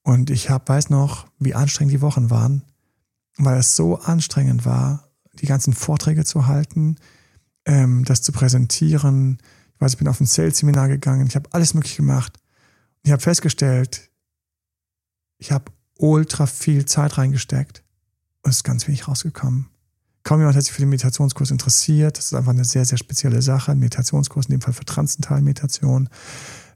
Und 0.06 0.30
ich 0.30 0.52
hab, 0.52 0.70
weiß 0.70 0.92
noch, 0.92 1.26
wie 1.40 1.56
anstrengend 1.56 1.92
die 1.92 2.02
Wochen 2.02 2.30
waren, 2.30 2.62
weil 3.38 3.58
es 3.58 3.76
so 3.76 3.98
anstrengend 3.98 4.64
war, 4.64 5.10
die 5.34 5.48
ganzen 5.48 5.74
Vorträge 5.74 6.24
zu 6.24 6.46
halten, 6.46 6.98
ähm, 7.66 8.06
das 8.06 8.22
zu 8.22 8.32
präsentieren. 8.32 9.40
Ich 9.74 9.82
weiß, 9.82 9.94
ich 9.94 9.98
bin 9.98 10.08
auf 10.08 10.22
ein 10.22 10.28
Sales-Seminar 10.28 10.90
gegangen, 10.90 11.26
ich 11.26 11.36
habe 11.36 11.50
alles 11.54 11.74
möglich 11.74 11.96
gemacht. 11.96 12.38
Und 12.38 13.08
ich 13.08 13.12
habe 13.12 13.22
festgestellt, 13.24 14.12
ich 15.40 15.52
habe 15.52 15.72
ultra 15.98 16.46
viel 16.46 16.86
Zeit 16.86 17.18
reingesteckt 17.18 17.84
und 18.44 18.52
es 18.52 18.58
ist 18.58 18.64
ganz 18.64 18.88
wenig 18.88 19.08
rausgekommen. 19.08 19.72
Kaum 20.22 20.40
jemand 20.40 20.56
hat 20.56 20.64
sich 20.64 20.74
für 20.74 20.82
den 20.82 20.90
Meditationskurs 20.90 21.50
interessiert. 21.50 22.20
Das 22.20 22.26
ist 22.26 22.34
einfach 22.36 22.52
eine 22.52 22.66
sehr, 22.66 22.86
sehr 22.86 23.00
spezielle 23.00 23.42
Sache. 23.42 23.72
Ein 23.72 23.80
Meditationskurs, 23.80 24.46
in 24.46 24.52
dem 24.52 24.62
Fall 24.62 24.74
für 24.74 24.86
Transzentral-Meditation. 24.86 26.10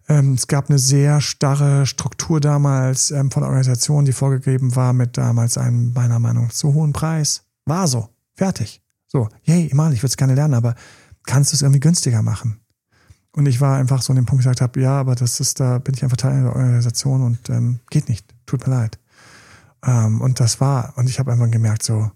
Ähm, 0.09 0.33
es 0.33 0.47
gab 0.47 0.69
eine 0.69 0.79
sehr 0.79 1.21
starre 1.21 1.85
Struktur 1.85 2.39
damals 2.39 3.11
ähm, 3.11 3.29
von 3.29 3.43
der 3.43 3.49
Organisation, 3.49 4.05
die 4.05 4.11
vorgegeben 4.11 4.75
war 4.75 4.91
mit 4.91 5.17
damals 5.17 5.57
einem, 5.57 5.93
meiner 5.93 6.17
Meinung 6.17 6.45
nach, 6.45 6.51
zu 6.51 6.73
hohen 6.73 6.93
Preis. 6.93 7.43
War 7.65 7.87
so. 7.87 8.09
Fertig. 8.33 8.81
So, 9.07 9.29
hey, 9.43 9.67
Imal, 9.67 9.93
ich 9.93 9.99
würde 9.99 10.11
es 10.11 10.17
gerne 10.17 10.33
lernen, 10.33 10.55
aber 10.55 10.73
kannst 11.25 11.51
du 11.51 11.55
es 11.55 11.61
irgendwie 11.61 11.79
günstiger 11.79 12.23
machen? 12.23 12.59
Und 13.33 13.45
ich 13.45 13.61
war 13.61 13.77
einfach 13.77 14.01
so 14.01 14.11
an 14.11 14.15
dem 14.15 14.25
Punkt, 14.25 14.43
gesagt 14.43 14.61
habe, 14.61 14.81
ja, 14.81 14.99
aber 14.99 15.13
das 15.13 15.39
ist, 15.39 15.59
da 15.59 15.77
bin 15.77 15.93
ich 15.93 16.03
einfach 16.03 16.17
Teil 16.17 16.41
der 16.41 16.55
Organisation 16.55 17.21
und 17.21 17.49
ähm, 17.49 17.79
geht 17.91 18.09
nicht. 18.09 18.33
Tut 18.47 18.65
mir 18.65 18.73
leid. 18.73 18.99
Ähm, 19.85 20.21
und 20.21 20.39
das 20.39 20.59
war, 20.59 20.93
und 20.97 21.07
ich 21.07 21.19
habe 21.19 21.31
einfach 21.31 21.51
gemerkt, 21.51 21.83
so, 21.83 22.09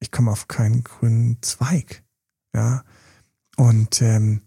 ich 0.00 0.10
komme 0.10 0.32
auf 0.32 0.48
keinen 0.48 0.82
grünen 0.82 1.38
Zweig. 1.42 2.02
Ja. 2.52 2.82
Und 3.56 4.02
ähm, 4.02 4.40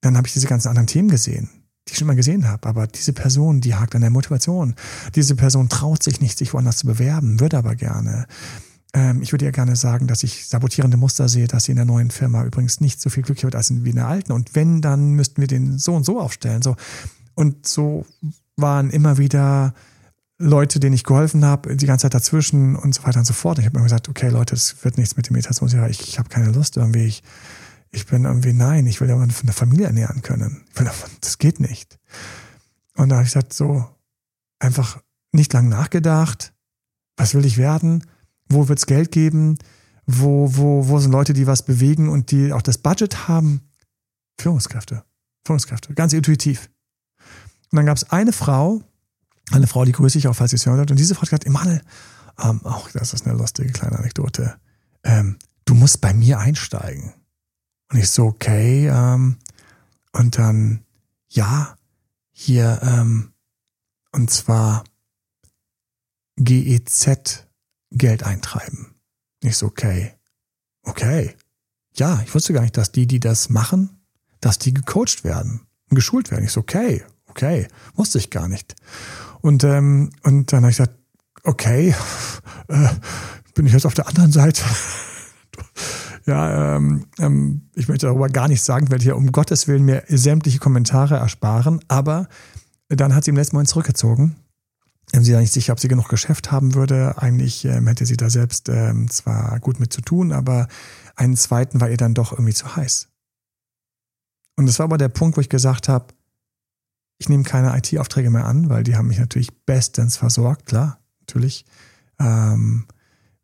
dann 0.00 0.16
habe 0.16 0.26
ich 0.26 0.32
diese 0.32 0.48
ganzen 0.48 0.68
anderen 0.68 0.88
Themen 0.88 1.08
gesehen 1.08 1.48
die 1.88 1.92
ich 1.92 1.98
schon 1.98 2.06
mal 2.06 2.16
gesehen 2.16 2.48
habe. 2.48 2.68
Aber 2.68 2.86
diese 2.86 3.12
Person, 3.12 3.60
die 3.60 3.74
hakt 3.74 3.94
an 3.94 4.00
der 4.00 4.10
Motivation. 4.10 4.74
Diese 5.14 5.36
Person 5.36 5.68
traut 5.68 6.02
sich 6.02 6.20
nicht, 6.20 6.38
sich 6.38 6.54
woanders 6.54 6.78
zu 6.78 6.86
bewerben, 6.86 7.40
würde 7.40 7.58
aber 7.58 7.74
gerne. 7.74 8.26
Ähm, 8.94 9.20
ich 9.22 9.32
würde 9.32 9.44
ja 9.44 9.50
gerne 9.50 9.76
sagen, 9.76 10.06
dass 10.06 10.22
ich 10.22 10.46
sabotierende 10.46 10.96
Muster 10.96 11.28
sehe, 11.28 11.48
dass 11.48 11.64
sie 11.64 11.72
in 11.72 11.76
der 11.76 11.84
neuen 11.84 12.10
Firma 12.10 12.44
übrigens 12.44 12.80
nicht 12.80 13.00
so 13.00 13.10
viel 13.10 13.22
glücklicher 13.22 13.48
wird 13.48 13.56
als 13.56 13.70
in, 13.70 13.84
wie 13.84 13.90
in 13.90 13.96
der 13.96 14.08
alten. 14.08 14.32
Und 14.32 14.54
wenn, 14.54 14.80
dann 14.80 15.10
müssten 15.10 15.40
wir 15.40 15.48
den 15.48 15.78
so 15.78 15.94
und 15.94 16.04
so 16.04 16.20
aufstellen. 16.20 16.62
So. 16.62 16.76
Und 17.34 17.66
so 17.66 18.06
waren 18.56 18.90
immer 18.90 19.18
wieder 19.18 19.74
Leute, 20.38 20.80
denen 20.80 20.94
ich 20.94 21.04
geholfen 21.04 21.44
habe, 21.44 21.76
die 21.76 21.86
ganze 21.86 22.02
Zeit 22.02 22.14
dazwischen 22.14 22.76
und 22.76 22.94
so 22.94 23.04
weiter 23.04 23.18
und 23.18 23.24
so 23.24 23.34
fort. 23.34 23.58
Ich 23.58 23.66
habe 23.66 23.78
mir 23.78 23.84
gesagt, 23.84 24.08
okay, 24.08 24.28
Leute, 24.28 24.54
es 24.54 24.84
wird 24.84 24.98
nichts 24.98 25.16
mit 25.16 25.28
dem 25.28 25.34
Meditationslehrer. 25.34 25.88
Ich, 25.90 26.00
ich 26.08 26.18
habe 26.18 26.28
keine 26.28 26.50
Lust 26.50 26.76
irgendwie. 26.76 27.06
Ich, 27.06 27.22
ich 27.94 28.06
bin 28.06 28.24
irgendwie, 28.24 28.52
nein, 28.52 28.86
ich 28.86 29.00
will 29.00 29.08
ja 29.08 29.16
eine 29.16 29.30
Familie 29.30 29.86
ernähren 29.86 30.22
können. 30.22 30.64
das 31.20 31.38
geht 31.38 31.60
nicht. 31.60 31.98
Und 32.96 33.08
da 33.08 33.16
habe 33.16 33.24
ich 33.24 33.32
gesagt, 33.32 33.52
so 33.52 33.88
einfach 34.58 35.00
nicht 35.32 35.52
lang 35.52 35.68
nachgedacht. 35.68 36.52
Was 37.16 37.34
will 37.34 37.44
ich 37.44 37.56
werden? 37.56 38.04
Wo 38.48 38.68
wird 38.68 38.80
es 38.80 38.86
Geld 38.86 39.12
geben? 39.12 39.58
Wo, 40.06 40.56
wo, 40.56 40.88
wo 40.88 40.98
sind 40.98 41.12
Leute, 41.12 41.32
die 41.32 41.46
was 41.46 41.64
bewegen 41.64 42.08
und 42.08 42.30
die 42.30 42.52
auch 42.52 42.62
das 42.62 42.78
Budget 42.78 43.28
haben? 43.28 43.60
Führungskräfte. 44.40 45.04
Führungskräfte. 45.46 45.94
Ganz 45.94 46.12
intuitiv. 46.12 46.70
Und 47.70 47.76
dann 47.76 47.86
gab 47.86 47.96
es 47.96 48.10
eine 48.10 48.32
Frau, 48.32 48.82
eine 49.50 49.66
Frau, 49.66 49.84
die 49.84 49.92
grüße 49.92 50.18
ich 50.18 50.28
auch, 50.28 50.34
falls 50.34 50.50
sie 50.50 50.56
es 50.56 50.66
hört, 50.66 50.90
und 50.90 50.98
diese 50.98 51.14
Frau 51.14 51.22
hat 51.22 51.28
gesagt, 51.28 51.46
Emanuel, 51.46 51.80
ähm, 52.42 52.64
auch 52.64 52.90
das 52.90 53.14
ist 53.14 53.26
eine 53.26 53.36
lustige 53.36 53.72
kleine 53.72 53.98
Anekdote, 53.98 54.56
ähm, 55.04 55.38
du 55.64 55.74
musst 55.74 56.00
bei 56.00 56.12
mir 56.12 56.38
einsteigen. 56.38 57.14
Und 57.90 57.98
ich 57.98 58.10
so, 58.10 58.24
okay, 58.24 58.88
ähm, 58.88 59.36
und 60.12 60.38
dann, 60.38 60.84
ja, 61.28 61.76
hier, 62.32 62.80
ähm, 62.82 63.32
und 64.12 64.30
zwar 64.30 64.84
GEZ 66.36 67.46
Geld 67.90 68.22
eintreiben. 68.24 68.94
Ich 69.40 69.56
so, 69.56 69.66
okay, 69.66 70.14
okay. 70.82 71.34
Ja, 71.96 72.20
ich 72.24 72.34
wusste 72.34 72.52
gar 72.52 72.62
nicht, 72.62 72.76
dass 72.76 72.92
die, 72.92 73.06
die 73.06 73.20
das 73.20 73.50
machen, 73.50 74.00
dass 74.40 74.58
die 74.58 74.74
gecoacht 74.74 75.22
werden 75.22 75.60
und 75.90 75.94
geschult 75.94 76.30
werden. 76.30 76.44
Ich 76.44 76.52
so, 76.52 76.60
okay, 76.60 77.04
okay, 77.26 77.68
wusste 77.94 78.18
ich 78.18 78.30
gar 78.30 78.48
nicht. 78.48 78.74
Und, 79.40 79.64
ähm, 79.64 80.10
und 80.22 80.52
dann 80.52 80.62
habe 80.62 80.70
ich 80.70 80.78
gesagt, 80.78 80.98
okay, 81.44 81.94
äh, 82.68 82.88
bin 83.54 83.66
ich 83.66 83.72
jetzt 83.72 83.86
auf 83.86 83.94
der 83.94 84.08
anderen 84.08 84.32
Seite. 84.32 84.64
Ja, 86.26 86.76
ähm, 86.76 87.06
ähm, 87.18 87.68
ich 87.74 87.88
möchte 87.88 88.06
darüber 88.06 88.28
gar 88.28 88.48
nichts 88.48 88.64
sagen, 88.64 88.90
weil 88.90 89.00
hier 89.00 89.16
um 89.16 89.30
Gottes 89.30 89.68
Willen 89.68 89.84
mir 89.84 90.04
sämtliche 90.08 90.58
Kommentare 90.58 91.16
ersparen. 91.16 91.80
Aber 91.88 92.28
dann 92.88 93.14
hat 93.14 93.24
sie 93.24 93.30
im 93.30 93.36
letzten 93.36 93.56
Moment 93.56 93.68
zurückgezogen. 93.68 94.36
Ähm, 95.12 95.22
sie 95.22 95.34
war 95.34 95.40
nicht 95.40 95.52
sicher, 95.52 95.72
ob 95.72 95.80
sie 95.80 95.88
genug 95.88 96.08
Geschäft 96.08 96.50
haben 96.50 96.74
würde. 96.74 97.18
Eigentlich 97.18 97.64
ähm, 97.66 97.86
hätte 97.86 98.06
sie 98.06 98.16
da 98.16 98.30
selbst 98.30 98.68
ähm, 98.68 99.10
zwar 99.10 99.60
gut 99.60 99.80
mit 99.80 99.92
zu 99.92 100.00
tun, 100.00 100.32
aber 100.32 100.68
einen 101.16 101.36
zweiten 101.36 101.80
war 101.80 101.90
ihr 101.90 101.96
dann 101.96 102.14
doch 102.14 102.32
irgendwie 102.32 102.54
zu 102.54 102.74
heiß. 102.74 103.08
Und 104.56 104.66
das 104.66 104.78
war 104.78 104.84
aber 104.84 104.98
der 104.98 105.08
Punkt, 105.08 105.36
wo 105.36 105.40
ich 105.40 105.48
gesagt 105.48 105.88
habe, 105.88 106.06
ich 107.18 107.28
nehme 107.28 107.44
keine 107.44 107.76
IT-Aufträge 107.76 108.30
mehr 108.30 108.46
an, 108.46 108.68
weil 108.68 108.82
die 108.82 108.96
haben 108.96 109.08
mich 109.08 109.18
natürlich 109.18 109.52
bestens 109.66 110.16
versorgt, 110.16 110.66
klar, 110.66 110.98
natürlich. 111.20 111.64
Ähm, 112.18 112.86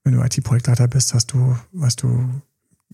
wenn 0.02 0.14
du 0.14 0.22
IT-Projektleiter 0.22 0.88
bist, 0.88 1.14
hast 1.14 1.32
du, 1.32 1.56
hast 1.80 2.02
du 2.02 2.28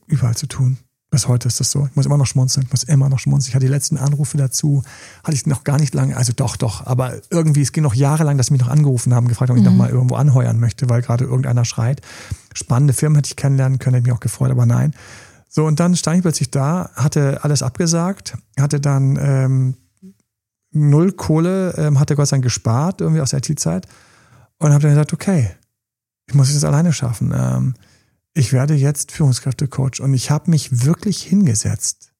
überall 0.06 0.36
zu 0.36 0.46
tun. 0.46 0.78
Bis 1.10 1.28
heute 1.28 1.46
ist 1.46 1.60
das 1.60 1.70
so. 1.70 1.86
Ich 1.86 1.94
muss 1.94 2.04
immer 2.04 2.18
noch 2.18 2.26
schmunzeln, 2.26 2.66
ich 2.66 2.72
muss 2.72 2.82
immer 2.82 3.08
noch 3.08 3.20
schmunzeln. 3.20 3.50
Ich 3.50 3.54
hatte 3.54 3.64
die 3.64 3.72
letzten 3.72 3.96
Anrufe 3.96 4.36
dazu, 4.36 4.82
hatte 5.22 5.34
ich 5.36 5.46
noch 5.46 5.62
gar 5.62 5.78
nicht 5.78 5.94
lange, 5.94 6.16
also 6.16 6.32
doch, 6.34 6.56
doch, 6.56 6.84
aber 6.84 7.14
irgendwie, 7.30 7.62
es 7.62 7.72
ging 7.72 7.84
noch 7.84 7.94
jahrelang, 7.94 8.36
dass 8.36 8.48
sie 8.48 8.52
mich 8.52 8.60
noch 8.60 8.68
angerufen 8.68 9.14
haben, 9.14 9.28
gefragt, 9.28 9.50
ob 9.50 9.56
ich 9.56 9.62
mhm. 9.62 9.70
noch 9.70 9.76
mal 9.76 9.90
irgendwo 9.90 10.16
anheuern 10.16 10.58
möchte, 10.58 10.88
weil 10.90 11.02
gerade 11.02 11.24
irgendeiner 11.24 11.64
schreit. 11.64 12.02
Spannende 12.54 12.92
Firmen 12.92 13.16
hätte 13.16 13.28
ich 13.28 13.36
kennenlernen 13.36 13.78
können, 13.78 13.94
hätte 13.94 14.08
mich 14.08 14.16
auch 14.16 14.20
gefreut, 14.20 14.50
aber 14.50 14.66
nein. 14.66 14.94
So, 15.48 15.64
und 15.64 15.78
dann 15.78 15.94
stand 15.96 16.16
ich 16.16 16.22
plötzlich 16.22 16.50
da, 16.50 16.90
hatte 16.96 17.44
alles 17.44 17.62
abgesagt, 17.62 18.36
hatte 18.58 18.80
dann 18.80 19.16
ähm, 19.18 19.76
null 20.72 21.12
Kohle, 21.12 21.74
ähm, 21.78 22.00
hatte 22.00 22.16
Gott 22.16 22.28
sei 22.28 22.36
Dank 22.36 22.44
gespart, 22.44 23.00
irgendwie 23.00 23.22
aus 23.22 23.30
der 23.30 23.38
IT-Zeit 23.38 23.86
und 24.58 24.72
habe 24.72 24.82
dann 24.82 24.90
gesagt, 24.90 25.12
okay, 25.12 25.50
ich 26.26 26.34
muss 26.34 26.48
es 26.48 26.54
jetzt 26.54 26.64
alleine 26.64 26.92
schaffen. 26.92 27.32
Ähm, 27.34 27.74
ich 28.36 28.52
werde 28.52 28.74
jetzt 28.74 29.12
Führungskräftecoach 29.12 30.00
und 30.00 30.12
ich 30.12 30.30
habe 30.30 30.50
mich 30.50 30.84
wirklich 30.84 31.22
hingesetzt 31.22 32.12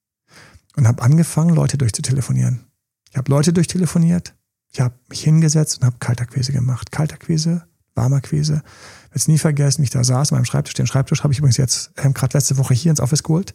und 0.75 0.89
habe 0.89 1.03
angefangen, 1.03 1.55
Leute 1.55 1.77
durchzutelefonieren. 1.77 2.65
Ich 3.11 3.19
habe 3.19 3.31
Leute 3.31 3.53
durchtelefoniert, 3.53 4.35
ich 4.73 4.81
habe 4.81 4.95
mich 5.09 5.23
hingesetzt 5.23 5.79
und 5.79 5.85
habe 5.85 5.97
Kaltakquise 5.99 6.53
gemacht. 6.53 6.91
Kaltakquise, 6.91 7.67
Warmakquise. 7.95 8.63
Jetzt 9.13 9.29
nie 9.29 9.39
vergessen, 9.39 9.83
ich 9.83 9.91
da 9.91 10.05
saß 10.05 10.33
an 10.33 10.39
meinem 10.39 10.45
Schreibtisch. 10.47 10.75
Den 10.75 10.87
Schreibtisch 10.87 11.23
habe 11.23 11.33
ich 11.33 11.39
übrigens 11.39 11.59
jetzt 11.59 11.93
ähm, 11.97 12.15
gerade 12.15 12.37
letzte 12.37 12.57
Woche 12.57 12.75
hier 12.75 12.91
ins 12.91 13.01
Office 13.01 13.23
geholt. 13.23 13.55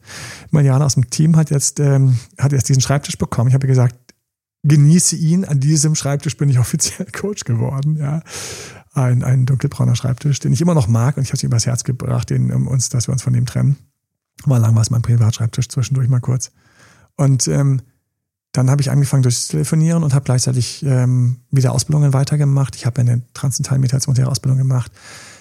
Mariana 0.52 0.86
aus 0.86 0.94
dem 0.96 1.10
Team 1.10 1.38
hat 1.38 1.50
jetzt, 1.50 1.80
ähm, 1.80 2.18
hat 2.38 2.52
jetzt 2.52 2.70
diesen 2.70 2.82
Schreibtisch 2.82 3.18
bekommen. 3.18 3.50
Ich 3.50 3.54
habe 3.56 3.68
gesagt, 3.68 3.96
genieße 4.64 5.16
ihn. 5.16 5.46
An 5.46 5.60
diesem 5.60 5.96
Schreibtisch 5.96 6.38
bin 6.38 6.50
ich 6.50 6.60
offiziell 6.60 7.08
Coach 7.12 7.44
geworden. 7.44 7.98
Ja, 7.98 8.22
ein, 8.94 9.24
ein 9.24 9.46
dunkelbrauner 9.46 9.96
Schreibtisch, 9.96 10.40
den 10.40 10.54
ich 10.54 10.62
immer 10.62 10.74
noch 10.74 10.88
mag 10.88 11.18
und 11.18 11.24
ich 11.24 11.30
habe 11.30 11.38
es 11.38 11.44
ihm 11.44 11.48
übers 11.48 11.66
Herz 11.66 11.84
gebracht, 11.84 12.30
den, 12.30 12.52
um 12.52 12.68
uns, 12.68 12.90
dass 12.90 13.08
wir 13.08 13.14
uns 13.14 13.22
von 13.22 13.34
dem 13.34 13.46
trennen. 13.46 13.78
War 14.46 14.60
lang 14.60 14.76
war 14.76 14.82
es 14.82 14.90
mein 14.90 15.02
Privatschreibtisch 15.02 15.70
zwischendurch 15.70 16.10
mal 16.10 16.20
kurz. 16.20 16.52
Und 17.16 17.48
ähm, 17.48 17.82
dann 18.52 18.70
habe 18.70 18.82
ich 18.82 18.92
angefangen 18.92 19.24
durchzutelefonieren 19.24 20.04
und 20.04 20.14
habe 20.14 20.26
gleichzeitig 20.26 20.84
ähm, 20.86 21.38
wieder 21.52 21.72
Ausbildungen 21.72 22.14
weitergemacht. 22.14 22.76
Ich 22.76 22.86
habe 22.86 23.00
eine 23.00 23.22
transzentale 23.34 24.28
Ausbildung 24.28 24.58
gemacht. 24.58 24.92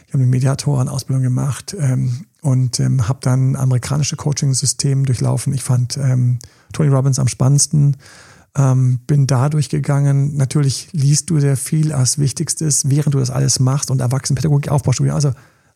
Ich 0.06 0.14
habe 0.14 0.22
eine 0.22 0.30
Mediatoren-Ausbildung 0.30 1.22
gemacht 1.22 1.74
ähm, 1.78 2.26
und 2.42 2.78
ähm, 2.78 3.08
habe 3.08 3.18
dann 3.22 3.56
amerikanische 3.56 4.16
Coaching-Systeme 4.16 5.04
durchlaufen. 5.04 5.52
Ich 5.52 5.62
fand 5.62 5.96
ähm, 5.96 6.38
Tony 6.72 6.88
Robbins 6.88 7.18
am 7.18 7.28
spannendsten 7.28 7.96
ähm, 8.56 9.00
bin 9.06 9.26
da 9.26 9.48
durchgegangen. 9.48 10.36
Natürlich 10.36 10.88
liest 10.92 11.30
du 11.30 11.40
sehr 11.40 11.56
viel 11.56 11.92
als 11.92 12.18
Wichtigstes, 12.18 12.88
während 12.90 13.14
du 13.14 13.18
das 13.18 13.30
alles 13.30 13.60
machst 13.60 13.90
und 13.90 14.00
Erwachsenenpädagogik 14.00 14.70
Aufbaustudium. 14.70 15.14
Also 15.14 15.32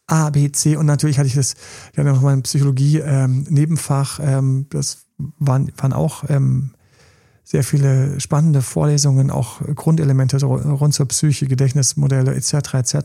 A, 0.06 0.30
B, 0.30 0.50
C 0.52 0.76
und 0.76 0.86
natürlich 0.86 1.18
hatte 1.18 1.28
ich 1.28 1.34
das, 1.34 1.54
ich 1.92 1.98
hatte 1.98 2.08
noch 2.08 2.20
mal 2.20 2.32
ein 2.32 2.42
Psychologie-Nebenfach. 2.42 4.20
Ähm, 4.20 4.26
ähm, 4.26 4.66
das 4.70 5.06
waren, 5.38 5.72
waren 5.76 5.92
auch 5.92 6.24
ähm, 6.28 6.74
sehr 7.44 7.64
viele 7.64 8.20
spannende 8.20 8.62
Vorlesungen, 8.62 9.30
auch 9.30 9.60
Grundelemente 9.74 10.42
rund 10.44 10.94
zur 10.94 11.06
Psyche, 11.08 11.46
Gedächtnismodelle 11.46 12.34
etc. 12.34 12.74
etc. 12.74 12.96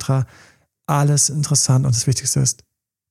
Alles 0.87 1.29
interessant 1.29 1.85
und 1.85 1.95
das 1.95 2.07
Wichtigste 2.07 2.39
ist, 2.39 2.63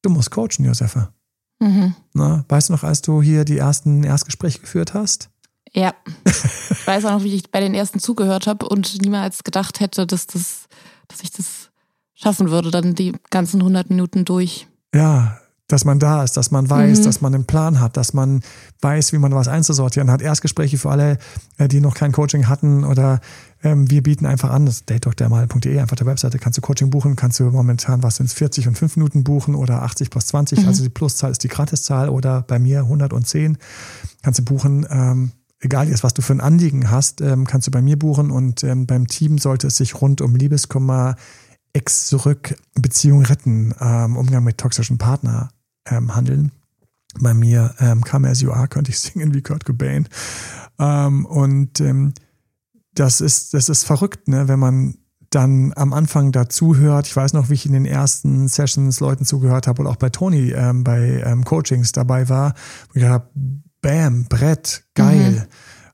du 0.03 0.11
musst 0.11 0.31
coachen, 0.31 0.65
Josefa. 0.65 1.13
Mhm. 1.61 1.95
Na, 2.15 2.45
weißt 2.49 2.69
du 2.69 2.73
noch, 2.73 2.85
als 2.85 3.03
du 3.03 3.23
hier 3.23 3.45
die 3.45 3.59
ersten 3.59 4.05
Erstgespräche 4.05 4.61
geführt 4.61 4.95
hast? 4.95 5.31
Ja. 5.73 5.95
Ich 6.25 6.87
weiß 6.87 7.05
auch 7.05 7.13
noch, 7.13 7.25
wie 7.25 7.35
ich 7.35 7.51
bei 7.51 7.61
den 7.61 7.75
ersten 7.75 7.99
zugehört 7.99 8.47
habe 8.47 8.69
und 8.69 9.03
niemals 9.03 9.45
gedacht 9.45 9.81
hätte, 9.81 10.07
dass, 10.07 10.27
das, 10.27 10.69
dass 11.09 11.23
ich 11.23 11.31
das 11.31 11.71
schaffen 12.15 12.51
würde, 12.51 12.71
dann 12.71 12.95
die 12.95 13.13
ganzen 13.31 13.61
100 13.61 13.91
Minuten 13.91 14.25
durch. 14.25 14.67
Ja, 14.95 15.39
dass 15.69 15.85
man 15.85 15.99
da 15.99 16.25
ist, 16.25 16.37
dass 16.39 16.51
man 16.51 16.69
weiß, 16.69 17.01
mhm. 17.01 17.05
dass 17.05 17.21
man 17.21 17.35
einen 17.35 17.45
Plan 17.45 17.79
hat, 17.79 17.99
dass 17.99 18.15
man 18.15 18.41
weiß, 18.81 19.13
wie 19.13 19.19
man 19.19 19.35
was 19.35 19.49
einzusortieren 19.49 20.11
hat. 20.11 20.23
Erstgespräche 20.23 20.79
für 20.79 20.91
alle, 20.91 21.19
äh, 21.59 21.69
die 21.69 21.81
noch 21.81 21.95
kein 21.95 22.11
Coaching 22.11 22.49
hatten 22.49 22.85
oder 22.85 23.21
ähm, 23.63 23.91
wir 23.91 24.03
bieten 24.03 24.25
einfach 24.25 24.51
an, 24.51 24.65
das 24.65 24.77
ist 24.77 24.91
datedoktermal.de, 24.91 25.79
einfach 25.79 25.97
der 25.97 26.07
Webseite, 26.07 26.39
kannst 26.39 26.57
du 26.57 26.63
Coaching 26.63 26.89
buchen, 26.89 27.17
kannst 27.17 27.39
du 27.39 27.45
momentan, 27.45 28.03
was 28.03 28.17
sind 28.17 28.27
es, 28.27 28.33
40 28.33 28.69
und 28.69 28.79
5 28.79 28.97
Minuten 28.97 29.25
buchen 29.25 29.55
oder 29.55 29.83
80 29.83 30.09
plus 30.09 30.27
20, 30.27 30.61
mhm. 30.61 30.69
also 30.69 30.83
die 30.83 30.89
Pluszahl 30.89 31.31
ist 31.31 31.45
die 31.45 31.49
Gratiszahl 31.49 32.09
oder 32.09 32.43
bei 32.43 32.59
mir 32.59 32.81
110 32.81 33.59
kannst 34.23 34.41
du 34.41 34.45
buchen. 34.45 34.87
Ähm, 34.91 35.33
egal 35.61 35.89
jetzt, 35.89 36.05
was 36.05 36.15
du 36.15 36.23
für 36.23 36.33
ein 36.33 36.41
Anliegen 36.41 36.91
hast, 36.91 37.21
ähm, 37.21 37.47
kannst 37.47 37.67
du 37.67 37.71
bei 37.71 37.83
mir 37.83 37.99
buchen 37.99 38.31
und 38.31 38.65
ähm, 38.65 38.87
beim 38.87 39.07
Team 39.07 39.39
sollte 39.39 39.67
es 39.67 39.77
sich 39.77 40.01
rund 40.01 40.21
um 40.21 40.35
Liebeskummer, 40.35 41.17
Ex 41.73 42.07
zurück, 42.07 42.57
Beziehung 42.75 43.23
retten, 43.23 43.75
ähm, 43.81 44.17
Umgang 44.17 44.45
mit 44.45 44.59
toxischen 44.59 44.99
Partner 44.99 45.51
handeln. 45.91 46.53
Bei 47.19 47.33
mir 47.33 47.75
Come 48.07 48.29
As 48.29 48.43
You 48.43 48.53
Are 48.53 48.69
könnte 48.69 48.91
ich 48.91 48.99
singen 49.01 49.33
wie 49.33 49.41
Kurt 49.41 49.65
Cobain. 49.65 50.07
Und 50.77 51.83
das 52.93 53.23
ist, 53.23 53.55
das 53.55 53.71
ist 53.71 53.85
verrückt, 53.85 54.29
ne, 54.29 54.49
wenn 54.49 54.59
man 54.59 54.99
dann 55.31 55.73
am 55.77 55.93
Anfang 55.93 56.33
dazu 56.33 56.77
hört. 56.77 57.07
Ich 57.07 57.17
weiß 57.17 57.33
noch, 57.35 57.51
wie 57.51 57.55
ich 57.55 57.67
in 57.67 57.73
den 57.73 57.85
ersten 57.85 58.49
Sessions 58.49 59.01
Leuten 59.01 59.25
zugehört 59.25 59.67
habe 59.67 59.83
oder 59.83 59.91
auch 59.91 59.97
bei 59.97 60.09
Tony 60.09 60.53
ähm, 60.53 60.85
bei 60.85 61.23
ähm, 61.25 61.45
Coachings 61.45 61.93
dabei 61.93 62.29
war. 62.29 62.55
Und 62.89 63.01
ich 63.01 63.05
habe 63.07 63.29
Bam, 63.81 64.25
Brett, 64.25 64.85
geil. 64.95 65.31
Mhm. 65.31 65.47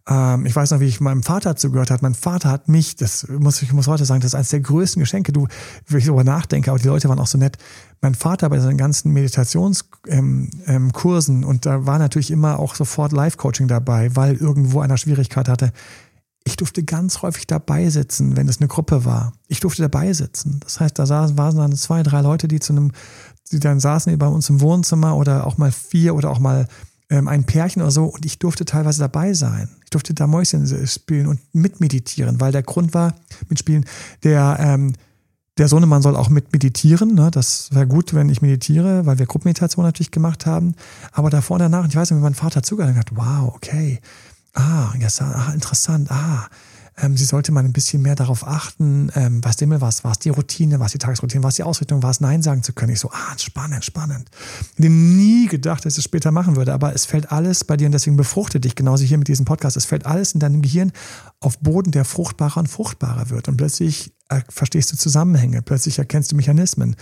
Ähm, 0.07 0.45
ich 0.47 0.55
weiß 0.55 0.71
noch, 0.71 0.81
wie 0.81 0.87
ich 0.87 1.01
meinem 1.01 1.23
Vater 1.23 1.57
zugehört 1.57 1.91
habe. 1.91 2.03
Mein 2.03 2.15
Vater 2.15 2.51
hat 2.51 2.69
mich, 2.69 2.97
das 2.97 3.27
muss 3.29 3.63
ich 3.63 3.73
muss 3.73 3.87
heute 3.87 4.05
sagen, 4.05 4.21
das 4.21 4.29
ist 4.29 4.35
eines 4.35 4.51
der 4.51 4.61
größten 4.61 5.01
Geschenke. 5.01 5.33
Du, 5.33 5.47
wenn 5.89 5.99
ich 5.99 6.05
darüber 6.05 6.25
nachdenke, 6.25 6.71
aber 6.71 6.79
die 6.79 6.89
Leute 6.89 7.09
waren 7.09 7.19
auch 7.19 7.27
so 7.27 7.39
nett. 7.39 7.57
Mein 8.03 8.15
Vater 8.15 8.51
bei 8.51 8.61
seinen 8.61 8.77
ganzen 8.77 9.13
Meditationskursen 9.13 10.51
ähm, 10.67 10.93
ähm, 11.43 11.49
und 11.49 11.65
da 11.65 11.87
war 11.87 11.99
natürlich 11.99 12.31
immer 12.31 12.59
auch 12.59 12.75
sofort 12.75 13.13
Live-Coaching 13.13 13.69
dabei, 13.69 14.15
weil 14.15 14.35
irgendwo 14.37 14.81
einer 14.81 14.99
Schwierigkeit 14.99 15.49
hatte. 15.49 15.73
Ich 16.47 16.57
durfte 16.57 16.85
ganz 16.85 17.23
häufig 17.23 17.47
dabei 17.47 17.89
sitzen, 17.89 18.37
wenn 18.37 18.49
es 18.49 18.59
eine 18.59 18.69
Gruppe 18.69 19.07
war. 19.07 19.33
Ich 19.49 19.61
durfte 19.61 19.81
dabei 19.81 20.13
sitzen. 20.13 20.61
Das 20.61 20.79
heißt, 20.79 20.99
da 20.99 21.07
saßen, 21.07 21.39
waren 21.39 21.57
dann 21.57 21.75
zwei, 21.75 22.03
drei 22.03 22.21
Leute, 22.21 22.49
die 22.49 22.61
zu 22.61 22.75
einem, 22.75 22.93
die 23.51 23.61
dann 23.61 23.81
saßen 23.81 24.19
bei 24.19 24.27
uns 24.27 24.51
im 24.51 24.61
Wohnzimmer 24.61 25.17
oder 25.17 25.47
auch 25.47 25.57
mal 25.57 25.73
vier 25.73 26.15
oder 26.15 26.31
auch 26.31 26.41
mal 26.41 26.69
ähm, 27.11 27.29
ein 27.29 27.45
Pärchen 27.45 27.83
oder 27.83 27.91
so 27.91 28.05
und 28.05 28.25
ich 28.25 28.39
durfte 28.39 28.65
teilweise 28.65 29.01
dabei 29.01 29.35
sein. 29.35 29.69
Ich 29.85 29.91
durfte 29.91 30.15
da 30.15 30.27
Mäuschen 30.27 30.67
spielen 30.87 31.27
und 31.27 31.41
mitmeditieren, 31.53 32.41
weil 32.41 32.53
der 32.53 32.63
Grund 32.63 32.95
war, 32.95 33.15
mitspielen, 33.49 33.85
der, 34.23 34.57
ähm, 34.61 34.95
der 35.59 35.69
Sohnemann 35.69 36.03
soll 36.03 36.17
auch 36.17 36.31
mit 36.31 36.53
meditieren. 36.53 37.15
Ne? 37.15 37.31
Das 37.31 37.69
wäre 37.73 37.87
gut, 37.87 38.15
wenn 38.15 38.29
ich 38.29 38.43
meditiere, 38.43 39.07
weil 39.07 39.19
wir 39.19 39.27
Gruppenmeditation 39.27 39.85
natürlich 39.85 40.11
gemacht 40.11 40.47
haben. 40.47 40.75
Aber 41.13 41.31
davor 41.31 41.55
und 41.55 41.61
danach, 41.61 41.87
ich 41.87 41.95
weiß 41.95 42.11
nicht, 42.11 42.19
wie 42.19 42.25
mein 42.25 42.35
Vater 42.35 42.63
zugehört 42.63 42.97
hat, 42.97 43.15
wow, 43.15 43.55
okay. 43.55 44.01
Ah, 44.55 44.93
yes, 44.99 45.21
ah, 45.21 45.53
interessant, 45.53 46.11
ah 46.11 46.49
ähm, 46.97 47.17
sie 47.17 47.25
sollte 47.25 47.51
mal 47.53 47.65
ein 47.65 47.73
bisschen 47.73 48.03
mehr 48.03 48.15
darauf 48.15 48.47
achten, 48.47 49.11
ähm, 49.15 49.43
was 49.43 49.57
dem 49.57 49.71
was, 49.81 50.05
war 50.05 50.13
es 50.13 50.19
die 50.21 50.29
Routine, 50.29 50.79
was 50.79 50.93
die 50.93 50.99
Tagesroutine, 50.99 51.43
was 51.43 51.57
die 51.57 51.65
Ausrichtung, 51.65 52.03
was 52.03 52.21
Nein 52.21 52.43
sagen 52.43 52.63
zu 52.63 52.73
können. 52.73 52.93
Ich 52.93 53.01
so, 53.01 53.11
ah, 53.11 53.39
spannend, 53.39 53.85
spannend. 53.85 54.31
Ich 54.77 54.85
hätte 54.85 54.91
nie 54.91 55.49
gedacht, 55.49 55.85
dass 55.85 55.95
ich 55.95 55.99
es 55.99 56.05
später 56.05 56.31
machen 56.31 56.57
würde, 56.57 56.73
aber 56.73 56.95
es 56.95 57.05
fällt 57.05 57.33
alles 57.33 57.65
bei 57.65 57.77
dir 57.77 57.87
und 57.87 57.93
deswegen 57.93 58.17
befruchtet 58.17 58.65
dich, 58.65 58.77
genauso 58.77 59.05
hier 59.05 59.19
mit 59.19 59.29
diesem 59.29 59.45
Podcast, 59.45 59.77
es 59.77 59.85
fällt 59.85 60.07
alles 60.07 60.33
in 60.33 60.41
deinem 60.41 60.63
Gehirn 60.63 60.93
auf 61.41 61.59
Boden, 61.59 61.91
der 61.91 62.05
fruchtbarer 62.05 62.59
und 62.59 62.69
fruchtbarer 62.69 63.31
wird. 63.31 63.49
Und 63.49 63.57
plötzlich 63.57 64.13
verstehst 64.49 64.93
du 64.93 64.97
Zusammenhänge, 64.97 65.63
plötzlich 65.63 65.99
erkennst 65.99 66.33
du 66.33 66.37
Mechanismen, 66.37 66.97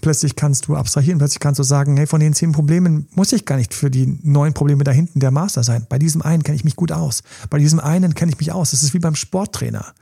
plötzlich 0.00 0.36
kannst 0.36 0.68
du 0.68 0.76
abstrahieren, 0.76 1.18
plötzlich 1.18 1.40
kannst 1.40 1.58
du 1.58 1.62
sagen, 1.62 1.96
hey, 1.96 2.06
von 2.06 2.20
den 2.20 2.34
zehn 2.34 2.52
Problemen 2.52 3.08
muss 3.14 3.32
ich 3.32 3.44
gar 3.44 3.56
nicht 3.56 3.74
für 3.74 3.90
die 3.90 4.18
neun 4.22 4.54
Probleme 4.54 4.84
da 4.84 4.90
hinten 4.90 5.20
der 5.20 5.30
Master 5.30 5.62
sein. 5.62 5.86
Bei 5.88 5.98
diesem 5.98 6.22
einen 6.22 6.42
kenne 6.42 6.56
ich 6.56 6.64
mich 6.64 6.76
gut 6.76 6.92
aus. 6.92 7.22
Bei 7.50 7.58
diesem 7.58 7.80
einen 7.80 8.14
kenne 8.14 8.32
ich 8.32 8.38
mich 8.38 8.52
aus. 8.52 8.70
Das 8.70 8.82
ist 8.82 8.94
wie 8.94 8.98
beim 8.98 9.14
Sporttrainer. 9.14 9.92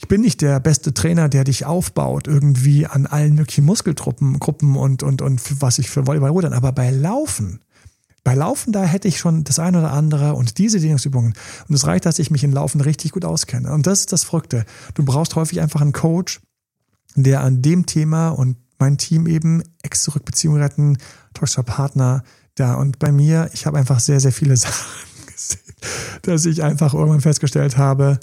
Ich 0.00 0.06
bin 0.06 0.20
nicht 0.20 0.42
der 0.42 0.60
beste 0.60 0.94
Trainer, 0.94 1.28
der 1.28 1.42
dich 1.42 1.66
aufbaut, 1.66 2.28
irgendwie 2.28 2.86
an 2.86 3.06
allen 3.06 3.34
möglichen 3.34 3.64
Muskelgruppen 3.64 4.38
Gruppen 4.38 4.76
und, 4.76 5.02
und, 5.02 5.22
und 5.22 5.60
was 5.60 5.80
ich 5.80 5.90
für 5.90 6.06
Volleyball 6.06 6.30
rudern. 6.30 6.52
Aber 6.52 6.70
bei 6.70 6.90
Laufen, 6.90 7.60
bei 8.28 8.34
Laufen, 8.34 8.74
da 8.74 8.84
hätte 8.84 9.08
ich 9.08 9.16
schon 9.16 9.42
das 9.42 9.58
eine 9.58 9.78
oder 9.78 9.90
andere 9.90 10.34
und 10.34 10.58
diese 10.58 10.80
Dehnungsübungen. 10.80 11.32
Und 11.66 11.74
es 11.74 11.86
reicht, 11.86 12.04
dass 12.04 12.18
ich 12.18 12.30
mich 12.30 12.44
in 12.44 12.52
Laufen 12.52 12.82
richtig 12.82 13.12
gut 13.12 13.24
auskenne. 13.24 13.72
Und 13.72 13.86
das 13.86 14.00
ist 14.00 14.12
das 14.12 14.24
Verrückte. 14.24 14.66
Du 14.92 15.02
brauchst 15.02 15.34
häufig 15.34 15.62
einfach 15.62 15.80
einen 15.80 15.94
Coach, 15.94 16.42
der 17.14 17.40
an 17.40 17.62
dem 17.62 17.86
Thema 17.86 18.28
und 18.28 18.58
mein 18.78 18.98
Team 18.98 19.26
eben 19.26 19.62
Ex-Zurückbeziehung 19.82 20.56
retten, 20.56 20.98
toxischer 21.32 21.62
Partner 21.62 22.22
da. 22.54 22.74
Und 22.74 22.98
bei 22.98 23.12
mir, 23.12 23.48
ich 23.54 23.64
habe 23.64 23.78
einfach 23.78 23.98
sehr, 23.98 24.20
sehr 24.20 24.32
viele 24.32 24.56
Sachen 24.58 24.84
gesehen, 25.32 25.60
dass 26.20 26.44
ich 26.44 26.62
einfach 26.62 26.92
irgendwann 26.92 27.22
festgestellt 27.22 27.78
habe, 27.78 28.20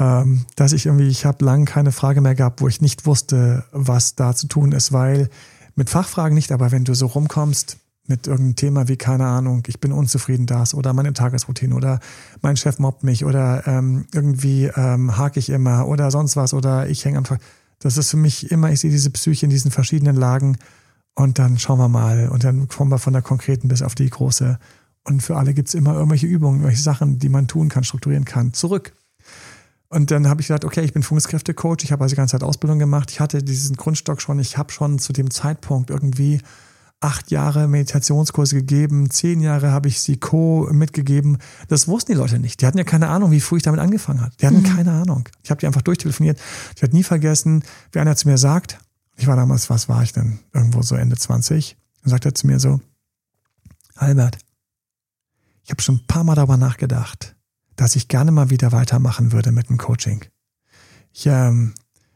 ähm, 0.00 0.46
dass 0.56 0.72
ich 0.72 0.86
irgendwie, 0.86 1.06
ich 1.06 1.26
habe 1.26 1.44
lange 1.44 1.66
keine 1.66 1.92
Frage 1.92 2.20
mehr 2.20 2.34
gehabt, 2.34 2.60
wo 2.60 2.66
ich 2.66 2.80
nicht 2.80 3.06
wusste, 3.06 3.62
was 3.70 4.16
da 4.16 4.34
zu 4.34 4.48
tun 4.48 4.72
ist, 4.72 4.92
weil 4.92 5.28
mit 5.76 5.90
Fachfragen 5.90 6.34
nicht, 6.34 6.50
aber 6.50 6.72
wenn 6.72 6.82
du 6.82 6.94
so 6.94 7.06
rumkommst, 7.06 7.78
mit 8.06 8.26
irgendeinem 8.26 8.56
Thema 8.56 8.88
wie, 8.88 8.96
keine 8.96 9.26
Ahnung, 9.26 9.62
ich 9.66 9.80
bin 9.80 9.92
unzufrieden 9.92 10.46
das 10.46 10.74
oder 10.74 10.92
meine 10.92 11.12
Tagesroutine 11.12 11.74
oder 11.74 12.00
mein 12.42 12.56
Chef 12.56 12.78
mobbt 12.78 13.02
mich 13.02 13.24
oder 13.24 13.66
ähm, 13.66 14.06
irgendwie 14.12 14.64
ähm, 14.76 15.16
hake 15.16 15.40
ich 15.40 15.48
immer 15.48 15.88
oder 15.88 16.10
sonst 16.10 16.36
was 16.36 16.52
oder 16.52 16.88
ich 16.88 17.04
hänge 17.04 17.24
Ver 17.24 17.38
Das 17.78 17.96
ist 17.96 18.10
für 18.10 18.16
mich 18.16 18.50
immer, 18.50 18.70
ich 18.70 18.80
sehe 18.80 18.90
diese 18.90 19.10
Psyche 19.10 19.46
in 19.46 19.50
diesen 19.50 19.70
verschiedenen 19.70 20.16
Lagen 20.16 20.58
und 21.14 21.38
dann 21.38 21.58
schauen 21.58 21.78
wir 21.78 21.88
mal 21.88 22.28
und 22.28 22.44
dann 22.44 22.68
kommen 22.68 22.90
wir 22.90 22.98
von 22.98 23.12
der 23.12 23.22
konkreten 23.22 23.68
bis 23.68 23.82
auf 23.82 23.94
die 23.94 24.10
große. 24.10 24.58
Und 25.04 25.22
für 25.22 25.36
alle 25.36 25.54
gibt's 25.54 25.74
immer 25.74 25.94
irgendwelche 25.94 26.26
Übungen, 26.26 26.56
irgendwelche 26.60 26.82
Sachen, 26.82 27.18
die 27.18 27.28
man 27.28 27.46
tun 27.46 27.68
kann, 27.68 27.84
strukturieren 27.84 28.24
kann. 28.24 28.52
Zurück. 28.54 28.92
Und 29.88 30.10
dann 30.10 30.28
habe 30.28 30.40
ich 30.40 30.48
gesagt, 30.48 30.64
okay, 30.64 30.80
ich 30.80 30.92
bin 30.92 31.02
Führungskräftecoach, 31.02 31.84
ich 31.84 31.92
habe 31.92 32.02
also 32.02 32.14
die 32.14 32.16
ganze 32.16 32.32
Zeit 32.32 32.42
Ausbildung 32.42 32.78
gemacht, 32.78 33.10
ich 33.10 33.20
hatte 33.20 33.42
diesen 33.42 33.76
Grundstock 33.76 34.20
schon, 34.20 34.40
ich 34.40 34.58
habe 34.58 34.72
schon 34.72 34.98
zu 34.98 35.12
dem 35.12 35.30
Zeitpunkt 35.30 35.90
irgendwie 35.90 36.40
acht 37.04 37.30
Jahre 37.30 37.68
Meditationskurse 37.68 38.56
gegeben, 38.56 39.10
zehn 39.10 39.40
Jahre 39.40 39.70
habe 39.70 39.88
ich 39.88 40.00
sie 40.00 40.16
Co. 40.16 40.68
mitgegeben. 40.72 41.38
Das 41.68 41.86
wussten 41.86 42.12
die 42.12 42.18
Leute 42.18 42.38
nicht. 42.38 42.62
Die 42.62 42.66
hatten 42.66 42.78
ja 42.78 42.84
keine 42.84 43.08
Ahnung, 43.08 43.30
wie 43.30 43.40
früh 43.40 43.58
ich 43.58 43.62
damit 43.62 43.78
angefangen 43.78 44.22
habe. 44.22 44.32
Die 44.40 44.46
hatten 44.46 44.62
mhm. 44.62 44.76
keine 44.76 44.92
Ahnung. 44.92 45.28
Ich 45.42 45.50
habe 45.50 45.60
die 45.60 45.66
einfach 45.66 45.82
durchtelefoniert. 45.82 46.40
Ich 46.74 46.82
werde 46.82 46.96
nie 46.96 47.02
vergessen, 47.02 47.62
wie 47.92 47.98
einer 47.98 48.16
zu 48.16 48.26
mir 48.26 48.38
sagt, 48.38 48.78
ich 49.16 49.26
war 49.26 49.36
damals, 49.36 49.68
was 49.68 49.88
war 49.88 50.02
ich 50.02 50.12
denn? 50.12 50.40
Irgendwo 50.54 50.80
so 50.80 50.96
Ende 50.96 51.16
20. 51.16 51.76
Dann 52.02 52.10
sagt 52.10 52.24
er 52.24 52.34
zu 52.34 52.46
mir 52.46 52.58
so, 52.58 52.80
Albert, 53.94 54.38
ich 55.64 55.70
habe 55.70 55.82
schon 55.82 55.96
ein 55.96 56.06
paar 56.06 56.24
Mal 56.24 56.34
darüber 56.34 56.56
nachgedacht, 56.56 57.36
dass 57.76 57.96
ich 57.96 58.08
gerne 58.08 58.32
mal 58.32 58.48
wieder 58.48 58.72
weitermachen 58.72 59.32
würde 59.32 59.52
mit 59.52 59.68
dem 59.68 59.76
Coaching. 59.76 60.24
ich, 61.12 61.26
ähm, 61.26 61.74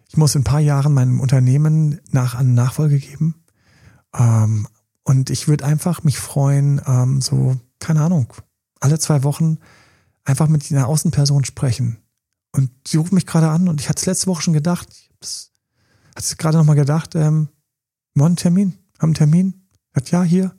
ich 0.08 0.16
muss 0.16 0.34
in 0.34 0.40
ein 0.40 0.44
paar 0.44 0.60
Jahren 0.60 0.94
meinem 0.94 1.20
Unternehmen 1.20 2.00
nach 2.10 2.34
an 2.34 2.54
Nachfolge 2.54 2.98
geben. 2.98 3.34
Ähm, 4.14 4.66
und 5.08 5.30
ich 5.30 5.48
würde 5.48 5.64
einfach 5.64 6.04
mich 6.04 6.18
freuen, 6.18 6.82
ähm, 6.86 7.22
so, 7.22 7.58
keine 7.78 8.02
Ahnung, 8.02 8.30
alle 8.78 8.98
zwei 8.98 9.22
Wochen 9.22 9.56
einfach 10.22 10.48
mit 10.48 10.70
einer 10.70 10.86
Außenperson 10.86 11.46
sprechen. 11.46 11.96
Und 12.52 12.70
sie 12.86 12.98
ruft 12.98 13.14
mich 13.14 13.24
gerade 13.24 13.48
an 13.48 13.68
und 13.68 13.80
ich 13.80 13.88
hatte 13.88 14.00
es 14.00 14.06
letzte 14.06 14.26
Woche 14.26 14.42
schon 14.42 14.52
gedacht, 14.52 14.86
ich 14.90 15.50
hatte 16.14 16.24
es 16.24 16.36
gerade 16.36 16.58
nochmal 16.58 16.76
gedacht, 16.76 17.14
ähm, 17.14 17.48
einen 18.18 18.36
Termin, 18.36 18.74
haben 18.98 19.08
einen 19.08 19.14
Termin. 19.14 19.54
Hat 19.94 20.10
ja, 20.10 20.22
hier. 20.22 20.54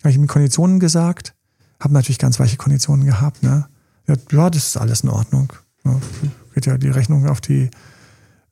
Habe 0.00 0.10
ich 0.10 0.16
ihm 0.16 0.26
Konditionen 0.26 0.80
gesagt, 0.80 1.36
habe 1.78 1.94
natürlich 1.94 2.18
ganz 2.18 2.40
weiche 2.40 2.56
Konditionen 2.56 3.06
gehabt, 3.06 3.44
ne? 3.44 3.68
Ja, 4.08 4.50
das 4.50 4.66
ist 4.66 4.76
alles 4.76 5.02
in 5.02 5.10
Ordnung. 5.10 5.52
Ja, 5.84 6.00
geht 6.54 6.66
ja 6.66 6.76
die 6.76 6.88
Rechnung 6.88 7.28
auf 7.28 7.40
die, 7.40 7.70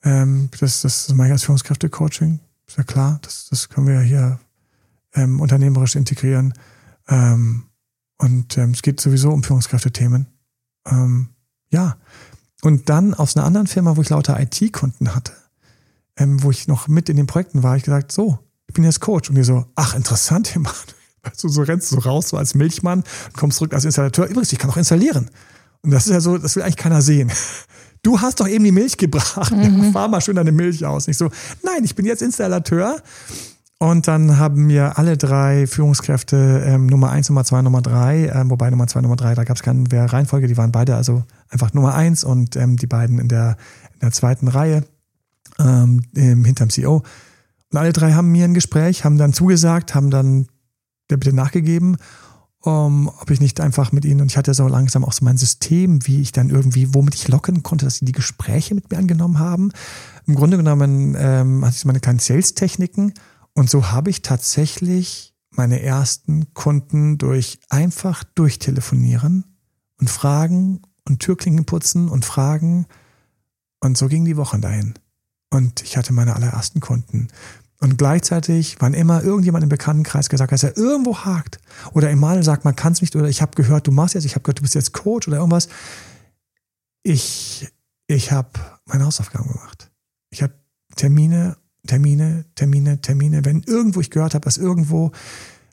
ähm, 0.05 0.49
das, 0.61 0.83
das 0.83 1.09
mache 1.09 1.29
ich 1.29 1.33
als 1.33 1.43
Führungskräfte-Coaching. 1.43 2.39
Ist 2.69 2.77
ja 2.77 2.85
klar, 2.85 3.19
das, 3.23 3.49
das 3.51 3.69
können 3.69 3.89
wir 3.89 3.95
ja 3.95 4.01
hier 4.01 4.39
ähm, 5.15 5.41
unternehmerisch 5.41 5.97
integrieren. 5.97 6.55
Ähm, 7.09 7.65
und 8.19 8.57
ähm, 8.59 8.71
es 8.71 8.83
geht 8.83 9.01
sowieso 9.01 9.31
um 9.31 9.43
Führungskräftethemen. 9.43 10.27
Ähm, 10.87 11.29
ja. 11.71 11.97
Und 12.63 12.89
dann 12.89 13.15
aus 13.15 13.37
einer 13.37 13.45
anderen 13.45 13.67
Firma, 13.67 13.97
wo 13.97 14.03
ich 14.03 14.11
lauter 14.11 14.41
IT-Kunden 14.41 15.15
hatte, 15.15 15.33
ähm, 16.17 16.43
wo 16.43 16.51
ich 16.51 16.69
noch 16.69 16.89
mit 16.89 17.09
in 17.09 17.17
den 17.17 17.27
Projekten 17.27 17.63
war, 17.63 17.77
ich 17.77 17.83
gesagt, 17.83 18.13
so, 18.13 18.39
ich 18.67 18.75
bin 18.75 18.85
jetzt 18.85 19.01
Coach. 19.01 19.29
Und 19.29 19.37
die 19.37 19.45
so, 19.45 19.67
ach, 19.75 19.95
interessant, 19.95 20.55
Mann. 20.61 20.73
Also 21.23 21.49
so 21.49 21.63
rennst 21.63 21.91
du 21.93 21.97
raus, 21.97 22.29
so 22.29 22.37
als 22.37 22.55
Milchmann 22.55 23.01
und 23.01 23.35
kommst 23.35 23.59
zurück 23.59 23.73
als 23.73 23.85
Installateur. 23.85 24.27
Übrigens, 24.27 24.53
ich 24.53 24.59
kann 24.59 24.71
auch 24.71 24.77
installieren. 24.77 25.31
Und 25.83 25.91
das 25.91 26.07
ist 26.07 26.13
ja 26.13 26.21
so, 26.21 26.37
das 26.39 26.57
will 26.57 26.63
eigentlich 26.63 26.77
keiner 26.77 27.03
sehen. 27.03 27.31
Du 28.03 28.21
hast 28.21 28.41
doch 28.41 28.49
eben 28.49 28.65
die 28.65 28.73
Milch 28.73 28.99
gebracht. 28.99 29.53
Mhm. 29.53 29.93
Fahr 29.93 30.09
mal 30.09 30.21
schön 30.21 30.37
deine 30.37 30.53
Milch 30.53 30.85
aus. 30.85 31.07
Nicht 31.07 31.17
so, 31.17 31.31
nein, 31.63 31.85
ich 31.85 31.95
bin 31.95 32.05
jetzt 32.05 32.21
Installateur. 32.21 33.03
Und 33.79 34.07
dann 34.07 34.39
haben 34.39 34.69
wir 34.69 34.99
alle 34.99 35.17
drei 35.17 35.67
Führungskräfte 35.67 36.63
ähm, 36.65 36.87
Nummer 36.87 37.11
eins, 37.11 37.29
Nummer 37.29 37.45
zwei, 37.45 37.61
Nummer 37.61 37.83
drei, 37.83 38.29
ähm, 38.29 38.51
wobei 38.51 38.71
Nummer 38.71 38.87
zwei, 38.87 39.01
Nummer 39.01 39.17
drei, 39.17 39.35
da 39.35 39.45
gab 39.45 39.57
es 39.57 39.63
keine 39.63 39.85
Reihenfolge, 39.91 40.47
die 40.47 40.57
waren 40.57 40.73
beide 40.73 40.95
also 40.95 41.25
einfach 41.49 41.75
Nummer 41.75 41.95
eins 41.95 42.25
und 42.25 42.57
ähm, 42.57 42.77
die 42.77 42.87
beiden 42.87 43.19
in 43.19 43.29
der, 43.29 43.57
in 43.95 44.01
der 44.01 44.13
zweiten 44.13 44.49
Reihe 44.49 44.85
ähm, 45.59 46.03
hinterm 46.15 46.71
CEO. 46.71 47.03
Und 47.73 47.79
alle 47.79 47.93
drei 47.93 48.13
haben 48.13 48.31
mir 48.31 48.45
ein 48.45 48.55
Gespräch, 48.55 49.05
haben 49.05 49.19
dann 49.19 49.33
zugesagt, 49.33 49.95
haben 49.95 50.11
dann 50.11 50.47
der 51.11 51.17
Bitte 51.17 51.35
nachgegeben, 51.35 51.97
um, 52.61 53.09
ob 53.21 53.31
ich 53.31 53.41
nicht 53.41 53.61
einfach 53.61 53.93
mit 53.93 54.05
ihnen, 54.05 54.23
und 54.23 54.31
ich 54.31 54.37
hatte 54.39 54.55
so 54.55 54.67
langsam 54.69 55.05
auch 55.05 55.13
so 55.13 55.25
mein 55.25 55.37
System, 55.37 56.07
wie 56.07 56.21
ich 56.21 56.33
dann 56.33 56.49
irgendwie, 56.49 56.95
womit 56.95 57.15
ich 57.15 57.29
locken 57.29 57.63
konnte, 57.63 57.85
dass 57.85 57.97
sie 57.97 58.07
die 58.07 58.13
Gespräche 58.13 58.75
mit 58.75 58.91
mir 58.91 58.97
angenommen 58.97 59.39
haben. 59.39 59.71
Im 60.27 60.35
Grunde 60.35 60.57
genommen 60.57 61.15
ähm, 61.19 61.65
hatte 61.65 61.77
ich 61.77 61.85
meine 61.85 62.01
kleinen 62.01 62.21
Sales-Techniken 62.21 63.13
und 63.55 63.71
so 63.71 63.91
habe 63.91 64.11
ich 64.11 64.23
tatsächlich 64.23 65.35
meine 65.51 65.81
ersten 65.81 66.53
Kunden 66.55 67.19
durch 67.19 67.61
einfach 67.69 68.25
durchtelefonieren 68.25 69.57
und 70.01 70.11
fragen 70.11 70.83
und 71.07 71.21
Türklingen 71.21 71.65
putzen 71.65 72.09
und 72.09 72.25
fragen. 72.25 72.87
Und 73.81 73.97
so 73.97 74.09
ging 74.09 74.25
die 74.25 74.37
Wochen 74.37 74.61
dahin. 74.61 74.95
Und 75.51 75.83
ich 75.83 75.97
hatte 75.97 76.13
meine 76.13 76.35
allerersten 76.35 76.81
Kunden. 76.81 77.29
Und 77.81 77.99
gleichzeitig, 77.99 78.77
wann 78.81 78.95
immer 78.95 79.23
irgendjemand 79.23 79.63
im 79.63 79.69
Bekanntenkreis 79.69 80.29
gesagt 80.29 80.51
hat, 80.51 80.57
dass 80.57 80.65
er 80.65 80.77
irgendwo 80.77 81.19
hakt 81.19 81.59
oder 81.93 82.09
einmal 82.09 82.43
sagt, 82.43 82.65
man 82.65 82.75
kann 82.75 82.93
es 82.93 83.03
nicht 83.03 83.15
oder 83.15 83.29
ich 83.29 83.43
habe 83.43 83.55
gehört, 83.55 83.87
du 83.87 83.93
machst 83.93 84.15
jetzt, 84.15 84.25
ich 84.25 84.35
habe 84.35 84.43
gehört, 84.43 84.59
du 84.59 84.63
bist 84.63 84.75
jetzt 84.75 84.93
Coach 84.93 85.29
oder 85.29 85.37
irgendwas. 85.37 85.69
Ich, 87.03 87.69
ich 88.07 88.33
habe 88.33 88.49
meine 88.87 89.05
Hausaufgaben 89.05 89.53
gemacht. 89.53 89.91
Ich 90.31 90.43
habe 90.43 90.55
Termine, 90.97 91.57
Termine, 91.87 92.45
Termine, 92.55 93.01
Termine. 93.01 93.45
Wenn 93.45 93.63
irgendwo 93.63 94.01
ich 94.01 94.11
gehört 94.11 94.35
habe, 94.35 94.45
dass 94.45 94.57
irgendwo 94.57 95.13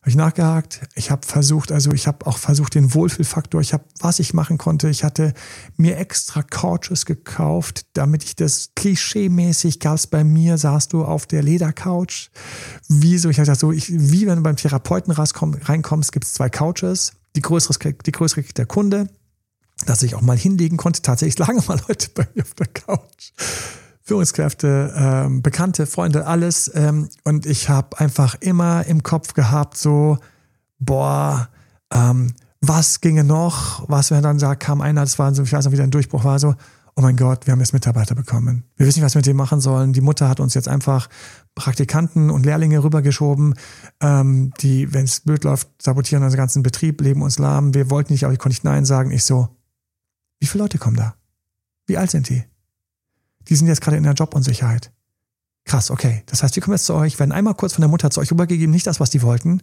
habe 0.02 0.10
ich 0.10 0.16
nachgehakt. 0.16 0.82
Ich 0.96 1.12
habe 1.12 1.28
versucht, 1.28 1.72
also 1.72 1.92
ich 1.92 2.08
habe 2.08 2.26
auch 2.26 2.40
versucht, 2.40 2.74
den 2.74 2.96
Wohlfühlfaktor, 2.96 3.62
ich 3.62 3.72
habe, 3.72 3.84
was 4.00 4.18
ich 4.18 4.34
machen 4.34 4.58
konnte. 4.58 4.90
Ich 4.90 5.04
hatte 5.04 5.36
mir 5.78 5.98
extra 5.98 6.42
Couches 6.42 7.06
gekauft, 7.06 7.86
damit 7.94 8.24
ich 8.24 8.36
das 8.36 8.72
klischee-mäßig 8.76 9.80
gab 9.80 9.98
es 9.98 10.08
bei 10.08 10.24
mir, 10.24 10.58
saßt 10.58 10.94
du 10.94 11.06
auf 11.06 11.28
der 11.28 11.44
Ledercouch. 11.44 12.32
Wie 12.88 13.20
so, 13.20 13.30
ich 13.30 13.38
habe 13.38 13.44
gesagt, 13.44 13.60
so, 13.60 13.72
ich, 13.72 13.92
wie 13.92 14.26
wenn 14.26 14.38
du 14.38 14.42
beim 14.42 14.56
Therapeuten 14.56 15.14
reinkommst, 15.14 16.12
gibt 16.12 16.26
es 16.26 16.34
zwei 16.34 16.50
Couches. 16.50 17.14
Die 17.36 17.42
größere, 17.42 17.94
die 17.94 18.12
größere 18.12 18.42
kriegt 18.42 18.58
der 18.58 18.66
Kunde, 18.66 19.08
dass 19.86 20.02
ich 20.02 20.16
auch 20.16 20.22
mal 20.22 20.38
hinlegen 20.38 20.78
konnte. 20.78 21.04
Tatsächlich 21.04 21.38
lagen 21.38 21.64
mal 21.68 21.80
Leute 21.88 22.10
bei 22.16 22.28
mir 22.34 22.42
auf 22.42 22.56
der 22.56 22.68
Couch. 22.68 23.34
Führungskräfte, 24.04 24.94
ähm, 24.96 25.42
Bekannte, 25.42 25.86
Freunde, 25.86 26.26
alles. 26.26 26.72
Ähm, 26.74 27.10
und 27.24 27.46
ich 27.46 27.70
habe 27.70 28.00
einfach 28.00 28.36
immer 28.40 28.86
im 28.86 29.04
Kopf 29.04 29.34
gehabt, 29.34 29.78
so, 29.78 30.18
boah, 30.80 31.50
ähm, 31.94 32.34
was 32.62 33.02
ginge 33.02 33.24
noch? 33.24 33.88
Was 33.90 34.12
wir 34.12 34.22
dann 34.22 34.40
sagt, 34.40 34.64
kam 34.64 34.82
einer, 34.82 35.02
das 35.02 35.18
war 35.20 35.34
so, 35.34 35.44
ich 35.44 35.54
weiß 35.54 35.66
noch, 35.66 35.72
wie 35.72 35.82
ein 35.82 35.92
Durchbruch 35.92 36.24
war, 36.24 36.40
so, 36.40 36.56
oh 36.96 37.02
mein 37.02 37.16
Gott, 37.16 37.48
wir 37.48 37.54
haben 37.54 37.60
jetzt 37.60 37.74
Mitarbeiter 37.74 38.16
bekommen. 38.16 38.64
Wir 38.76 38.86
wissen 38.86 39.00
nicht, 39.00 39.06
was 39.06 39.16
wir 39.16 39.20
mit 39.20 39.26
dem 39.26 39.38
machen 39.38 39.62
sollen. 39.62 39.94
Die 39.94 40.02
Mutter 40.02 40.28
hat 40.28 40.40
uns 40.40 40.54
jetzt 40.54 40.68
einfach 40.68 41.10
Praktikanten 41.56 42.30
und 42.30 42.46
Lehrlinge 42.46 42.84
rübergeschoben, 42.84 43.56
ähm, 44.02 44.52
die, 44.62 44.94
wenn 44.94 45.06
es 45.06 45.22
blöd 45.22 45.44
läuft, 45.44 45.70
sabotieren 45.82 46.24
unseren 46.24 46.38
ganzen 46.38 46.64
Betrieb, 46.64 47.02
leben 47.02 47.22
uns 47.22 47.40
lahm. 47.40 47.74
Wir 47.74 47.90
wollten 47.90 48.14
nicht, 48.14 48.24
aber 48.24 48.34
ich 48.34 48.40
konnte 48.40 48.54
nicht 48.54 48.64
Nein 48.64 48.86
sagen. 48.86 49.12
Ich 49.12 49.24
so, 49.24 49.50
wie 50.40 50.48
viele 50.48 50.64
Leute 50.64 50.78
kommen 50.78 50.98
da? 50.98 51.16
Wie 51.88 51.98
alt 51.98 52.12
sind 52.12 52.30
die? 52.30 52.44
Die 53.50 53.56
sind 53.56 53.68
jetzt 53.68 53.82
gerade 53.82 53.98
in 53.98 54.04
der 54.04 54.14
Jobunsicherheit. 54.14 54.92
Krass, 55.66 55.92
okay. 55.92 56.24
Das 56.26 56.44
heißt, 56.44 56.56
wir 56.56 56.64
kommen 56.64 56.76
jetzt 56.76 56.86
zu 56.86 56.94
euch, 56.94 57.20
werden 57.20 57.32
einmal 57.32 57.54
kurz 57.54 57.74
von 57.74 57.82
der 57.82 57.90
Mutter 57.90 58.10
zu 58.10 58.20
euch 58.20 58.32
rübergegeben, 58.32 58.72
nicht 58.72 58.88
das, 58.88 59.00
was 59.00 59.10
die 59.10 59.22
wollten. 59.22 59.62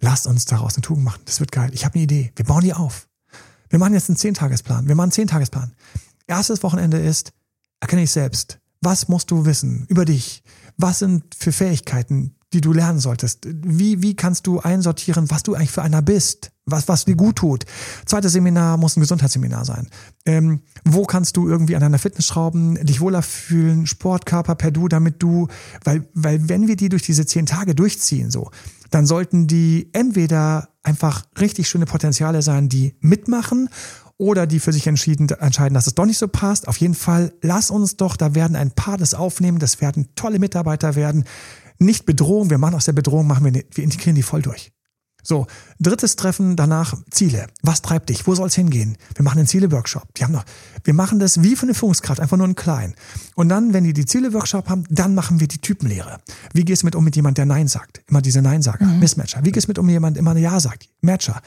Lasst 0.00 0.26
uns 0.26 0.44
daraus 0.44 0.74
eine 0.74 0.82
Tugend 0.82 1.04
machen. 1.04 1.22
Das 1.24 1.40
wird 1.40 1.52
geil. 1.52 1.70
Ich 1.72 1.84
habe 1.84 1.94
eine 1.94 2.04
Idee. 2.04 2.32
Wir 2.36 2.44
bauen 2.44 2.62
die 2.62 2.74
auf. 2.74 3.08
Wir 3.68 3.78
machen 3.78 3.94
jetzt 3.94 4.08
einen 4.08 4.16
Zehntagesplan. 4.16 4.88
Wir 4.88 4.94
machen 4.94 5.04
einen 5.04 5.12
Zehntagesplan. 5.12 5.72
Erstes 6.26 6.62
Wochenende 6.62 6.98
ist, 6.98 7.32
erkenne 7.80 8.02
dich 8.02 8.12
selbst. 8.12 8.58
Was 8.80 9.08
musst 9.08 9.30
du 9.30 9.46
wissen 9.46 9.86
über 9.88 10.04
dich? 10.04 10.42
Was 10.76 10.98
sind 10.98 11.34
für 11.34 11.52
Fähigkeiten, 11.52 12.34
die 12.54 12.60
du 12.60 12.72
lernen 12.72 13.00
solltest? 13.00 13.46
Wie, 13.46 14.02
wie 14.02 14.14
kannst 14.14 14.46
du 14.46 14.60
einsortieren, 14.60 15.30
was 15.30 15.42
du 15.42 15.54
eigentlich 15.54 15.72
für 15.72 15.82
einer 15.82 16.02
bist? 16.02 16.50
Was, 16.66 16.88
was 16.88 17.04
dir 17.04 17.16
gut 17.16 17.36
tut? 17.36 17.66
Zweites 18.06 18.32
Seminar 18.32 18.78
muss 18.78 18.96
ein 18.96 19.00
Gesundheitsseminar 19.00 19.66
sein. 19.66 19.88
Ähm, 20.24 20.62
wo 20.84 21.04
kannst 21.04 21.36
du 21.36 21.46
irgendwie 21.46 21.74
an 21.76 21.82
deiner 21.82 21.98
Fitness 21.98 22.26
schrauben, 22.26 22.76
dich 22.86 23.00
wohler 23.00 23.20
fühlen, 23.20 23.86
Sportkörper 23.86 24.54
per 24.54 24.70
Du, 24.70 24.88
damit 24.88 25.22
du, 25.22 25.48
weil, 25.84 26.08
weil 26.14 26.48
wenn 26.48 26.66
wir 26.66 26.76
die 26.76 26.88
durch 26.88 27.02
diese 27.02 27.26
zehn 27.26 27.44
Tage 27.44 27.74
durchziehen, 27.74 28.30
so, 28.30 28.50
dann 28.90 29.04
sollten 29.04 29.46
die 29.46 29.90
entweder 29.92 30.68
einfach 30.82 31.24
richtig 31.38 31.68
schöne 31.68 31.84
Potenziale 31.84 32.40
sein, 32.40 32.70
die 32.70 32.94
mitmachen 33.00 33.68
oder 34.16 34.46
die 34.46 34.60
für 34.60 34.72
sich 34.72 34.86
entschieden, 34.86 35.28
entscheiden, 35.28 35.74
dass 35.74 35.86
es 35.86 35.94
doch 35.94 36.06
nicht 36.06 36.18
so 36.18 36.28
passt. 36.28 36.68
Auf 36.68 36.76
jeden 36.76 36.94
Fall, 36.94 37.32
lass 37.42 37.70
uns 37.70 37.96
doch, 37.96 38.16
da 38.16 38.34
werden 38.34 38.56
ein 38.56 38.70
paar 38.70 38.96
das 38.96 39.14
aufnehmen, 39.14 39.58
das 39.58 39.80
werden 39.80 40.08
tolle 40.14 40.38
Mitarbeiter 40.38 40.94
werden, 40.94 41.24
nicht 41.84 42.06
Bedrohung, 42.06 42.50
wir 42.50 42.58
machen 42.58 42.74
aus 42.74 42.86
der 42.86 42.92
Bedrohung, 42.92 43.26
machen 43.26 43.44
wir, 43.44 43.64
wir 43.70 43.84
integrieren 43.84 44.16
die 44.16 44.22
voll 44.22 44.42
durch. 44.42 44.72
So, 45.22 45.46
drittes 45.84 46.16
Treffen, 46.16 46.56
danach 46.56 46.94
Ziele. 47.10 47.46
Was 47.62 47.82
treibt 47.82 48.08
dich? 48.08 48.26
Wo 48.26 48.34
soll 48.34 48.48
es 48.48 48.54
hingehen? 48.54 48.96
Wir 49.14 49.22
machen 49.22 49.38
einen 49.38 49.46
Ziele-Workshop. 49.46 50.12
Die 50.14 50.24
haben 50.24 50.32
noch, 50.32 50.44
wir 50.82 50.94
machen 50.94 51.20
das 51.20 51.42
wie 51.42 51.54
für 51.54 51.64
eine 51.64 51.74
Führungskraft, 51.74 52.20
einfach 52.20 52.36
nur 52.36 52.46
einen 52.46 52.56
kleinen. 52.56 52.94
Und 53.36 53.48
dann, 53.48 53.72
wenn 53.72 53.84
die 53.84 53.92
die 53.92 54.06
Ziele-Workshop 54.06 54.68
haben, 54.68 54.84
dann 54.90 55.14
machen 55.14 55.40
wir 55.40 55.46
die 55.46 55.58
Typenlehre. 55.58 56.18
Wie 56.52 56.64
gehst 56.64 56.82
du 56.82 56.86
mit 56.86 56.96
um 56.96 57.04
mit 57.04 57.14
jemand, 57.16 57.38
der 57.38 57.46
Nein 57.46 57.68
sagt? 57.68 58.02
Immer 58.08 58.22
diese 58.22 58.42
Nein-Sager, 58.42 58.84
mhm. 58.84 58.98
Mismatcher. 58.98 59.44
Wie 59.44 59.52
gehst 59.52 59.66
du 59.66 59.70
mit 59.70 59.78
um 59.78 59.88
jemand, 59.88 60.16
der 60.16 60.20
immer 60.20 60.36
Ja 60.36 60.58
sagt? 60.58 60.88
Matcher. 61.04 61.40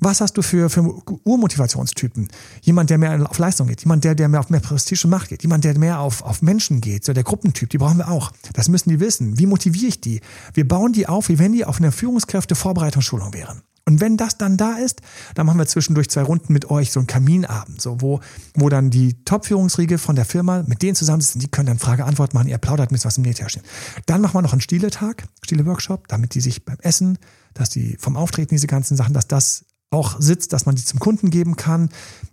Was 0.00 0.20
hast 0.20 0.34
du 0.34 0.42
für, 0.42 0.68
für 0.70 0.82
Urmotivationstypen? 1.24 2.28
Jemand, 2.62 2.90
der 2.90 2.98
mehr 2.98 3.30
auf 3.30 3.38
Leistung 3.38 3.68
geht. 3.68 3.82
Jemand, 3.82 4.04
der, 4.04 4.14
der 4.14 4.28
mehr 4.28 4.40
auf 4.40 4.50
mehr 4.50 4.60
Prestige 4.60 5.02
und 5.04 5.10
Macht 5.10 5.28
geht. 5.28 5.42
Jemand, 5.42 5.64
der 5.64 5.78
mehr 5.78 6.00
auf, 6.00 6.22
auf 6.22 6.42
Menschen 6.42 6.80
geht. 6.80 7.04
So 7.04 7.12
der 7.12 7.22
Gruppentyp, 7.22 7.70
die 7.70 7.78
brauchen 7.78 7.98
wir 7.98 8.08
auch. 8.08 8.32
Das 8.54 8.68
müssen 8.68 8.88
die 8.88 9.00
wissen. 9.00 9.38
Wie 9.38 9.46
motiviere 9.46 9.86
ich 9.86 10.00
die? 10.00 10.20
Wir 10.54 10.66
bauen 10.66 10.92
die 10.92 11.06
auf, 11.06 11.28
wie 11.28 11.38
wenn 11.38 11.52
die 11.52 11.64
auf 11.64 11.78
einer 11.78 11.92
Führungskräfte-Vorbereitungsschulung 11.92 13.34
wären. 13.34 13.62
Und 13.84 14.00
wenn 14.00 14.16
das 14.16 14.38
dann 14.38 14.56
da 14.56 14.74
ist, 14.74 15.00
dann 15.34 15.46
machen 15.46 15.58
wir 15.58 15.66
zwischendurch 15.66 16.08
zwei 16.08 16.22
Runden 16.22 16.52
mit 16.52 16.70
euch, 16.70 16.92
so 16.92 17.00
einen 17.00 17.08
Kaminabend, 17.08 17.82
so 17.82 18.00
wo, 18.00 18.20
wo 18.54 18.68
dann 18.68 18.90
die 18.90 19.24
Top-Führungsriege 19.24 19.98
von 19.98 20.14
der 20.14 20.24
Firma 20.24 20.62
mit 20.66 20.82
denen 20.82 20.94
zusammensitzen, 20.94 21.40
die 21.40 21.48
können 21.48 21.66
dann 21.66 21.78
Frage-Antwort 21.78 22.32
machen, 22.32 22.48
ihr 22.48 22.58
plaudert 22.58 22.92
mit 22.92 23.04
was 23.04 23.16
im 23.16 23.24
Nähtäschchen. 23.24 23.62
Dann 24.06 24.20
machen 24.20 24.34
wir 24.34 24.42
noch 24.42 24.52
einen 24.52 24.60
Stiele-Tag, 24.60 25.24
Stiele-Workshop, 25.44 26.06
damit 26.08 26.34
die 26.34 26.40
sich 26.40 26.64
beim 26.64 26.78
Essen, 26.80 27.18
dass 27.54 27.70
die 27.70 27.96
vom 27.98 28.16
Auftreten, 28.16 28.54
diese 28.54 28.68
ganzen 28.68 28.96
Sachen, 28.96 29.14
dass 29.14 29.26
das 29.26 29.64
auch 29.90 30.20
sitzt, 30.20 30.52
dass 30.52 30.64
man 30.64 30.76
die 30.76 30.84
zum 30.84 31.00
Kunden 31.00 31.30
geben 31.30 31.56
kann. 31.56 31.90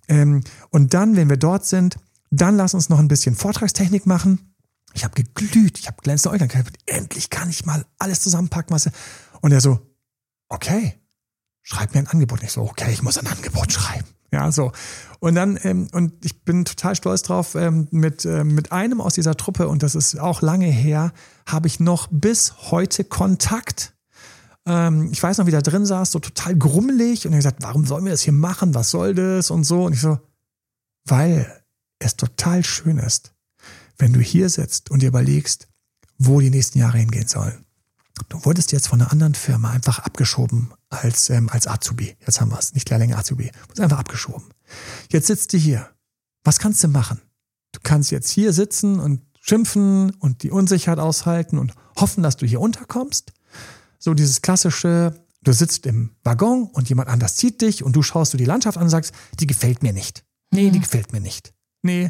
Ähm, 0.08 0.44
und 0.70 0.94
dann, 0.94 1.16
wenn 1.16 1.30
wir 1.30 1.38
dort 1.38 1.66
sind, 1.66 1.98
dann 2.32 2.56
lass 2.56 2.74
uns 2.74 2.90
noch 2.90 3.00
ein 3.00 3.08
bisschen 3.08 3.36
Vortragstechnik 3.36 4.06
machen. 4.06 4.56
Ich 4.94 5.04
habe 5.04 5.16
geglüht, 5.16 5.80
ich 5.80 5.88
habe 5.88 5.98
glänzende 6.02 6.34
Äuglein 6.36 6.50
gehabt. 6.50 6.78
Endlich 6.86 7.30
kann 7.30 7.50
ich 7.50 7.66
mal 7.66 7.86
alles 7.98 8.22
zusammenpacken. 8.22 8.74
Was 8.74 8.90
und 9.42 9.52
er 9.52 9.62
so, 9.62 9.80
okay, 10.48 10.99
schreib 11.64 11.94
mir 11.94 12.00
ein 12.00 12.08
Angebot. 12.08 12.44
Ich 12.44 12.52
so, 12.52 12.62
okay, 12.62 12.92
ich 12.92 13.02
muss 13.02 13.18
ein 13.18 13.28
Angebot 13.28 13.72
schreiben. 13.72 14.08
Ja, 14.32 14.52
so. 14.52 14.72
Und 15.20 15.36
dann, 15.36 15.60
ähm, 15.64 15.88
und 15.92 16.14
ich 16.24 16.44
bin 16.44 16.66
total 16.66 16.96
stolz 16.96 17.24
drauf, 17.24 17.56
ähm, 17.56 17.88
mit, 17.92 18.26
ähm, 18.26 18.54
mit 18.54 18.72
einem 18.72 19.02
aus 19.02 19.16
dieser 19.16 19.36
Truppe, 19.36 19.68
und 19.68 19.84
das 19.84 19.96
ist 19.96 20.20
auch 20.20 20.42
lange 20.42 20.68
her, 20.68 21.12
habe 21.48 21.68
ich 21.68 21.80
noch 21.80 22.08
bis 22.12 22.72
heute 22.72 23.04
Kontakt. 23.04 23.96
Ähm, 24.66 25.10
ich 25.12 25.22
weiß 25.22 25.40
noch, 25.40 25.48
wie 25.48 25.52
der 25.52 25.62
drin 25.62 25.86
saß, 25.86 26.12
so 26.12 26.20
total 26.20 26.56
grummelig 26.56 27.26
und 27.26 27.34
er 27.34 27.40
gesagt, 27.40 27.64
warum 27.64 27.86
sollen 27.86 28.06
wir 28.06 28.12
das 28.12 28.22
hier 28.22 28.34
machen? 28.34 28.76
Was 28.76 28.92
soll 28.92 29.16
das? 29.16 29.50
Und 29.50 29.64
so. 29.64 29.86
Und 29.86 29.94
ich 29.94 30.02
so, 30.02 30.20
weil 31.06 31.64
es 31.98 32.16
total 32.16 32.64
schön 32.64 32.98
ist, 32.98 33.34
wenn 33.98 34.14
du 34.14 34.20
hier 34.20 34.50
sitzt 34.50 34.92
und 34.92 35.02
dir 35.02 35.10
überlegst, 35.10 35.68
wo 36.18 36.40
die 36.40 36.52
nächsten 36.52 36.80
Jahre 36.80 37.00
hingehen 37.00 37.28
sollen. 37.28 37.66
Du 38.28 38.44
wurdest 38.46 38.72
jetzt 38.72 38.88
von 38.88 39.02
einer 39.02 39.12
anderen 39.12 39.36
Firma 39.36 39.72
einfach 39.72 40.00
abgeschoben 40.00 40.74
als, 40.90 41.30
ähm, 41.30 41.50
als 41.50 41.68
Azubi. 41.68 42.18
Jetzt 42.20 42.42
haben 42.42 42.52
wir 42.52 42.60
es, 42.60 42.74
nicht 42.74 42.90
Lehrling 42.90 43.14
Azubi. 43.14 43.46
Du 43.46 43.62
wurdest 43.62 43.80
einfach 43.80 44.00
abgeschoben. 44.00 44.50
Jetzt 45.10 45.28
sitzt 45.28 45.54
du 45.54 45.58
hier. 45.58 45.90
Was 46.44 46.60
kannst 46.60 46.84
du 46.84 46.88
machen? 46.88 47.22
Du 47.72 47.80
kannst 47.84 48.12
jetzt 48.12 48.30
hier 48.30 48.54
sitzen 48.54 49.00
und 49.00 49.22
schimpfen 49.40 50.12
und 50.20 50.44
die 50.44 50.52
Unsicherheit 50.52 51.00
aushalten 51.00 51.58
und 51.58 51.74
hoffen, 51.98 52.24
dass 52.24 52.38
du 52.38 52.46
hier 52.46 52.62
unterkommst. 52.62 53.32
So 53.98 54.14
dieses 54.14 54.42
klassische, 54.42 55.14
du 55.42 55.54
sitzt 55.54 55.86
im 55.86 56.16
Waggon 56.24 56.70
und 56.72 56.90
jemand 56.90 57.10
anders 57.10 57.36
zieht 57.36 57.62
dich 57.62 57.84
und 57.84 57.96
du 57.96 58.02
schaust 58.02 58.34
du 58.34 58.38
die 58.38 58.46
Landschaft 58.46 58.78
an 58.78 58.84
und 58.84 58.90
sagst, 58.90 59.14
die 59.40 59.48
gefällt 59.48 59.84
mir 59.84 59.94
nicht. 59.94 60.24
Nee, 60.52 60.70
die 60.72 60.80
gefällt 60.80 61.14
mir 61.14 61.20
nicht. 61.20 61.54
Nee. 61.84 62.10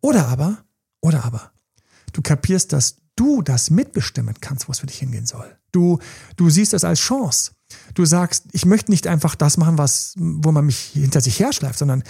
Oder 0.00 0.28
aber, 0.28 0.64
oder 1.00 1.24
aber, 1.24 1.52
du 2.12 2.22
kapierst, 2.22 2.72
dass 2.72 2.96
du 3.18 3.42
das 3.42 3.70
mitbestimmen 3.70 4.36
kannst, 4.40 4.68
wo 4.68 4.72
es 4.72 4.78
für 4.78 4.86
dich 4.86 4.98
hingehen 4.98 5.26
soll. 5.26 5.56
Du, 5.72 5.98
du 6.36 6.50
siehst 6.50 6.74
es 6.74 6.84
als 6.84 7.00
Chance. 7.00 7.52
Du 7.94 8.04
sagst, 8.04 8.44
ich 8.52 8.64
möchte 8.64 8.90
nicht 8.90 9.06
einfach 9.06 9.34
das 9.34 9.56
machen, 9.56 9.76
was, 9.76 10.14
wo 10.16 10.52
man 10.52 10.64
mich 10.64 10.78
hinter 10.94 11.20
sich 11.20 11.38
herschleift, 11.38 11.78
sondern 11.78 12.02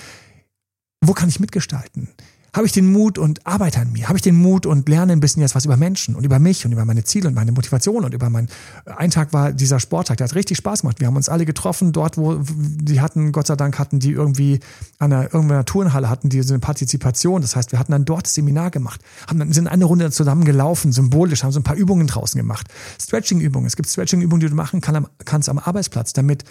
wo 1.01 1.15
kann 1.15 1.29
ich 1.29 1.41
mitgestalten? 1.41 2.09
Habe 2.55 2.67
ich 2.67 2.73
den 2.73 2.91
Mut 2.91 3.19
und 3.19 3.47
arbeite 3.47 3.81
an 3.81 3.93
mir? 3.93 4.09
Habe 4.09 4.17
ich 4.19 4.23
den 4.23 4.37
Mut 4.37 4.65
und 4.65 4.89
lerne 4.89 5.13
ein 5.13 5.21
bisschen 5.21 5.43
jetzt 5.43 5.55
was 5.55 5.65
über 5.65 5.77
Menschen 5.77 6.15
und 6.15 6.25
über 6.25 6.39
mich 6.39 6.65
und 6.65 6.73
über 6.73 6.85
meine 6.85 7.05
Ziele 7.05 7.29
und 7.29 7.35
meine 7.35 7.53
Motivation 7.53 8.05
und 8.05 8.15
über 8.15 8.31
mein. 8.31 8.49
Ein 8.85 9.11
Tag 9.11 9.33
war 9.33 9.53
dieser 9.53 9.81
Sporttag, 9.81 10.17
der 10.17 10.29
hat 10.29 10.35
richtig 10.35 10.57
Spaß 10.59 10.81
gemacht. 10.81 11.01
Wir 11.01 11.07
haben 11.07 11.17
uns 11.17 11.29
alle 11.29 11.45
getroffen 11.45 11.93
dort, 11.93 12.17
wo 12.17 12.41
die 12.49 13.01
hatten, 13.01 13.33
Gott 13.33 13.47
sei 13.47 13.57
Dank 13.57 13.79
hatten 13.79 13.99
die 13.99 14.13
irgendwie 14.13 14.61
an 14.99 15.13
einer 15.13 15.25
irgendeiner 15.35 15.65
Turnhalle 15.65 16.09
hatten 16.09 16.29
die 16.31 16.43
so 16.43 16.55
eine 16.55 16.61
Partizipation. 16.61 17.43
Das 17.43 17.55
heißt, 17.55 17.73
wir 17.73 17.79
hatten 17.79 17.93
dann 17.93 18.05
dort 18.05 18.25
das 18.25 18.35
Seminar 18.35 18.71
gemacht, 18.71 19.01
haben 19.27 19.39
dann 19.39 19.53
sind 19.53 19.69
eine 19.69 19.85
Runde 19.85 20.11
zusammen 20.11 20.45
gelaufen, 20.45 20.93
symbolisch, 20.93 21.43
haben 21.43 21.53
so 21.53 21.61
ein 21.61 21.65
paar 21.65 21.77
Übungen 21.77 22.07
draußen 22.07 22.39
gemacht. 22.39 22.69
Stretching-Übungen. 23.01 23.67
Es 23.67 23.77
gibt 23.77 23.89
Stretching-Übungen, 23.89 24.41
die 24.41 24.49
du 24.49 24.55
machen 24.55 24.81
kannst 24.81 25.49
am 25.49 25.59
Arbeitsplatz, 25.59 26.13
damit 26.13 26.45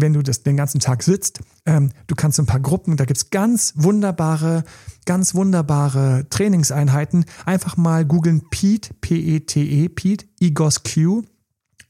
wenn 0.00 0.12
du 0.12 0.22
das 0.22 0.42
den 0.42 0.56
ganzen 0.56 0.80
Tag 0.80 1.02
sitzt. 1.02 1.40
Ähm, 1.66 1.90
du 2.06 2.14
kannst 2.14 2.38
ein 2.38 2.46
paar 2.46 2.60
Gruppen, 2.60 2.96
da 2.96 3.04
gibt's 3.04 3.30
ganz 3.30 3.72
wunderbare, 3.76 4.64
ganz 5.06 5.34
wunderbare 5.34 6.26
Trainingseinheiten. 6.30 7.24
Einfach 7.44 7.76
mal 7.76 8.04
googeln 8.04 8.48
Pete, 8.50 8.94
P-E-T-E, 9.00 9.88
Pete, 9.88 10.26
Egos 10.40 10.82
Q, 10.82 11.22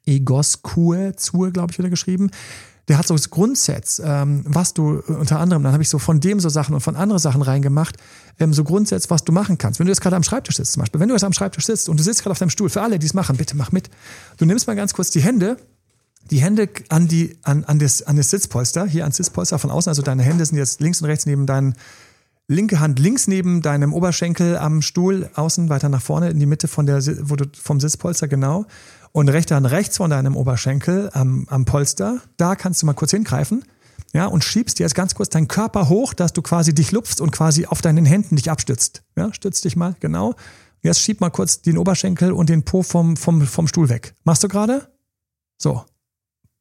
Egos 0.06 0.62
Q, 0.62 1.12
Zue, 1.16 1.52
glaube 1.52 1.72
ich, 1.72 1.78
wieder 1.78 1.90
geschrieben. 1.90 2.30
Der 2.88 2.98
hat 2.98 3.06
so 3.06 3.16
Grundsets, 3.30 4.00
ähm, 4.04 4.44
was 4.46 4.74
du 4.74 5.00
unter 5.06 5.40
anderem, 5.40 5.62
dann 5.62 5.72
habe 5.72 5.82
ich 5.82 5.88
so 5.88 5.98
von 5.98 6.20
dem 6.20 6.38
so 6.38 6.50
Sachen 6.50 6.74
und 6.74 6.82
von 6.82 6.96
anderen 6.96 7.18
Sachen 7.18 7.40
reingemacht, 7.40 7.96
ähm, 8.38 8.52
so 8.52 8.62
Grundsets, 8.62 9.08
was 9.08 9.24
du 9.24 9.32
machen 9.32 9.56
kannst. 9.56 9.80
Wenn 9.80 9.86
du 9.86 9.90
jetzt 9.90 10.02
gerade 10.02 10.16
am 10.16 10.22
Schreibtisch 10.22 10.56
sitzt 10.56 10.72
zum 10.72 10.80
Beispiel, 10.80 11.00
wenn 11.00 11.08
du 11.08 11.14
jetzt 11.14 11.24
am 11.24 11.32
Schreibtisch 11.32 11.64
sitzt 11.64 11.88
und 11.88 11.98
du 11.98 12.04
sitzt 12.04 12.22
gerade 12.22 12.32
auf 12.32 12.38
deinem 12.38 12.50
Stuhl, 12.50 12.68
für 12.68 12.82
alle, 12.82 12.98
die 12.98 13.06
es 13.06 13.14
machen, 13.14 13.38
bitte 13.38 13.56
mach 13.56 13.72
mit. 13.72 13.88
Du 14.36 14.44
nimmst 14.44 14.66
mal 14.66 14.76
ganz 14.76 14.92
kurz 14.92 15.10
die 15.10 15.22
Hände 15.22 15.56
die 16.30 16.38
Hände 16.38 16.68
an 16.88 17.08
die 17.08 17.36
an, 17.42 17.64
an 17.64 17.78
das 17.78 18.02
an 18.02 18.16
das 18.16 18.30
Sitzpolster, 18.30 18.86
hier 18.86 19.02
ans 19.04 19.16
Sitzpolster 19.16 19.58
von 19.58 19.70
außen, 19.70 19.90
also 19.90 20.02
deine 20.02 20.22
Hände 20.22 20.44
sind 20.44 20.58
jetzt 20.58 20.80
links 20.80 21.00
und 21.00 21.06
rechts 21.06 21.26
neben 21.26 21.46
deinen 21.46 21.74
linke 22.46 22.80
Hand 22.80 22.98
links 22.98 23.26
neben 23.26 23.62
deinem 23.62 23.92
Oberschenkel 23.92 24.56
am 24.56 24.82
Stuhl, 24.82 25.30
außen 25.34 25.68
weiter 25.68 25.88
nach 25.88 26.02
vorne 26.02 26.30
in 26.30 26.38
die 26.38 26.46
Mitte 26.46 26.68
von 26.68 26.86
der 26.86 27.02
wo 27.28 27.36
du 27.36 27.46
vom 27.60 27.80
Sitzpolster 27.80 28.28
genau 28.28 28.66
und 29.12 29.28
rechte 29.28 29.54
Hand 29.54 29.70
rechts 29.70 29.96
von 29.96 30.10
deinem 30.10 30.36
Oberschenkel 30.36 31.08
am, 31.12 31.46
am 31.48 31.64
Polster. 31.64 32.20
Da 32.36 32.56
kannst 32.56 32.82
du 32.82 32.86
mal 32.86 32.94
kurz 32.94 33.12
hingreifen. 33.12 33.64
Ja, 34.12 34.26
und 34.26 34.44
schiebst 34.44 34.78
jetzt 34.78 34.94
ganz 34.94 35.14
kurz 35.14 35.28
deinen 35.28 35.48
Körper 35.48 35.88
hoch, 35.88 36.14
dass 36.14 36.32
du 36.32 36.42
quasi 36.42 36.72
dich 36.72 36.92
lupfst 36.92 37.20
und 37.20 37.32
quasi 37.32 37.66
auf 37.66 37.80
deinen 37.80 38.04
Händen 38.04 38.36
dich 38.36 38.50
abstützt. 38.50 39.02
Ja, 39.16 39.32
stützt 39.32 39.64
dich 39.64 39.76
mal, 39.76 39.96
genau. 39.98 40.34
Jetzt 40.82 41.00
schieb 41.00 41.20
mal 41.20 41.30
kurz 41.30 41.62
den 41.62 41.78
Oberschenkel 41.78 42.32
und 42.32 42.48
den 42.48 42.64
Po 42.64 42.82
vom, 42.82 43.16
vom, 43.16 43.42
vom 43.42 43.66
Stuhl 43.66 43.88
weg. 43.88 44.14
Machst 44.24 44.44
du 44.44 44.48
gerade? 44.48 44.88
So. 45.58 45.84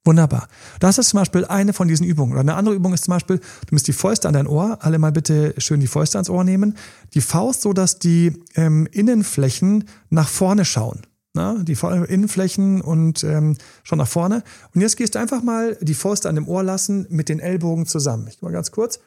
Wunderbar. 0.05 0.49
Das 0.79 0.97
ist 0.97 1.09
zum 1.09 1.19
Beispiel 1.19 1.45
eine 1.45 1.71
von 1.71 1.87
diesen 1.87 2.05
Übungen. 2.05 2.33
Oder 2.33 2.41
eine 2.41 2.55
andere 2.55 2.75
Übung 2.75 2.93
ist 2.93 3.05
zum 3.05 3.13
Beispiel, 3.13 3.37
du 3.37 3.67
misst 3.71 3.87
die 3.87 3.93
Fäuste 3.93 4.27
an 4.27 4.33
dein 4.33 4.47
Ohr. 4.47 4.79
Alle 4.81 4.99
mal 4.99 5.13
bitte 5.13 5.53
schön 5.59 5.79
die 5.79 5.87
Fäuste 5.87 6.17
ans 6.17 6.29
Ohr 6.29 6.43
nehmen. 6.43 6.75
Die 7.13 7.21
Faust 7.21 7.61
so, 7.61 7.71
dass 7.71 7.99
die 7.99 8.33
ähm, 8.55 8.87
Innenflächen 8.91 9.85
nach 10.09 10.27
vorne 10.27 10.65
schauen. 10.65 11.01
Na, 11.35 11.55
die 11.63 11.75
Innenflächen 12.09 12.81
und 12.81 13.23
ähm, 13.23 13.57
schon 13.81 13.97
nach 13.97 14.07
vorne. 14.07 14.43
Und 14.75 14.81
jetzt 14.81 14.97
gehst 14.97 15.15
du 15.15 15.19
einfach 15.19 15.41
mal 15.41 15.77
die 15.81 15.95
Fäuste 15.95 16.29
an 16.29 16.35
dem 16.35 16.47
Ohr 16.47 16.61
lassen 16.61 17.07
mit 17.09 17.27
den 17.27 17.39
Ellbogen 17.39 17.87
zusammen. 17.87 18.27
Ich 18.27 18.41
mal 18.41 18.51
ganz 18.51 18.71
kurz. 18.71 18.99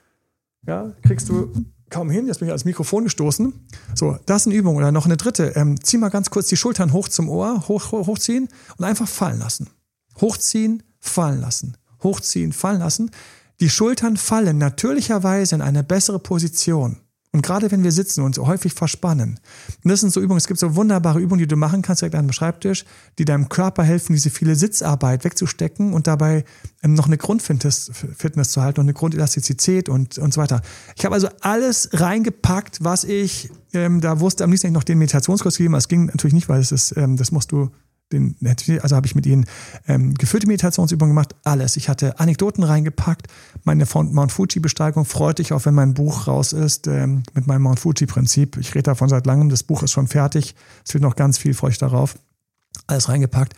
Ja, 0.66 0.92
kriegst 1.02 1.28
du 1.28 1.52
kaum 1.88 2.10
hin. 2.10 2.26
Jetzt 2.26 2.38
bin 2.38 2.48
ich 2.48 2.52
ans 2.52 2.64
Mikrofon 2.64 3.04
gestoßen. 3.04 3.52
So, 3.94 4.18
das 4.26 4.42
ist 4.42 4.46
eine 4.46 4.56
Übung. 4.56 4.76
Oder 4.76 4.90
noch 4.90 5.04
eine 5.04 5.16
dritte. 5.16 5.52
Ähm, 5.54 5.80
zieh 5.80 5.98
mal 5.98 6.08
ganz 6.08 6.30
kurz 6.30 6.48
die 6.48 6.56
Schultern 6.56 6.92
hoch 6.92 7.08
zum 7.08 7.28
Ohr, 7.28 7.68
hoch, 7.68 7.92
hochziehen 7.92 8.48
und 8.76 8.84
einfach 8.84 9.06
fallen 9.06 9.38
lassen. 9.38 9.68
Hochziehen, 10.20 10.82
fallen 11.08 11.40
lassen. 11.40 11.76
Hochziehen, 12.02 12.52
fallen 12.52 12.80
lassen. 12.80 13.10
Die 13.60 13.70
Schultern 13.70 14.16
fallen 14.16 14.58
natürlicherweise 14.58 15.54
in 15.54 15.62
eine 15.62 15.82
bessere 15.82 16.18
Position. 16.18 16.98
Und 17.36 17.42
gerade 17.42 17.70
wenn 17.70 17.84
wir 17.84 17.92
sitzen 17.92 18.22
und 18.22 18.34
so 18.34 18.46
häufig 18.46 18.72
verspannen, 18.72 19.38
das 19.84 20.00
sind 20.00 20.10
so 20.10 20.22
Übungen, 20.22 20.38
es 20.38 20.46
gibt 20.46 20.58
so 20.58 20.74
wunderbare 20.74 21.20
Übungen, 21.20 21.38
die 21.38 21.46
du 21.46 21.56
machen 21.56 21.82
kannst 21.82 22.00
direkt 22.00 22.14
an 22.14 22.24
deinem 22.24 22.32
Schreibtisch, 22.32 22.86
die 23.18 23.26
deinem 23.26 23.50
Körper 23.50 23.82
helfen, 23.82 24.14
diese 24.14 24.30
viele 24.30 24.56
Sitzarbeit 24.56 25.22
wegzustecken 25.22 25.92
und 25.92 26.06
dabei 26.06 26.46
ähm, 26.82 26.94
noch 26.94 27.06
eine 27.06 27.18
Grundfitness 27.18 27.90
Fitness 28.16 28.52
zu 28.52 28.62
halten 28.62 28.80
und 28.80 28.86
eine 28.86 28.94
Grundelastizität 28.94 29.90
und, 29.90 30.16
und 30.16 30.32
so 30.32 30.40
weiter. 30.40 30.62
Ich 30.96 31.04
habe 31.04 31.14
also 31.14 31.28
alles 31.42 31.90
reingepackt, 31.92 32.82
was 32.82 33.04
ich 33.04 33.50
ähm, 33.74 34.00
da 34.00 34.18
wusste. 34.20 34.42
Am 34.42 34.50
liebsten 34.50 34.72
noch 34.72 34.84
den 34.84 34.96
Meditationskurs 34.96 35.58
gegeben. 35.58 35.74
Es 35.74 35.88
ging 35.88 36.06
natürlich 36.06 36.32
nicht, 36.32 36.48
weil 36.48 36.60
es 36.60 36.72
ist, 36.72 36.96
ähm, 36.96 37.18
das 37.18 37.32
musst 37.32 37.52
du 37.52 37.70
den, 38.12 38.36
also 38.80 38.96
habe 38.96 39.06
ich 39.06 39.14
mit 39.14 39.26
ihnen 39.26 39.46
ähm, 39.88 40.14
geführte 40.14 40.46
Meditationsübungen 40.46 41.10
gemacht, 41.14 41.34
alles. 41.44 41.76
Ich 41.76 41.88
hatte 41.88 42.20
Anekdoten 42.20 42.62
reingepackt, 42.62 43.26
meine 43.64 43.86
Mount 43.92 44.32
Fuji-Besteigung. 44.32 45.04
Freut 45.04 45.38
dich 45.38 45.52
auch, 45.52 45.64
wenn 45.66 45.74
mein 45.74 45.94
Buch 45.94 46.26
raus 46.26 46.52
ist 46.52 46.86
ähm, 46.86 47.24
mit 47.34 47.46
meinem 47.46 47.62
Mount 47.62 47.80
Fuji-Prinzip. 47.80 48.56
Ich 48.58 48.74
rede 48.74 48.84
davon 48.84 49.08
seit 49.08 49.26
langem, 49.26 49.48
das 49.48 49.62
Buch 49.62 49.82
ist 49.82 49.90
schon 49.90 50.06
fertig. 50.06 50.54
Es 50.86 50.94
wird 50.94 51.02
noch 51.02 51.16
ganz 51.16 51.38
viel, 51.38 51.54
freue 51.54 51.72
ich 51.72 51.78
darauf. 51.78 52.16
Alles 52.86 53.08
reingepackt. 53.08 53.54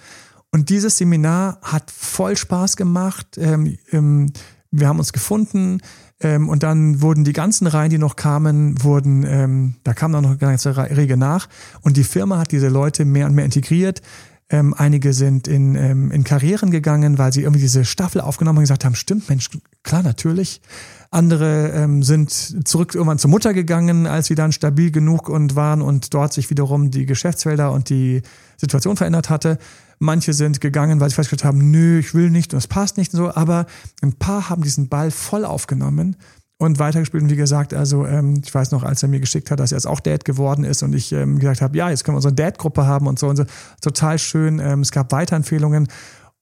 Und 0.50 0.70
dieses 0.70 0.96
Seminar 0.96 1.58
hat 1.62 1.90
voll 1.90 2.36
Spaß 2.36 2.76
gemacht. 2.76 3.36
Ähm, 3.36 3.76
ähm, 3.92 4.32
wir 4.70 4.88
haben 4.88 4.98
uns 4.98 5.12
gefunden 5.12 5.80
ähm, 6.20 6.48
und 6.48 6.62
dann 6.62 7.00
wurden 7.00 7.24
die 7.24 7.32
ganzen 7.32 7.66
Reihen, 7.66 7.90
die 7.90 7.98
noch 7.98 8.16
kamen, 8.16 8.82
wurden, 8.82 9.24
ähm, 9.24 9.74
da 9.84 9.94
kam 9.94 10.12
dann 10.12 10.22
noch 10.22 10.30
eine 10.30 10.38
ganze 10.38 10.76
Regel 10.76 11.16
nach 11.16 11.48
und 11.82 11.96
die 11.96 12.04
Firma 12.04 12.38
hat 12.38 12.52
diese 12.52 12.68
Leute 12.68 13.04
mehr 13.04 13.26
und 13.26 13.34
mehr 13.34 13.44
integriert. 13.44 14.02
Ähm, 14.50 14.74
einige 14.74 15.12
sind 15.12 15.46
in, 15.46 15.74
ähm, 15.74 16.10
in 16.10 16.24
Karrieren 16.24 16.70
gegangen, 16.70 17.18
weil 17.18 17.32
sie 17.32 17.42
irgendwie 17.42 17.60
diese 17.60 17.84
Staffel 17.84 18.20
aufgenommen 18.22 18.58
und 18.58 18.64
gesagt 18.64 18.84
haben, 18.84 18.94
stimmt, 18.94 19.28
Mensch, 19.28 19.50
klar, 19.82 20.02
natürlich. 20.02 20.62
Andere 21.10 21.70
ähm, 21.74 22.02
sind 22.02 22.30
zurück 22.66 22.94
irgendwann 22.94 23.18
zur 23.18 23.30
Mutter 23.30 23.52
gegangen, 23.52 24.06
als 24.06 24.26
sie 24.26 24.34
dann 24.34 24.52
stabil 24.52 24.90
genug 24.90 25.28
und 25.28 25.54
waren 25.54 25.82
und 25.82 26.14
dort 26.14 26.32
sich 26.32 26.48
wiederum 26.48 26.90
die 26.90 27.06
Geschäftsfelder 27.06 27.72
und 27.72 27.90
die 27.90 28.22
Situation 28.56 28.96
verändert 28.96 29.28
hatte. 29.28 29.58
Manche 29.98 30.32
sind 30.32 30.60
gegangen, 30.60 31.00
weil 31.00 31.10
sie 31.10 31.16
festgestellt 31.16 31.48
haben, 31.48 31.70
nö, 31.70 31.98
ich 31.98 32.14
will 32.14 32.30
nicht 32.30 32.52
und 32.54 32.58
es 32.58 32.68
passt 32.68 32.96
nicht 32.96 33.12
und 33.14 33.18
so. 33.18 33.34
Aber 33.34 33.66
ein 34.00 34.14
paar 34.14 34.48
haben 34.48 34.62
diesen 34.62 34.88
Ball 34.88 35.10
voll 35.10 35.44
aufgenommen 35.44 36.16
und 36.58 36.78
weitergespielt. 36.78 37.22
Und 37.22 37.30
wie 37.30 37.36
gesagt, 37.36 37.72
also 37.72 38.04
ähm, 38.04 38.42
ich 38.44 38.52
weiß 38.54 38.72
noch, 38.72 38.82
als 38.82 39.02
er 39.02 39.08
mir 39.08 39.20
geschickt 39.20 39.50
hat, 39.50 39.60
dass 39.60 39.72
er 39.72 39.78
jetzt 39.78 39.86
auch 39.86 40.00
Dad 40.00 40.24
geworden 40.24 40.64
ist 40.64 40.82
und 40.82 40.94
ich 40.94 41.12
ähm, 41.12 41.38
gesagt 41.38 41.62
habe, 41.62 41.76
ja, 41.76 41.88
jetzt 41.88 42.04
können 42.04 42.14
wir 42.14 42.18
unsere 42.18 42.34
Dad-Gruppe 42.34 42.86
haben 42.86 43.06
und 43.06 43.18
so 43.18 43.28
und 43.28 43.36
so. 43.36 43.44
Total 43.80 44.18
schön. 44.18 44.58
Ähm, 44.58 44.80
es 44.80 44.90
gab 44.90 45.12
Weiterempfehlungen. 45.12 45.88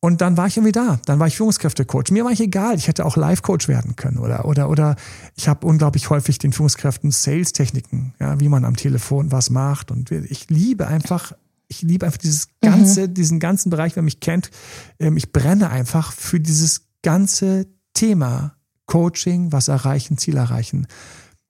Und 0.01 0.21
dann 0.21 0.37
war 0.37 0.47
ich 0.47 0.57
irgendwie 0.57 0.73
da. 0.73 1.01
Dann 1.07 1.19
war 1.19 1.27
ich 1.27 1.37
Führungskräftecoach. 1.37 2.11
Mir 2.11 2.25
war 2.25 2.33
ich 2.33 2.41
egal. 2.41 2.77
Ich 2.77 2.87
hätte 2.87 3.05
auch 3.05 3.17
Live-Coach 3.17 3.67
werden 3.69 3.97
können 3.97 4.19
oder 4.19 4.45
oder 4.45 4.69
oder 4.69 4.97
ich 5.37 5.49
habe 5.49 5.67
unglaublich 5.67 6.11
häufig 6.11 6.39
den 6.39 6.53
Führungskräften 6.53 7.11
Sales-Techniken, 7.11 8.15
ja, 8.21 8.39
wie 8.39 8.49
man 8.49 8.65
am 8.65 8.77
Telefon 8.77 9.33
was 9.33 9.51
macht. 9.51 9.91
Und 9.91 10.11
ich 10.11 10.49
liebe 10.49 10.87
einfach, 10.87 11.33
ich 11.69 11.83
liebe 11.83 12.07
einfach 12.07 12.19
dieses 12.19 12.49
ganze, 12.61 13.09
mhm. 13.09 13.15
diesen 13.15 13.41
ganzen 13.41 13.71
Bereich, 13.71 13.97
wer 13.97 14.03
mich 14.03 14.21
kennt. 14.21 14.51
Ähm, 14.99 15.17
ich 15.17 15.33
brenne 15.33 15.71
einfach 15.71 16.13
für 16.13 16.41
dieses 16.41 16.87
ganze 17.03 17.67
Thema 17.95 18.57
Coaching, 18.87 19.53
was 19.53 19.69
erreichen, 19.69 20.19
Ziel 20.19 20.37
erreichen. 20.37 20.87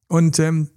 Und 0.08 0.38
ähm, 0.38 0.70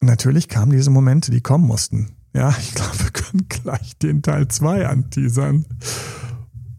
natürlich 0.00 0.48
kamen 0.48 0.72
diese 0.72 0.90
Momente, 0.90 1.30
die 1.30 1.40
kommen 1.40 1.66
mussten. 1.66 2.16
Ja, 2.32 2.50
ich 2.58 2.74
glaube, 2.74 2.98
wir 2.98 3.10
können 3.10 3.48
gleich 3.48 3.96
den 3.98 4.22
Teil 4.22 4.48
2 4.48 4.86
anteasern. 4.86 5.66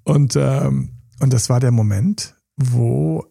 Und, 0.04 0.36
ähm, 0.36 1.02
und 1.20 1.34
das 1.34 1.50
war 1.50 1.60
der 1.60 1.72
Moment, 1.72 2.36
wo 2.56 3.26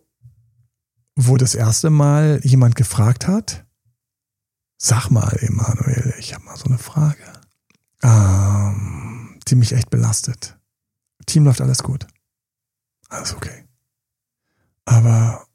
wo 1.17 1.37
das 1.39 1.55
erste 1.55 1.91
Mal 1.91 2.41
jemand 2.45 2.77
gefragt 2.77 3.27
hat, 3.27 3.67
sag 4.77 5.11
mal, 5.11 5.35
Emanuel, 5.41 6.15
ich 6.19 6.35
habe 6.35 6.45
mal 6.45 6.57
so 6.57 6.67
eine 6.67 6.79
Frage, 6.79 7.33
ähm, 8.03 9.41
die 9.49 9.55
mich 9.57 9.73
echt 9.73 9.89
belastet. 9.89 10.59
Team 11.25 11.45
läuft 11.45 11.63
alles 11.63 11.83
gut. 11.83 12.07
Alles 13.09 13.35
okay. 13.35 13.66
Aber 14.87 15.47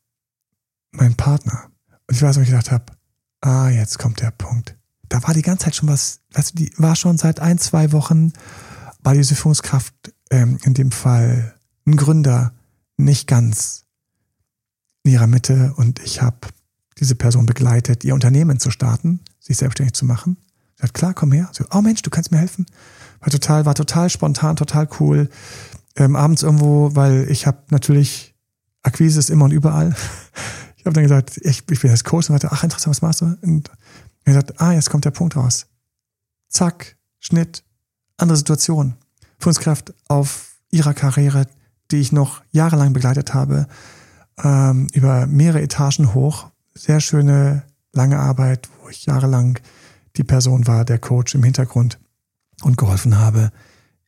mein 0.92 1.16
Partner, 1.16 1.72
und 2.08 2.16
ich 2.16 2.22
weiß, 2.22 2.36
was 2.36 2.44
ich 2.44 2.50
gedacht 2.50 2.72
habe, 2.72 2.86
ah, 3.42 3.70
jetzt 3.70 3.98
kommt 3.98 4.22
der 4.22 4.32
Punkt. 4.32 4.78
Da 5.10 5.24
war 5.24 5.34
die 5.34 5.42
ganze 5.42 5.66
Zeit 5.66 5.76
schon 5.76 5.90
was, 5.90 6.20
weißt 6.34 6.52
du, 6.52 6.56
die 6.58 6.72
war 6.78 6.96
schon 6.96 7.18
seit 7.18 7.40
ein, 7.40 7.58
zwei 7.58 7.92
Wochen, 7.92 8.34
war 9.02 9.14
diese 9.14 9.36
Führungskraft, 9.36 9.94
ähm, 10.30 10.60
in 10.64 10.74
dem 10.74 10.92
Fall 10.92 11.56
ein 11.86 11.96
Gründer, 11.96 12.54
nicht 12.98 13.28
ganz 13.28 13.86
in 15.04 15.14
ihrer 15.14 15.28
Mitte 15.28 15.74
und 15.78 16.00
ich 16.00 16.22
habe 16.22 16.38
diese 17.00 17.16
Person 17.16 17.46
begleitet, 17.46 18.04
ihr 18.04 18.14
Unternehmen 18.14 18.60
zu 18.60 18.70
starten, 18.70 19.22
sich 19.40 19.58
selbstständig 19.58 19.94
zu 19.94 20.06
machen. 20.06 20.38
Sie 20.76 20.84
hat 20.84 20.94
klar, 20.94 21.14
komm 21.14 21.32
her. 21.32 21.50
So, 21.52 21.66
oh 21.72 21.82
Mensch, 21.82 22.04
du 22.04 22.10
kannst 22.10 22.32
mir 22.32 22.38
helfen. 22.38 22.66
War 23.20 23.30
total, 23.30 23.66
war 23.66 23.76
total 23.76 24.10
spontan, 24.10 24.56
total 24.56 24.88
cool. 25.00 25.30
Ähm, 25.96 26.16
abends 26.16 26.44
irgendwo, 26.44 26.96
weil 26.96 27.30
ich 27.30 27.48
habe 27.48 27.64
natürlich 27.70 28.31
Akquise 28.84 29.20
ist 29.20 29.30
immer 29.30 29.46
und 29.46 29.52
überall. 29.52 29.96
Ich 30.78 30.86
habe 30.88 30.96
dann 30.96 31.04
gesagt, 31.04 31.38
ich, 31.38 31.62
ich 31.70 31.80
bin 31.80 31.92
jetzt 31.92 32.06
Coach 32.06 32.28
und 32.28 32.40
sagte, 32.40 32.52
ach 32.52 32.64
interessant, 32.64 32.96
was 32.96 33.04
machst 33.04 33.22
du? 33.22 33.38
Und 33.44 33.70
er 34.24 34.34
gesagt, 34.34 34.60
ah, 34.60 34.72
jetzt 34.72 34.90
kommt 34.90 35.06
der 35.06 35.12
Punkt 35.12 35.36
raus. 35.36 35.68
Zack, 36.50 36.96
Schnitt, 37.20 37.64
andere 38.18 38.36
Situation. 38.36 38.96
Führungskraft 39.38 39.94
auf 40.08 40.56
ihrer 40.72 40.96
Karriere, 40.96 41.46
die 41.92 41.98
ich 41.98 42.12
noch 42.12 42.42
jahrelang 42.50 42.94
begleitet 42.94 43.36
habe, 43.36 43.68
ähm, 44.44 44.88
über 44.94 45.28
mehrere 45.28 45.62
Etagen 45.62 46.16
hoch. 46.16 46.50
Sehr 46.74 47.00
schöne, 47.00 47.62
lange 47.94 48.18
Arbeit, 48.18 48.68
wo 48.82 48.90
ich 48.90 49.06
jahrelang 49.06 49.60
die 50.18 50.24
Person 50.24 50.66
war, 50.66 50.84
der 50.84 50.98
Coach 50.98 51.36
im 51.36 51.44
Hintergrund 51.44 52.00
und 52.64 52.78
geholfen 52.78 53.20
habe, 53.20 53.52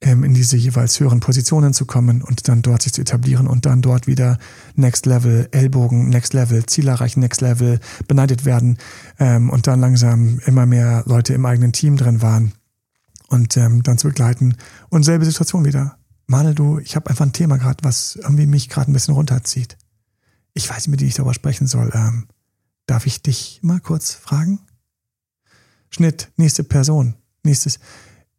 in 0.03 0.33
diese 0.33 0.57
jeweils 0.57 0.99
höheren 0.99 1.19
Positionen 1.19 1.73
zu 1.73 1.85
kommen 1.85 2.21
und 2.21 2.47
dann 2.47 2.61
dort 2.61 2.81
sich 2.81 2.93
zu 2.93 3.01
etablieren 3.01 3.47
und 3.47 3.65
dann 3.65 3.81
dort 3.81 4.05
wieder 4.05 4.37
Next 4.75 5.05
Level, 5.05 5.47
Ellbogen, 5.51 6.09
Next 6.09 6.33
Level, 6.33 6.65
Ziel 6.65 6.87
erreichen, 6.87 7.21
Next 7.21 7.41
Level, 7.41 7.79
beneidet 8.07 8.45
werden 8.45 8.77
ähm, 9.19 9.49
und 9.49 9.67
dann 9.67 9.79
langsam 9.79 10.39
immer 10.45 10.65
mehr 10.65 11.03
Leute 11.05 11.33
im 11.33 11.45
eigenen 11.45 11.71
Team 11.71 11.97
drin 11.97 12.21
waren 12.21 12.53
und 13.29 13.55
ähm, 13.57 13.83
dann 13.83 13.97
zu 13.97 14.09
begleiten 14.09 14.57
und 14.89 15.03
selbe 15.03 15.25
Situation 15.25 15.65
wieder. 15.65 15.97
Manuel, 16.27 16.55
du, 16.55 16.79
ich 16.79 16.95
habe 16.95 17.09
einfach 17.09 17.25
ein 17.25 17.33
Thema 17.33 17.57
gerade, 17.57 17.83
was 17.83 18.15
irgendwie 18.15 18.45
mich 18.45 18.69
gerade 18.69 18.91
ein 18.91 18.93
bisschen 18.93 19.13
runterzieht. 19.13 19.77
Ich 20.53 20.69
weiß 20.69 20.77
nicht, 20.77 20.89
mit 20.89 21.01
dem 21.01 21.07
ich 21.07 21.15
darüber 21.15 21.33
sprechen 21.33 21.67
soll. 21.67 21.91
Ähm, 21.93 22.27
darf 22.85 23.05
ich 23.05 23.21
dich 23.21 23.59
mal 23.63 23.79
kurz 23.79 24.13
fragen? 24.13 24.59
Schnitt, 25.89 26.31
nächste 26.37 26.63
Person, 26.63 27.15
nächstes. 27.43 27.79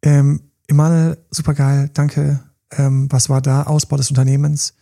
Ähm, 0.01 0.41
Emanuel, 0.75 1.17
super 1.31 1.53
geil, 1.53 1.89
danke. 1.93 2.43
Ähm, 2.71 3.07
was 3.09 3.29
war 3.29 3.41
da? 3.41 3.63
Ausbau 3.63 3.95
des 3.95 4.09
Unternehmens 4.09 4.73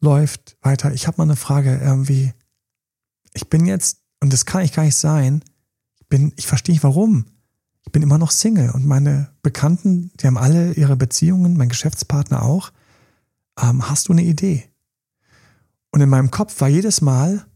läuft 0.00 0.56
weiter. 0.60 0.92
Ich 0.92 1.06
habe 1.06 1.18
mal 1.18 1.22
eine 1.22 1.36
Frage, 1.36 1.80
irgendwie. 1.80 2.34
Ich 3.32 3.48
bin 3.48 3.64
jetzt, 3.64 3.98
und 4.20 4.32
das 4.32 4.44
kann 4.44 4.62
ich 4.62 4.72
gar 4.72 4.82
nicht 4.82 4.96
sein, 4.96 5.44
ich 6.10 6.32
ich 6.34 6.48
verstehe 6.48 6.72
nicht 6.72 6.82
warum. 6.82 7.26
Ich 7.84 7.92
bin 7.92 8.02
immer 8.02 8.18
noch 8.18 8.32
Single 8.32 8.70
und 8.70 8.86
meine 8.86 9.30
Bekannten, 9.42 10.10
die 10.16 10.26
haben 10.26 10.36
alle 10.36 10.72
ihre 10.72 10.96
Beziehungen, 10.96 11.56
mein 11.56 11.68
Geschäftspartner 11.68 12.42
auch. 12.42 12.72
Ähm, 13.56 13.88
hast 13.88 14.08
du 14.08 14.12
eine 14.14 14.24
Idee? 14.24 14.68
Und 15.92 16.00
in 16.00 16.08
meinem 16.08 16.32
Kopf 16.32 16.60
war 16.60 16.66
jedes 16.66 17.02
Mal, 17.02 17.46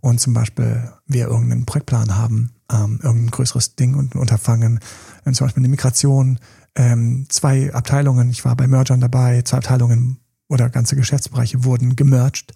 und 0.00 0.20
zum 0.20 0.32
Beispiel 0.32 0.92
wir 1.06 1.26
irgendeinen 1.26 1.66
Projektplan 1.66 2.16
haben, 2.16 2.52
ähm, 2.72 3.00
irgendein 3.02 3.32
größeres 3.32 3.74
Ding 3.74 3.96
und 3.96 4.14
ein 4.14 4.18
Unterfangen, 4.18 4.78
ähm, 5.26 5.34
zum 5.34 5.46
Beispiel 5.46 5.62
eine 5.62 5.68
Migration, 5.68 6.38
ähm, 6.76 7.26
zwei 7.28 7.74
Abteilungen, 7.74 8.30
ich 8.30 8.44
war 8.44 8.54
bei 8.54 8.68
Mergern 8.68 9.00
dabei, 9.00 9.42
zwei 9.42 9.58
Abteilungen 9.58 10.20
oder 10.48 10.70
ganze 10.70 10.94
Geschäftsbereiche 10.94 11.64
wurden 11.64 11.96
gemerged 11.96 12.54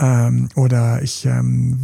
ähm, 0.00 0.48
oder 0.54 1.02
ich 1.02 1.26
ähm, 1.26 1.78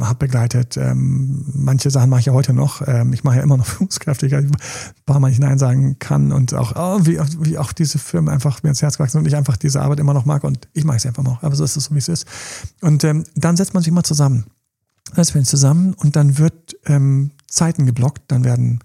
habe 0.00 0.26
begleitet, 0.26 0.78
ähm, 0.78 1.44
manche 1.54 1.90
Sachen 1.90 2.08
mache 2.08 2.20
ich 2.20 2.26
ja 2.26 2.32
heute 2.32 2.54
noch. 2.54 2.80
Ähm, 2.88 3.12
ich 3.12 3.24
mache 3.24 3.36
ja 3.36 3.42
immer 3.42 3.58
noch 3.58 3.66
Führungskräfte, 3.66 4.26
ich 4.26 4.32
Mal 5.06 5.28
nicht 5.28 5.40
Nein 5.40 5.58
sagen 5.58 5.98
kann 5.98 6.32
und 6.32 6.54
auch, 6.54 6.72
oh, 6.76 7.06
wie, 7.06 7.18
wie 7.40 7.58
auch 7.58 7.72
diese 7.72 7.98
Firmen 7.98 8.32
einfach 8.32 8.62
mir 8.62 8.70
ins 8.70 8.80
Herz 8.82 8.96
gewachsen 8.96 9.18
und 9.18 9.26
ich 9.26 9.36
einfach 9.36 9.56
diese 9.56 9.82
Arbeit 9.82 10.00
immer 10.00 10.14
noch 10.14 10.24
mag 10.24 10.44
und 10.44 10.68
ich 10.72 10.84
mag 10.84 10.96
es 10.96 11.06
einfach 11.06 11.22
noch. 11.22 11.42
Aber 11.42 11.56
so 11.56 11.64
ist 11.64 11.76
es 11.76 11.84
so, 11.84 11.94
wie 11.94 11.98
es 11.98 12.08
ist. 12.08 12.26
Und 12.80 13.04
ähm, 13.04 13.24
dann 13.34 13.56
setzt 13.56 13.74
man 13.74 13.82
sich 13.82 13.92
mal 13.92 14.02
zusammen. 14.02 14.44
Dann 15.06 15.16
setzt 15.16 15.34
man 15.34 15.44
sich 15.44 15.50
zusammen 15.50 15.94
und 15.94 16.16
dann 16.16 16.38
wird 16.38 16.76
ähm, 16.86 17.32
Zeiten 17.48 17.84
geblockt, 17.84 18.22
dann 18.28 18.44
werden 18.44 18.80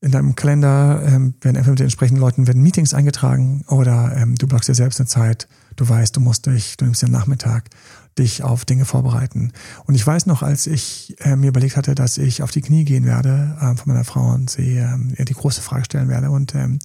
in 0.00 0.10
deinem 0.10 0.34
Kalender 0.34 1.02
ähm, 1.06 1.34
werden 1.40 1.56
einfach 1.56 1.70
mit 1.70 1.78
den 1.78 1.86
entsprechenden 1.86 2.20
Leuten 2.20 2.46
werden 2.48 2.62
Meetings 2.62 2.94
eingetragen 2.94 3.64
oder 3.68 4.16
ähm, 4.16 4.34
du 4.34 4.48
blockst 4.48 4.68
dir 4.68 4.74
selbst 4.74 4.98
eine 4.98 5.06
Zeit. 5.06 5.48
Du 5.76 5.88
weißt, 5.88 6.16
du 6.16 6.20
musst 6.20 6.46
dich, 6.46 6.76
du 6.76 6.84
nimmst 6.84 7.02
dir 7.02 7.08
Nachmittag, 7.08 7.70
dich 8.18 8.42
auf 8.42 8.64
Dinge 8.64 8.84
vorbereiten. 8.84 9.52
Und 9.84 9.94
ich 9.94 10.06
weiß 10.06 10.26
noch, 10.26 10.42
als 10.42 10.66
ich 10.66 11.16
äh, 11.20 11.36
mir 11.36 11.48
überlegt 11.48 11.76
hatte, 11.76 11.94
dass 11.94 12.18
ich 12.18 12.42
auf 12.42 12.50
die 12.50 12.60
Knie 12.60 12.84
gehen 12.84 13.04
werde 13.04 13.56
äh, 13.60 13.76
von 13.76 13.92
meiner 13.92 14.04
Frau 14.04 14.32
und 14.32 14.50
sie 14.50 14.74
ihr 14.74 15.24
die 15.24 15.34
große 15.34 15.62
Frage 15.62 15.84
stellen 15.84 16.08
werde 16.08 16.30
und 16.30 16.54
ähm, 16.54 16.78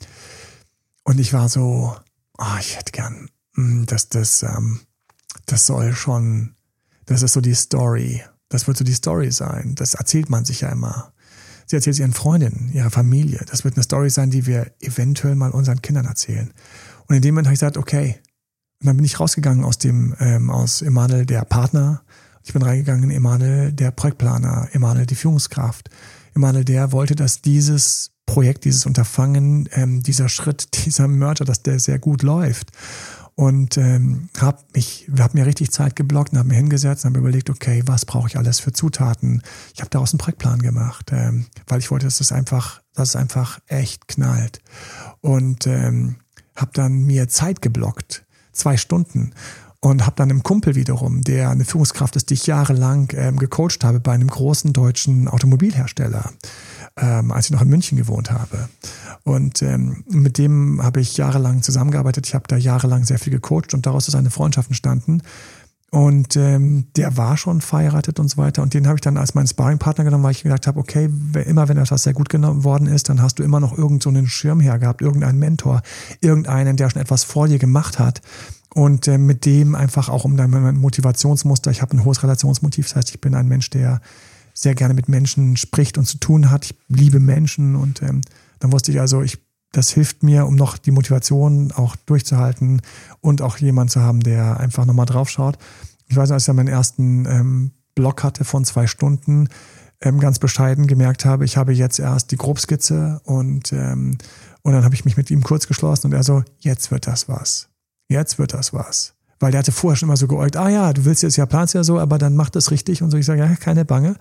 und 1.03 1.19
ich 1.21 1.31
war 1.31 1.47
so, 1.47 1.95
oh, 2.37 2.57
ich 2.59 2.77
hätte 2.77 2.91
gern, 2.91 3.29
hm, 3.55 3.85
dass 3.85 4.09
das 4.09 4.43
ähm, 4.43 4.81
das 5.47 5.65
soll 5.65 5.95
schon, 5.95 6.53
das 7.05 7.23
ist 7.23 7.33
so 7.33 7.41
die 7.41 7.55
Story. 7.55 8.21
Das 8.49 8.67
wird 8.67 8.77
so 8.77 8.83
die 8.83 8.93
Story 8.93 9.31
sein. 9.31 9.73
Das 9.75 9.95
erzählt 9.95 10.29
man 10.29 10.45
sich 10.45 10.61
ja 10.61 10.69
immer. 10.69 11.11
Sie 11.65 11.75
erzählt 11.75 11.95
es 11.95 11.99
ihren 11.99 12.13
Freundinnen, 12.13 12.71
ihrer 12.73 12.91
Familie. 12.91 13.43
Das 13.49 13.63
wird 13.63 13.75
eine 13.75 13.83
Story 13.83 14.09
sein, 14.09 14.29
die 14.29 14.45
wir 14.45 14.71
eventuell 14.79 15.35
mal 15.35 15.51
unseren 15.51 15.81
Kindern 15.81 16.05
erzählen. 16.05 16.53
Und 17.07 17.15
in 17.15 17.21
dem 17.21 17.33
Moment 17.33 17.47
habe 17.47 17.53
ich 17.55 17.59
gesagt, 17.59 17.77
okay. 17.77 18.19
Und 18.79 18.87
dann 18.87 18.97
bin 18.97 19.05
ich 19.05 19.19
rausgegangen 19.19 19.63
aus 19.63 19.77
dem, 19.77 20.15
ähm, 20.19 20.49
aus 20.49 20.81
Emanuel, 20.81 21.25
der 21.25 21.45
Partner. 21.45 22.03
Ich 22.43 22.53
bin 22.53 22.61
reingegangen 22.61 23.05
in 23.05 23.11
Emanuel, 23.11 23.71
der 23.73 23.91
Projektplaner, 23.91 24.69
Emanuel, 24.71 25.05
die 25.05 25.15
Führungskraft. 25.15 25.89
Emanuel, 26.35 26.63
der 26.63 26.91
wollte, 26.91 27.15
dass 27.15 27.41
dieses 27.41 28.11
Projekt, 28.27 28.65
dieses 28.65 28.85
Unterfangen, 28.85 29.67
ähm, 29.71 30.03
dieser 30.03 30.29
Schritt, 30.29 30.69
dieser 30.85 31.07
Mörder, 31.07 31.45
dass 31.45 31.63
der 31.63 31.79
sehr 31.79 31.97
gut 31.97 32.21
läuft. 32.21 32.71
und 33.33 33.77
ähm, 33.77 34.29
habe 34.39 34.63
mich, 34.73 35.09
hab 35.19 35.33
mir 35.35 35.45
richtig 35.45 35.71
Zeit 35.71 35.95
geblockt 35.95 36.31
und 36.31 36.39
habe 36.39 36.49
mir 36.49 36.55
hingesetzt 36.55 37.05
und 37.05 37.11
habe 37.11 37.19
überlegt, 37.19 37.49
okay, 37.49 37.83
was 37.85 38.05
brauche 38.05 38.27
ich 38.27 38.37
alles 38.37 38.59
für 38.59 38.73
Zutaten? 38.73 39.43
Ich 39.75 39.81
habe 39.81 39.91
daraus 39.91 40.11
einen 40.11 40.17
Projektplan 40.17 40.59
gemacht, 40.59 41.11
ähm, 41.11 41.45
weil 41.67 41.79
ich 41.79 41.91
wollte, 41.91 42.05
dass 42.05 42.19
es 42.19 42.31
einfach, 42.31 42.81
dass 42.93 43.09
es 43.09 43.15
einfach 43.15 43.59
echt 43.67 44.07
knallt 44.07 44.59
und 45.21 45.67
ähm, 45.67 46.17
habe 46.55 46.71
dann 46.73 47.03
mir 47.03 47.27
Zeit 47.27 47.61
geblockt, 47.61 48.25
zwei 48.57 48.77
Stunden 48.77 49.33
und 49.79 50.05
habe 50.05 50.15
dann 50.15 50.31
einen 50.31 50.43
Kumpel 50.43 50.75
wiederum, 50.75 51.21
der 51.21 51.49
eine 51.49 51.65
Führungskraft 51.65 52.15
ist, 52.15 52.29
die 52.29 52.33
ich 52.33 52.47
jahrelang 52.47 53.13
ähm, 53.15 53.37
gecoacht 53.37 53.83
habe 53.83 53.99
bei 53.99 54.13
einem 54.13 54.27
großen 54.27 54.73
deutschen 54.73 55.27
Automobilhersteller, 55.27 56.31
ähm, 56.97 57.31
als 57.31 57.45
ich 57.45 57.51
noch 57.51 57.61
in 57.61 57.69
München 57.69 57.97
gewohnt 57.97 58.31
habe. 58.31 58.69
Und 59.23 59.61
ähm, 59.61 60.03
mit 60.09 60.37
dem 60.37 60.81
habe 60.81 60.99
ich 60.99 61.17
jahrelang 61.17 61.61
zusammengearbeitet. 61.61 62.25
Ich 62.25 62.33
habe 62.33 62.45
da 62.47 62.57
jahrelang 62.57 63.05
sehr 63.05 63.19
viel 63.19 63.31
gecoacht 63.31 63.73
und 63.73 63.85
daraus 63.85 64.07
ist 64.07 64.15
eine 64.15 64.31
Freundschaft 64.31 64.69
entstanden. 64.69 65.21
Und 65.89 66.35
ähm, 66.35 66.87
der 66.97 67.15
war 67.15 67.37
schon 67.37 67.61
verheiratet 67.61 68.19
und 68.19 68.27
so 68.27 68.37
weiter. 68.37 68.61
Und 68.61 68.73
den 68.73 68.87
habe 68.87 68.97
ich 68.97 69.01
dann 69.01 69.15
als 69.15 69.35
meinen 69.35 69.47
Sparringpartner 69.47 70.03
genommen, 70.03 70.23
weil 70.25 70.31
ich 70.31 70.43
gesagt 70.43 70.67
habe, 70.67 70.79
okay, 70.79 71.09
immer 71.45 71.69
wenn 71.69 71.77
etwas 71.77 72.03
sehr 72.03 72.13
gut 72.13 72.27
geworden 72.27 72.87
ist, 72.87 73.07
dann 73.07 73.21
hast 73.21 73.39
du 73.39 73.43
immer 73.43 73.61
noch 73.61 73.77
irgendeinen 73.77 74.25
so 74.25 74.29
Schirm 74.29 74.59
hergehabt, 74.59 75.01
irgendeinen 75.01 75.39
Mentor, 75.39 75.81
irgendeinen, 76.19 76.75
der 76.75 76.89
schon 76.89 77.01
etwas 77.01 77.23
vor 77.23 77.47
dir 77.47 77.57
gemacht 77.57 77.99
hat. 77.99 78.21
Und 78.73 79.07
äh, 79.07 79.17
mit 79.17 79.45
dem 79.45 79.75
einfach 79.75 80.09
auch 80.09 80.25
um 80.25 80.35
dein 80.35 80.51
Motivationsmuster. 80.77 81.71
Ich 81.71 81.81
habe 81.81 81.95
ein 81.95 82.03
hohes 82.03 82.21
Relationsmotiv. 82.21 82.87
Das 82.87 82.97
heißt, 82.97 83.09
ich 83.11 83.21
bin 83.21 83.33
ein 83.33 83.47
Mensch, 83.47 83.69
der 83.69 84.01
sehr 84.53 84.75
gerne 84.75 84.93
mit 84.93 85.07
Menschen 85.07 85.55
spricht 85.55 85.97
und 85.97 86.05
zu 86.05 86.17
tun 86.17 86.49
hat. 86.49 86.65
Ich 86.65 86.75
liebe 86.89 87.21
Menschen. 87.21 87.77
Und 87.77 88.01
ähm, 88.01 88.21
dann 88.59 88.73
wusste 88.73 88.91
ich 88.91 88.99
also, 88.99 89.21
ich 89.21 89.39
das 89.71 89.89
hilft 89.89 90.23
mir, 90.23 90.45
um 90.45 90.55
noch 90.55 90.77
die 90.77 90.91
Motivation 90.91 91.71
auch 91.71 91.95
durchzuhalten 91.95 92.81
und 93.21 93.41
auch 93.41 93.57
jemand 93.57 93.91
zu 93.91 94.01
haben, 94.01 94.21
der 94.21 94.59
einfach 94.59 94.85
nochmal 94.85 95.05
drauf 95.05 95.29
schaut. 95.29 95.57
Ich 96.07 96.15
weiß, 96.15 96.31
als 96.31 96.43
ich 96.43 96.47
ja 96.47 96.53
meinen 96.53 96.69
ersten 96.69 97.25
ähm, 97.25 97.71
Block 97.95 98.23
hatte 98.23 98.45
von 98.45 98.63
zwei 98.63 98.87
Stunden, 98.87 99.49
ähm, 100.01 100.19
ganz 100.19 100.39
bescheiden 100.39 100.87
gemerkt 100.87 101.25
habe, 101.25 101.45
ich 101.45 101.57
habe 101.57 101.73
jetzt 101.73 101.99
erst 101.99 102.31
die 102.31 102.37
Grobskizze 102.37 103.19
und, 103.23 103.73
ähm, 103.73 104.17
und 104.61 104.73
dann 104.73 104.83
habe 104.83 104.95
ich 104.95 105.05
mich 105.05 105.17
mit 105.17 105.31
ihm 105.31 105.43
kurz 105.43 105.67
geschlossen 105.67 106.07
und 106.07 106.13
er 106.13 106.23
so, 106.23 106.43
jetzt 106.59 106.91
wird 106.91 107.07
das 107.07 107.27
was. 107.27 107.69
Jetzt 108.07 108.37
wird 108.37 108.53
das 108.53 108.73
was. 108.73 109.13
Weil 109.39 109.51
der 109.51 109.59
hatte 109.59 109.71
vorher 109.71 109.95
schon 109.95 110.09
immer 110.09 110.17
so 110.17 110.27
geäugt, 110.27 110.55
ah 110.55 110.69
ja, 110.69 110.93
du 110.93 111.05
willst 111.05 111.23
jetzt 111.23 111.35
ja, 111.35 111.45
planst 111.45 111.73
ja 111.73 111.83
so, 111.83 111.99
aber 111.99 112.17
dann 112.17 112.35
mach 112.35 112.49
das 112.49 112.71
richtig 112.71 113.01
und 113.03 113.11
so. 113.11 113.17
Ich 113.17 113.25
sage, 113.25 113.41
ja, 113.41 113.55
keine 113.55 113.85
Bange. 113.85 114.15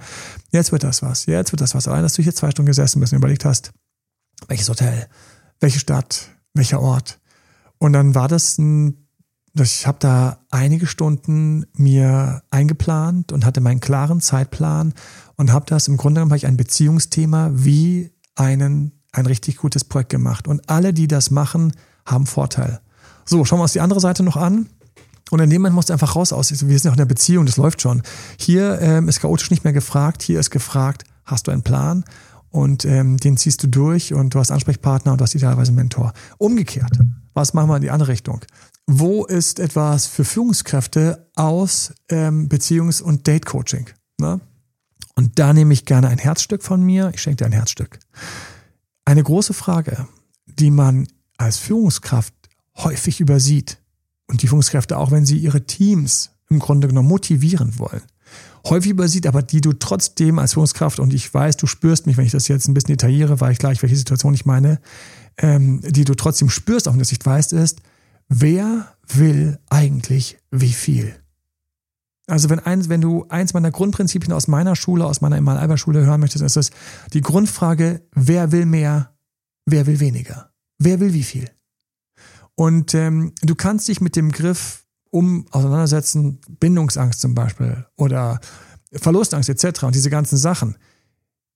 Jetzt 0.51 0.73
wird 0.73 0.83
das 0.83 1.03
was. 1.03 1.27
Jetzt 1.27 1.53
wird 1.53 1.61
das 1.61 1.75
was. 1.75 1.89
Allein, 1.89 2.03
dass 2.03 2.15
du 2.15 2.23
hier 2.23 2.35
zwei 2.35 2.51
Stunden 2.51 2.67
gesessen 2.67 3.01
bist 3.01 3.13
und 3.13 3.19
überlegt 3.19 3.45
hast, 3.45 3.73
welches 4.49 4.69
Hotel, 4.69 5.07
welche 5.61 5.79
Stadt, 5.79 6.29
welcher 6.55 6.81
Ort. 6.81 7.19
Und 7.79 7.93
dann 7.93 8.15
war 8.15 8.29
das 8.29 8.59
ein, 8.59 9.09
ich 9.55 9.87
habe 9.87 9.99
da 10.01 10.39
einige 10.51 10.87
Stunden 10.87 11.67
mir 11.75 12.43
eingeplant 12.51 13.33
und 13.33 13.45
hatte 13.45 13.61
meinen 13.61 13.81
klaren 13.81 14.21
Zeitplan 14.21 14.95
und 15.37 15.53
habe 15.53 15.67
das 15.67 15.89
im 15.89 15.97
Grunde 15.97 16.21
genommen 16.21 16.37
ich 16.37 16.47
ein 16.47 16.57
Beziehungsthema 16.57 17.51
wie 17.53 18.13
einen, 18.35 18.93
ein 19.13 19.27
richtig 19.27 19.57
gutes 19.57 19.85
Projekt 19.85 20.11
gemacht. 20.11 20.49
Und 20.49 20.69
alle, 20.69 20.93
die 20.93 21.09
das 21.09 21.31
machen, 21.31 21.73
haben 22.05 22.27
Vorteil. 22.27 22.81
So, 23.25 23.45
schauen 23.45 23.59
wir 23.59 23.65
uns 23.65 23.73
die 23.73 23.81
andere 23.81 24.01
Seite 24.01 24.23
noch 24.23 24.37
an. 24.37 24.69
Und 25.31 25.41
in 25.41 25.51
dem 25.51 25.63
Moment 25.63 25.75
musst 25.75 25.89
du 25.89 25.93
einfach 25.93 26.15
raus 26.15 26.33
aus. 26.33 26.51
Wir 26.51 26.79
sind 26.79 26.91
auch 26.91 26.95
in 26.95 26.99
der 26.99 27.05
Beziehung, 27.07 27.47
das 27.47 27.57
läuft 27.57 27.83
schon. 27.83 28.03
Hier 28.39 28.81
ähm, 28.81 29.09
ist 29.09 29.21
chaotisch 29.21 29.51
nicht 29.51 29.65
mehr 29.65 29.73
gefragt. 29.73 30.23
Hier 30.23 30.39
ist 30.39 30.51
gefragt, 30.51 31.05
hast 31.25 31.49
du 31.49 31.51
einen 31.51 31.63
Plan? 31.63 32.05
Und 32.57 32.85
ähm, 32.87 33.19
den 33.19 33.37
ziehst 33.37 33.63
du 33.63 33.69
durch 33.69 34.15
und 34.15 34.35
du 34.35 34.39
hast 34.39 34.51
Ansprechpartner 34.51 35.13
und 35.13 35.21
du 35.21 35.23
hast 35.25 35.35
idealerweise 35.35 35.71
einen 35.71 35.77
Mentor. 35.77 36.13
Umgekehrt, 36.39 36.99
was 37.35 37.53
machen 37.53 37.69
wir 37.69 37.77
in 37.77 37.83
die 37.83 37.91
andere 37.91 38.09
Richtung? 38.09 38.41
Wo 38.87 39.27
ist 39.27 39.61
etwas 39.61 40.07
für 40.07 40.25
Führungskräfte 40.25 41.31
aus 41.35 41.93
ähm, 42.09 42.49
Beziehungs- 42.49 43.03
und 43.03 43.27
Date-Coaching? 43.27 43.91
Ne? 44.19 44.41
Und 45.17 45.39
da 45.39 45.53
nehme 45.53 45.75
ich 45.75 45.85
gerne 45.85 46.09
ein 46.09 46.19
Herzstück 46.19 46.63
von 46.63 46.83
mir. 46.83 47.11
Ich 47.15 47.21
schenke 47.21 47.37
dir 47.37 47.47
ein 47.47 47.53
Herzstück. 47.53 47.99
Eine 49.05 49.23
große 49.23 49.53
Frage, 49.53 50.09
die 50.47 50.71
man 50.71 51.09
als 51.37 51.59
Führungskraft 51.59 52.35
häufig 52.77 53.21
übersieht 53.21 53.79
und 54.29 54.43
die 54.43 54.49
Führungskräfte 54.49 54.97
auch, 54.97 55.11
wenn 55.11 55.27
sie 55.27 55.39
ihre 55.39 55.67
Teams 55.67 56.31
im 56.49 56.59
Grunde 56.59 56.89
genommen 56.89 57.09
motivieren 57.09 57.79
wollen, 57.79 58.03
häufig 58.71 58.91
übersieht, 58.91 59.27
aber 59.27 59.43
die 59.43 59.61
du 59.61 59.73
trotzdem 59.73 60.39
als 60.39 60.55
Führungskraft, 60.55 61.01
und 61.01 61.13
ich 61.13 61.33
weiß, 61.33 61.57
du 61.57 61.67
spürst 61.67 62.07
mich, 62.07 62.17
wenn 62.17 62.27
ich 62.27 62.33
das 62.33 62.49
jetzt 62.49 62.69
ein 62.69 62.75
bisschen 62.75 62.97
detailliere, 62.97 63.41
weil 63.41 63.53
ich 63.53 63.59
gleich 63.59 63.83
welche 63.83 63.97
Situation 63.97 64.35
ich 64.35 64.47
meine, 64.47 64.81
ähm, 65.39 65.81
die 65.83 66.05
du 66.05 66.15
trotzdem 66.15 66.51
spürst, 66.51 66.89
auch 66.89 66.93
wenn 66.93 66.99
du 66.99 67.03
es 67.03 67.11
nicht 67.11 67.25
weißt, 67.25 67.53
ist, 67.53 67.81
wer 68.29 68.93
will 69.09 69.59
eigentlich 69.69 70.39
wie 70.51 70.73
viel? 70.73 71.15
Also 72.27 72.51
wenn 72.51 72.59
eins, 72.59 72.89
wenn 72.89 73.01
du 73.01 73.27
eins 73.29 73.55
meiner 73.55 73.71
Grundprinzipien 73.71 74.33
aus 74.33 74.49
meiner 74.49 74.75
Schule, 74.75 75.07
aus 75.07 75.21
meiner 75.21 75.37
Emal-Alber-Schule 75.37 76.05
hören 76.05 76.21
möchtest, 76.21 76.45
ist 76.45 76.57
es 76.57 76.71
die 77.13 77.21
Grundfrage, 77.21 78.03
wer 78.15 78.51
will 78.51 78.67
mehr, 78.67 79.15
wer 79.65 79.87
will 79.87 80.01
weniger? 80.01 80.51
Wer 80.79 80.99
will 80.99 81.13
wie 81.13 81.23
viel? 81.23 81.49
Und 82.57 82.95
ähm, 82.95 83.33
du 83.43 83.55
kannst 83.55 83.87
dich 83.87 84.01
mit 84.01 84.17
dem 84.17 84.33
Griff 84.33 84.86
um 85.17 85.47
auseinandersetzen, 85.51 86.41
Bindungsangst 86.61 87.23
zum 87.23 87.35
Beispiel 87.35 87.87
oder 87.97 88.39
Verlustangst 88.93 89.49
etc. 89.49 89.85
und 89.85 89.95
diese 89.95 90.11
ganzen 90.11 90.37
Sachen, 90.37 90.77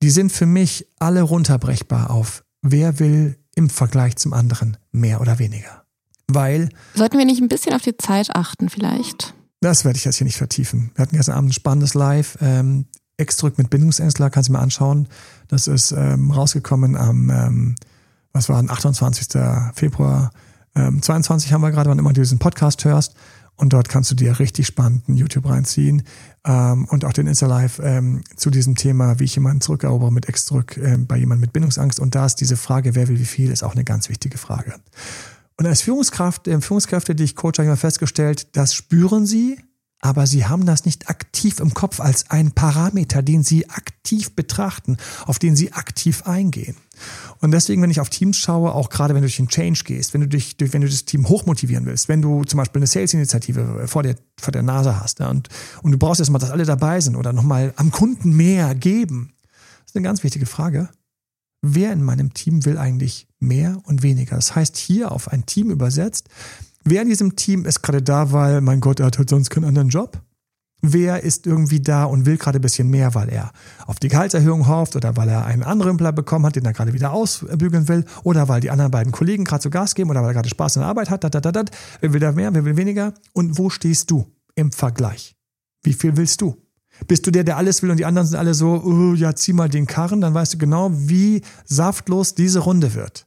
die 0.03 0.09
sind 0.09 0.33
für 0.33 0.47
mich 0.47 0.87
alle 0.99 1.21
runterbrechbar 1.21 2.11
auf, 2.11 2.43
wer 2.63 2.99
will 2.99 3.37
im 3.55 3.69
Vergleich 3.69 4.17
zum 4.17 4.33
anderen 4.33 4.79
mehr 4.93 5.21
oder 5.21 5.39
weniger. 5.39 5.85
Weil. 6.27 6.71
Sollten 6.95 7.19
wir 7.19 7.27
nicht 7.27 7.43
ein 7.43 7.49
bisschen 7.49 7.75
auf 7.75 7.83
die 7.83 7.97
Zeit 7.99 8.35
achten, 8.35 8.71
vielleicht? 8.71 9.35
Das 9.61 9.85
werde 9.85 9.99
ich 9.99 10.07
jetzt 10.07 10.17
hier 10.17 10.25
nicht 10.25 10.39
vertiefen. 10.39 10.91
Wir 10.95 11.03
hatten 11.03 11.17
gestern 11.17 11.35
Abend 11.37 11.51
ein 11.51 11.53
spannendes 11.53 11.93
Live. 11.93 12.39
Ähm, 12.41 12.87
Exdrück 13.19 13.59
mit 13.59 13.69
Bindungsängstler, 13.69 14.31
kannst 14.31 14.49
du 14.49 14.53
mir 14.55 14.61
anschauen. 14.61 15.07
Das 15.49 15.67
ist 15.67 15.93
ähm, 15.93 16.31
rausgekommen 16.31 16.97
am, 16.97 17.29
ähm, 17.29 17.75
was 18.33 18.49
war, 18.49 18.65
28. 18.65 19.29
Februar. 19.75 20.31
Ähm, 20.75 21.03
22 21.03 21.53
haben 21.53 21.61
wir 21.61 21.71
gerade, 21.73 21.91
wann 21.91 21.99
immer 21.99 22.15
du 22.15 22.23
diesen 22.23 22.39
Podcast 22.39 22.85
hörst. 22.85 23.15
Und 23.61 23.75
dort 23.75 23.91
kannst 23.91 24.11
du 24.11 24.15
dir 24.15 24.39
richtig 24.39 24.67
spannenden 24.67 25.17
YouTube 25.17 25.47
reinziehen 25.47 26.05
ähm, 26.47 26.87
und 26.87 27.05
auch 27.05 27.13
den 27.13 27.27
Insta-Live 27.27 27.79
ähm, 27.85 28.23
zu 28.35 28.49
diesem 28.49 28.75
Thema, 28.75 29.21
wie 29.21 29.25
ich 29.25 29.35
jemanden 29.35 29.61
zurückerobere 29.61 30.11
mit 30.11 30.31
Ex 30.31 30.47
zurück 30.47 30.79
äh, 30.79 30.97
bei 30.97 31.19
jemandem 31.19 31.43
mit 31.43 31.53
Bindungsangst. 31.53 32.01
Und 32.01 32.15
da 32.15 32.25
ist 32.25 32.37
diese 32.37 32.57
Frage, 32.57 32.95
wer 32.95 33.09
will 33.09 33.19
wie 33.19 33.27
viel, 33.27 33.51
ist 33.51 33.63
auch 33.63 33.75
eine 33.75 33.85
ganz 33.85 34.09
wichtige 34.09 34.39
Frage. 34.39 34.77
Und 35.59 35.67
als 35.67 35.83
Führungskraft, 35.83 36.49
äh, 36.49 36.59
Führungskräfte, 36.63 37.15
die 37.15 37.25
ich 37.25 37.37
coach, 37.37 37.59
habe 37.59 37.67
ich 37.67 37.69
mal 37.69 37.77
festgestellt, 37.77 38.57
das 38.57 38.73
spüren 38.73 39.27
sie, 39.27 39.59
aber 40.01 40.27
sie 40.27 40.47
haben 40.47 40.65
das 40.65 40.87
nicht 40.87 41.11
aktiv 41.11 41.61
im 41.61 41.75
Kopf 41.75 42.01
als 42.01 42.31
einen 42.31 42.53
Parameter, 42.53 43.21
den 43.21 43.43
sie 43.43 43.69
aktiv 43.69 44.35
betrachten, 44.35 44.97
auf 45.27 45.39
den 45.39 45.55
sie 45.55 45.75
aktiv 45.75 46.23
eingehen. 46.23 46.77
Und 47.39 47.53
deswegen, 47.53 47.83
wenn 47.83 47.91
ich 47.91 48.01
auf 48.01 48.11
Teams 48.11 48.37
schaue, 48.37 48.73
auch 48.73 48.91
gerade 48.91 49.15
wenn 49.15 49.23
du 49.23 49.27
durch 49.27 49.37
den 49.37 49.49
Change 49.49 49.83
gehst, 49.85 50.15
wenn 50.15 50.21
du 50.21 50.29
dich, 50.29 50.57
wenn 50.59 50.83
du 50.83 50.89
das 50.89 51.05
Team 51.05 51.29
hochmotivieren 51.29 51.87
willst, 51.87 52.09
wenn 52.09 52.23
du 52.23 52.45
zum 52.45 52.59
Beispiel 52.59 52.81
eine 52.81 52.87
Sales-Initiative 52.87 53.87
vor 53.87 54.03
der, 54.03 54.17
vor 54.39 54.53
der 54.53 54.63
Nase 54.63 55.01
hast 55.01 55.21
ja, 55.21 55.29
und, 55.31 55.49
und 55.83 55.93
du 55.93 55.99
brauchst 55.99 56.21
erstmal, 56.21 56.41
dass 56.41 56.51
alle 56.51 56.65
dabei 56.65 57.01
sind 57.01 57.17
oder 57.17 57.33
nochmal 57.33 57.73
am 57.77 57.91
Kunden 57.91 58.37
mehr 58.37 58.75
geben, 58.75 59.33
das 59.91 59.93
ist 59.93 59.97
eine 59.97 60.05
ganz 60.05 60.23
wichtige 60.23 60.47
Frage. 60.47 60.89
Wer 61.63 61.93
in 61.93 62.03
meinem 62.03 62.33
Team 62.33 62.65
will 62.65 62.79
eigentlich 62.79 63.27
mehr 63.39 63.79
und 63.85 64.03
weniger? 64.03 64.37
Das 64.37 64.55
heißt, 64.55 64.77
hier 64.77 65.13
auf 65.13 65.29
ein 65.29 65.47
Team 65.47 65.71
übersetzt, 65.71 66.29
wer 66.85 67.03
in 67.03 67.09
diesem 67.09 67.37
Team 67.37 67.65
ist 67.67 67.83
gerade 67.83 68.03
da, 68.03 68.33
weil, 68.33 68.61
mein 68.61 68.81
Gott, 68.81 69.01
er 69.01 69.07
hat 69.07 69.19
halt 69.19 69.29
sonst 69.29 69.51
keinen 69.51 69.65
anderen 69.65 69.89
Job? 69.89 70.23
Wer 70.83 71.23
ist 71.23 71.47
irgendwie 71.47 71.81
da 71.81 72.05
und 72.05 72.27
will 72.27 72.37
gerade 72.37 72.59
ein 72.59 72.63
bisschen 72.63 72.89
mehr, 72.89 73.15
weil 73.15 73.29
er 73.29 73.53
auf 73.87 73.99
die 73.99 74.09
Gehaltserhöhung 74.09 74.67
hofft 74.67 74.97
oder 74.97 75.17
weil 75.17 75.29
er 75.29 75.45
einen 75.45 75.63
anderen 75.63 75.91
Rümpler 75.91 76.13
bekommen 76.13 76.47
hat, 76.47 76.57
den 76.57 76.65
er 76.65 76.73
gerade 76.73 76.93
wieder 76.93 77.13
ausbügeln 77.13 77.89
will 77.89 78.05
oder 78.23 78.49
weil 78.49 78.61
die 78.61 78.71
anderen 78.71 78.91
beiden 78.91 79.13
Kollegen 79.13 79.45
gerade 79.45 79.63
so 79.63 79.71
Gas 79.71 79.95
geben 79.95 80.11
oder 80.11 80.23
weil 80.23 80.31
er 80.31 80.35
gerade 80.35 80.49
Spaß 80.49 80.77
in 80.77 80.81
der 80.81 80.89
Arbeit 80.89 81.11
hat. 81.11 81.25
Dat, 81.25 81.35
dat, 81.35 81.45
dat. 81.45 81.71
Wer 82.01 82.13
will 82.13 82.21
da 82.21 82.33
mehr, 82.33 82.55
wer 82.55 82.65
will 82.65 82.77
weniger? 82.77 83.15
Und 83.33 83.59
wo 83.59 83.71
stehst 83.71 84.11
du 84.11 84.27
im 84.55 84.73
Vergleich? 84.73 85.37
Wie 85.83 85.93
viel 85.93 86.17
willst 86.17 86.41
du? 86.41 86.57
Bist 87.07 87.27
du 87.27 87.31
der, 87.31 87.45
der 87.45 87.57
alles 87.57 87.83
will 87.83 87.91
und 87.91 87.97
die 87.97 88.05
anderen 88.05 88.29
sind 88.29 88.39
alle 88.39 88.55
so, 88.55 88.83
oh, 88.85 89.15
ja, 89.15 89.35
zieh 89.35 89.53
mal 89.53 89.69
den 89.69 89.87
Karren, 89.87 90.21
dann 90.21 90.35
weißt 90.35 90.55
du 90.55 90.59
genau, 90.59 90.91
wie 90.93 91.43
saftlos 91.65 92.35
diese 92.35 92.61
Runde 92.61 92.95
wird. 92.95 93.27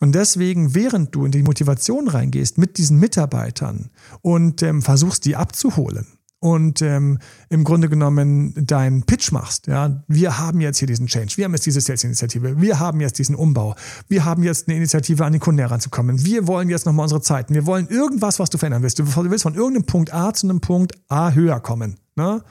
Und 0.00 0.14
deswegen, 0.14 0.74
während 0.74 1.14
du 1.14 1.24
in 1.24 1.32
die 1.32 1.42
Motivation 1.42 2.08
reingehst 2.08 2.56
mit 2.56 2.78
diesen 2.78 2.98
Mitarbeitern 2.98 3.90
und 4.22 4.62
ähm, 4.62 4.80
versuchst, 4.80 5.24
die 5.24 5.36
abzuholen, 5.36 6.06
und 6.40 6.82
ähm, 6.82 7.18
im 7.48 7.64
Grunde 7.64 7.88
genommen 7.88 8.54
deinen 8.56 9.02
Pitch 9.04 9.32
machst. 9.32 9.66
Ja, 9.66 10.02
wir 10.06 10.38
haben 10.38 10.60
jetzt 10.60 10.78
hier 10.78 10.86
diesen 10.86 11.06
Change, 11.06 11.36
wir 11.36 11.44
haben 11.44 11.52
jetzt 11.52 11.66
diese 11.66 11.80
Sales-Initiative, 11.80 12.60
wir 12.60 12.78
haben 12.78 13.00
jetzt 13.00 13.18
diesen 13.18 13.34
Umbau, 13.34 13.74
wir 14.08 14.24
haben 14.24 14.42
jetzt 14.42 14.68
eine 14.68 14.76
Initiative, 14.76 15.24
an 15.24 15.32
den 15.32 15.40
Kunden 15.40 15.58
heranzukommen. 15.58 16.24
Wir 16.24 16.46
wollen 16.46 16.68
jetzt 16.68 16.86
nochmal 16.86 17.04
unsere 17.04 17.22
Zeiten, 17.22 17.54
wir 17.54 17.66
wollen 17.66 17.88
irgendwas, 17.88 18.38
was 18.38 18.50
du 18.50 18.58
verändern 18.58 18.82
willst. 18.82 18.98
Du 18.98 19.06
willst 19.30 19.42
von 19.42 19.54
irgendeinem 19.54 19.86
Punkt 19.86 20.12
A 20.14 20.32
zu 20.32 20.46
einem 20.46 20.60
Punkt 20.60 20.92
A 21.08 21.32
höher 21.32 21.60
kommen. 21.60 21.96
Ne? 22.14 22.42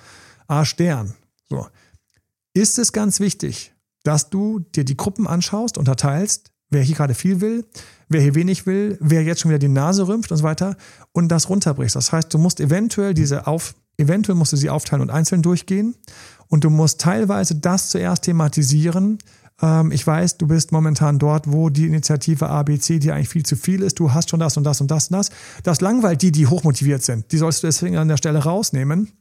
A 0.47 0.65
Stern. 0.65 1.13
So. 1.49 1.67
Ist 2.53 2.79
es 2.79 2.91
ganz 2.91 3.19
wichtig, 3.19 3.73
dass 4.03 4.29
du 4.29 4.59
dir 4.59 4.83
die 4.83 4.97
Gruppen 4.97 5.27
anschaust, 5.27 5.77
unterteilst, 5.77 6.51
wer 6.70 6.82
hier 6.82 6.95
gerade 6.95 7.13
viel 7.13 7.41
will, 7.41 7.65
wer 8.09 8.22
hier 8.22 8.36
wenig 8.36 8.65
will, 8.65 8.97
wer 9.01 9.24
jetzt 9.24 9.41
schon 9.41 9.49
wieder 9.49 9.59
die 9.59 9.68
Nase 9.68 10.07
rümpft 10.07 10.32
und 10.32 10.38
so 10.38 10.43
weiter 10.43 10.76
und 11.11 11.30
das 11.30 11.49
runterbrichst. 11.49 11.95
Das 11.95 12.11
heißt, 12.11 12.34
du 12.34 12.38
musst 12.38 12.59
eventuell 12.59 13.13
diese 13.13 13.47
auf, 13.47 13.76
eventuell 13.97 14.36
musst 14.38 14.53
du 14.53 14.57
sie 14.57 14.70
aufteilen 14.70 15.01
und 15.01 15.09
einzeln 15.09 15.41
durchgehen 15.41 15.95
und 16.47 16.63
du 16.63 16.70
musst 16.70 17.01
teilweise 17.01 17.55
das 17.55 17.89
zuerst 17.89 18.24
thematisieren. 18.24 19.18
Ähm, 19.61 19.91
ich 19.91 20.05
weiß, 20.05 20.38
du 20.38 20.47
bist 20.47 20.72
momentan 20.72 21.20
dort, 21.20 21.51
wo 21.51 21.70
die 21.70 21.86
Initiative 21.86 22.47
ABC 22.49 22.99
dir 22.99 23.15
eigentlich 23.15 23.30
viel 23.30 23.43
zu 23.43 23.55
viel 23.55 23.82
ist. 23.82 23.99
Du 23.99 24.13
hast 24.13 24.30
schon 24.30 24.39
das 24.39 24.57
und 24.57 24.63
das 24.63 24.82
und 24.82 24.91
das 24.91 25.07
und 25.07 25.18
das. 25.18 25.30
Das 25.63 25.82
langweilt 25.82 26.22
die, 26.22 26.32
die 26.32 26.47
hochmotiviert 26.47 27.03
sind. 27.03 27.32
Die 27.32 27.38
sollst 27.38 27.63
du 27.63 27.68
deswegen 27.68 27.97
an 27.97 28.07
der 28.07 28.18
Stelle 28.18 28.39
rausnehmen 28.39 29.11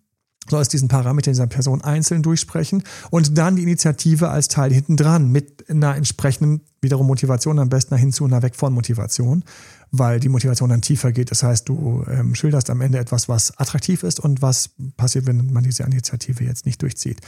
sollst 0.49 0.73
diesen 0.73 0.89
Parameter 0.89 1.31
dieser 1.31 1.47
Person 1.47 1.83
einzeln 1.83 2.23
durchsprechen 2.23 2.83
und 3.11 3.37
dann 3.39 3.57
die 3.57 3.63
Initiative 3.63 4.29
als 4.29 4.49
Teil 4.49 4.73
hinten 4.73 4.97
dran 4.97 5.31
mit 5.31 5.69
einer 5.69 5.97
entsprechenden 5.97 6.61
wiederum 6.87 7.07
Motivation, 7.07 7.59
am 7.59 7.69
besten 7.69 7.97
hin 7.97 8.13
zu 8.13 8.25
einer 8.25 8.43
Weg 8.43 8.55
von 8.55 8.73
Motivation, 8.73 9.45
weil 9.91 10.21
die 10.21 10.29
Motivation 10.29 10.71
dann 10.71 10.83
tiefer 10.83 11.13
geht. 11.13 11.31
Das 11.31 11.43
heißt, 11.43 11.69
du 11.69 12.05
ähm, 12.09 12.35
schilderst 12.35 12.71
am 12.71 12.81
Ende 12.81 12.99
etwas, 12.99 13.29
was 13.29 13.59
attraktiv 13.59 14.03
ist 14.03 14.21
und 14.21 14.43
was 14.43 14.71
passiert, 14.97 15.27
wenn 15.27 15.53
man 15.53 15.65
diese 15.65 15.83
Initiative 15.83 16.45
jetzt 16.45 16.67
nicht 16.67 16.83
durchzieht. 16.83 17.21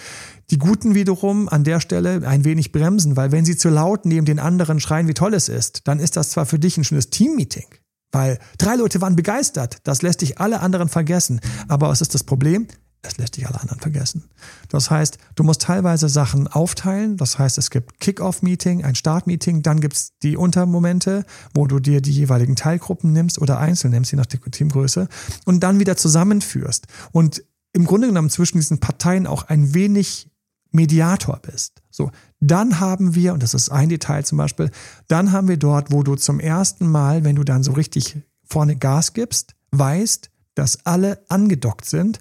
Die 0.51 0.59
Guten 0.59 0.95
wiederum 0.95 1.49
an 1.49 1.65
der 1.65 1.81
Stelle 1.81 2.27
ein 2.27 2.45
wenig 2.45 2.73
bremsen, 2.73 3.17
weil 3.17 3.33
wenn 3.33 3.45
sie 3.45 3.57
zu 3.57 3.69
laut 3.69 4.07
neben 4.07 4.27
den 4.27 4.39
anderen 4.39 4.81
schreien, 4.81 5.09
wie 5.09 5.15
toll 5.15 5.35
es 5.35 5.49
ist, 5.49 5.89
dann 5.89 5.99
ist 5.99 6.17
das 6.17 6.31
zwar 6.31 6.47
für 6.47 6.59
dich 6.59 6.77
ein 6.77 6.85
schönes 6.85 7.11
Teammeeting, 7.11 7.67
weil 8.13 8.39
drei 8.59 8.77
Leute 8.77 9.01
waren 9.01 9.17
begeistert. 9.17 9.79
Das 9.85 10.03
lässt 10.03 10.21
dich 10.21 10.39
alle 10.39 10.61
anderen 10.61 10.89
vergessen. 10.89 11.41
Aber 11.69 11.89
was 11.89 12.01
ist 12.01 12.15
das 12.15 12.25
Problem? 12.25 12.69
Es 13.03 13.17
lässt 13.17 13.37
dich 13.37 13.47
alle 13.47 13.61
anderen 13.61 13.81
vergessen. 13.81 14.25
Das 14.69 14.91
heißt, 14.91 15.19
du 15.37 15.45
musst 15.45 15.63
teilweise 15.63 16.09
Sachen 16.09 16.49
aufteilen. 16.49 17.17
Das 17.17 17.39
heißt, 17.39 17.57
es 17.59 17.71
gibt 17.71 18.01
Kick-Off-Meeting, 18.01 18.85
ein 18.85 18.95
Start-Meeting, 18.95 19.63
dann 19.63 19.81
gibt 19.81 19.95
es 19.95 20.13
die 20.23 20.37
Untermomente, 20.37 21.25
wo 21.55 21.67
du 21.67 21.79
dir 21.79 22.01
die 22.01 22.13
jeweiligen 22.13 22.57
Teilgruppen 22.57 23.13
nimmst 23.13 23.41
oder 23.41 23.59
einzeln 23.59 23.93
nimmst, 23.93 24.11
je 24.11 24.17
nach 24.17 24.27
Teamgröße, 24.27 25.09
und 25.45 25.61
dann 25.61 25.79
wieder 25.79 25.97
zusammenführst. 25.97 26.87
Und 27.13 27.45
im 27.73 27.85
Grunde 27.85 28.09
genommen 28.09 28.31
zwischen 28.31 28.59
diesen 28.59 28.81
Parteien 28.81 29.27
auch 29.27 29.45
ein 29.45 29.75
wenig 29.75 30.31
Mediator 30.71 31.39
bist. 31.39 31.83
So, 31.91 32.11
dann 32.41 32.81
haben 32.81 33.15
wir, 33.15 33.33
und 33.33 33.43
das 33.43 33.55
ist 33.55 33.71
ein 33.71 33.89
Detail 33.89 34.25
zum 34.25 34.39
Beispiel, 34.39 34.71
dann 35.07 35.33
haben 35.33 35.49
wir 35.49 35.57
dort, 35.57 35.93
wo 35.93 36.03
du 36.03 36.17
zum 36.17 36.41
ersten 36.41 36.89
Mal, 36.89 37.25
wenn 37.25 37.37
du 37.37 37.45
dann 37.45 37.63
so 37.63 37.73
richtig 37.73 38.19
vorne 38.45 38.77
Gas 38.77 39.13
gibst, 39.13 39.55
weißt, 39.71 40.31
dass 40.55 40.85
alle 40.85 41.25
angedockt 41.29 41.85
sind 41.85 42.21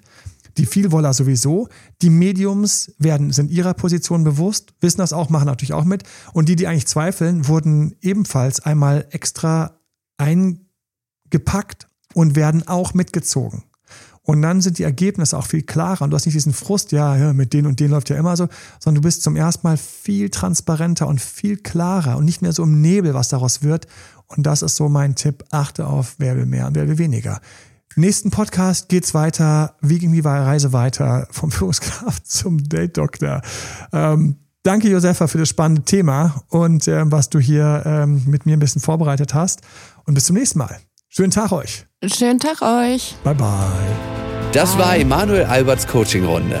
die 0.58 0.66
Vielwoller 0.66 1.14
sowieso. 1.14 1.68
Die 2.02 2.10
Mediums 2.10 2.92
werden, 2.98 3.32
sind 3.32 3.50
ihrer 3.50 3.74
Position 3.74 4.24
bewusst, 4.24 4.74
wissen 4.80 4.98
das 4.98 5.12
auch, 5.12 5.30
machen 5.30 5.46
natürlich 5.46 5.72
auch 5.72 5.84
mit. 5.84 6.02
Und 6.32 6.48
die, 6.48 6.56
die 6.56 6.66
eigentlich 6.66 6.86
zweifeln, 6.86 7.48
wurden 7.48 7.94
ebenfalls 8.00 8.60
einmal 8.60 9.06
extra 9.10 9.78
eingepackt 10.18 11.88
und 12.14 12.36
werden 12.36 12.66
auch 12.66 12.92
mitgezogen. 12.94 13.62
Und 14.22 14.42
dann 14.42 14.60
sind 14.60 14.78
die 14.78 14.82
Ergebnisse 14.82 15.38
auch 15.38 15.46
viel 15.46 15.62
klarer. 15.62 16.02
Und 16.02 16.10
du 16.10 16.14
hast 16.16 16.26
nicht 16.26 16.34
diesen 16.34 16.52
Frust, 16.52 16.92
ja, 16.92 17.32
mit 17.32 17.54
denen 17.54 17.66
und 17.66 17.80
denen 17.80 17.92
läuft 17.92 18.10
ja 18.10 18.16
immer 18.16 18.36
so, 18.36 18.48
sondern 18.78 19.00
du 19.00 19.06
bist 19.06 19.22
zum 19.22 19.36
ersten 19.36 19.66
Mal 19.66 19.78
viel 19.78 20.28
transparenter 20.28 21.06
und 21.06 21.18
viel 21.18 21.56
klarer 21.56 22.18
und 22.18 22.26
nicht 22.26 22.42
mehr 22.42 22.52
so 22.52 22.62
im 22.62 22.82
Nebel, 22.82 23.14
was 23.14 23.28
daraus 23.28 23.62
wird. 23.62 23.86
Und 24.26 24.44
das 24.44 24.60
ist 24.60 24.76
so 24.76 24.90
mein 24.90 25.14
Tipp. 25.14 25.44
Achte 25.50 25.86
auf, 25.86 26.16
wer 26.18 26.36
will 26.36 26.44
mehr 26.44 26.66
und 26.66 26.74
wer 26.74 26.86
will 26.86 26.98
weniger 26.98 27.40
nächsten 27.96 28.30
Podcast 28.30 28.88
geht's 28.88 29.14
weiter. 29.14 29.76
Wie 29.80 29.98
ging 29.98 30.12
die 30.12 30.20
Reise 30.20 30.72
weiter? 30.72 31.26
Vom 31.30 31.50
Führungskraft 31.52 32.26
zum 32.26 32.68
Date-Doktor. 32.68 33.42
Ähm, 33.92 34.36
danke, 34.62 34.88
Josefa, 34.88 35.26
für 35.26 35.38
das 35.38 35.48
spannende 35.48 35.82
Thema 35.82 36.42
und 36.48 36.86
äh, 36.88 37.10
was 37.10 37.30
du 37.30 37.38
hier 37.38 37.82
ähm, 37.86 38.22
mit 38.26 38.46
mir 38.46 38.56
ein 38.56 38.60
bisschen 38.60 38.82
vorbereitet 38.82 39.34
hast. 39.34 39.62
Und 40.04 40.14
bis 40.14 40.24
zum 40.24 40.36
nächsten 40.36 40.58
Mal. 40.58 40.78
Schönen 41.08 41.30
Tag 41.30 41.52
euch. 41.52 41.86
Schönen 42.04 42.38
Tag 42.38 42.62
euch. 42.62 43.16
Bye, 43.24 43.34
bye. 43.34 43.48
Das 44.52 44.76
war 44.78 44.96
Emanuel 44.96 45.44
Alberts 45.44 45.86
Coaching-Runde. 45.86 46.60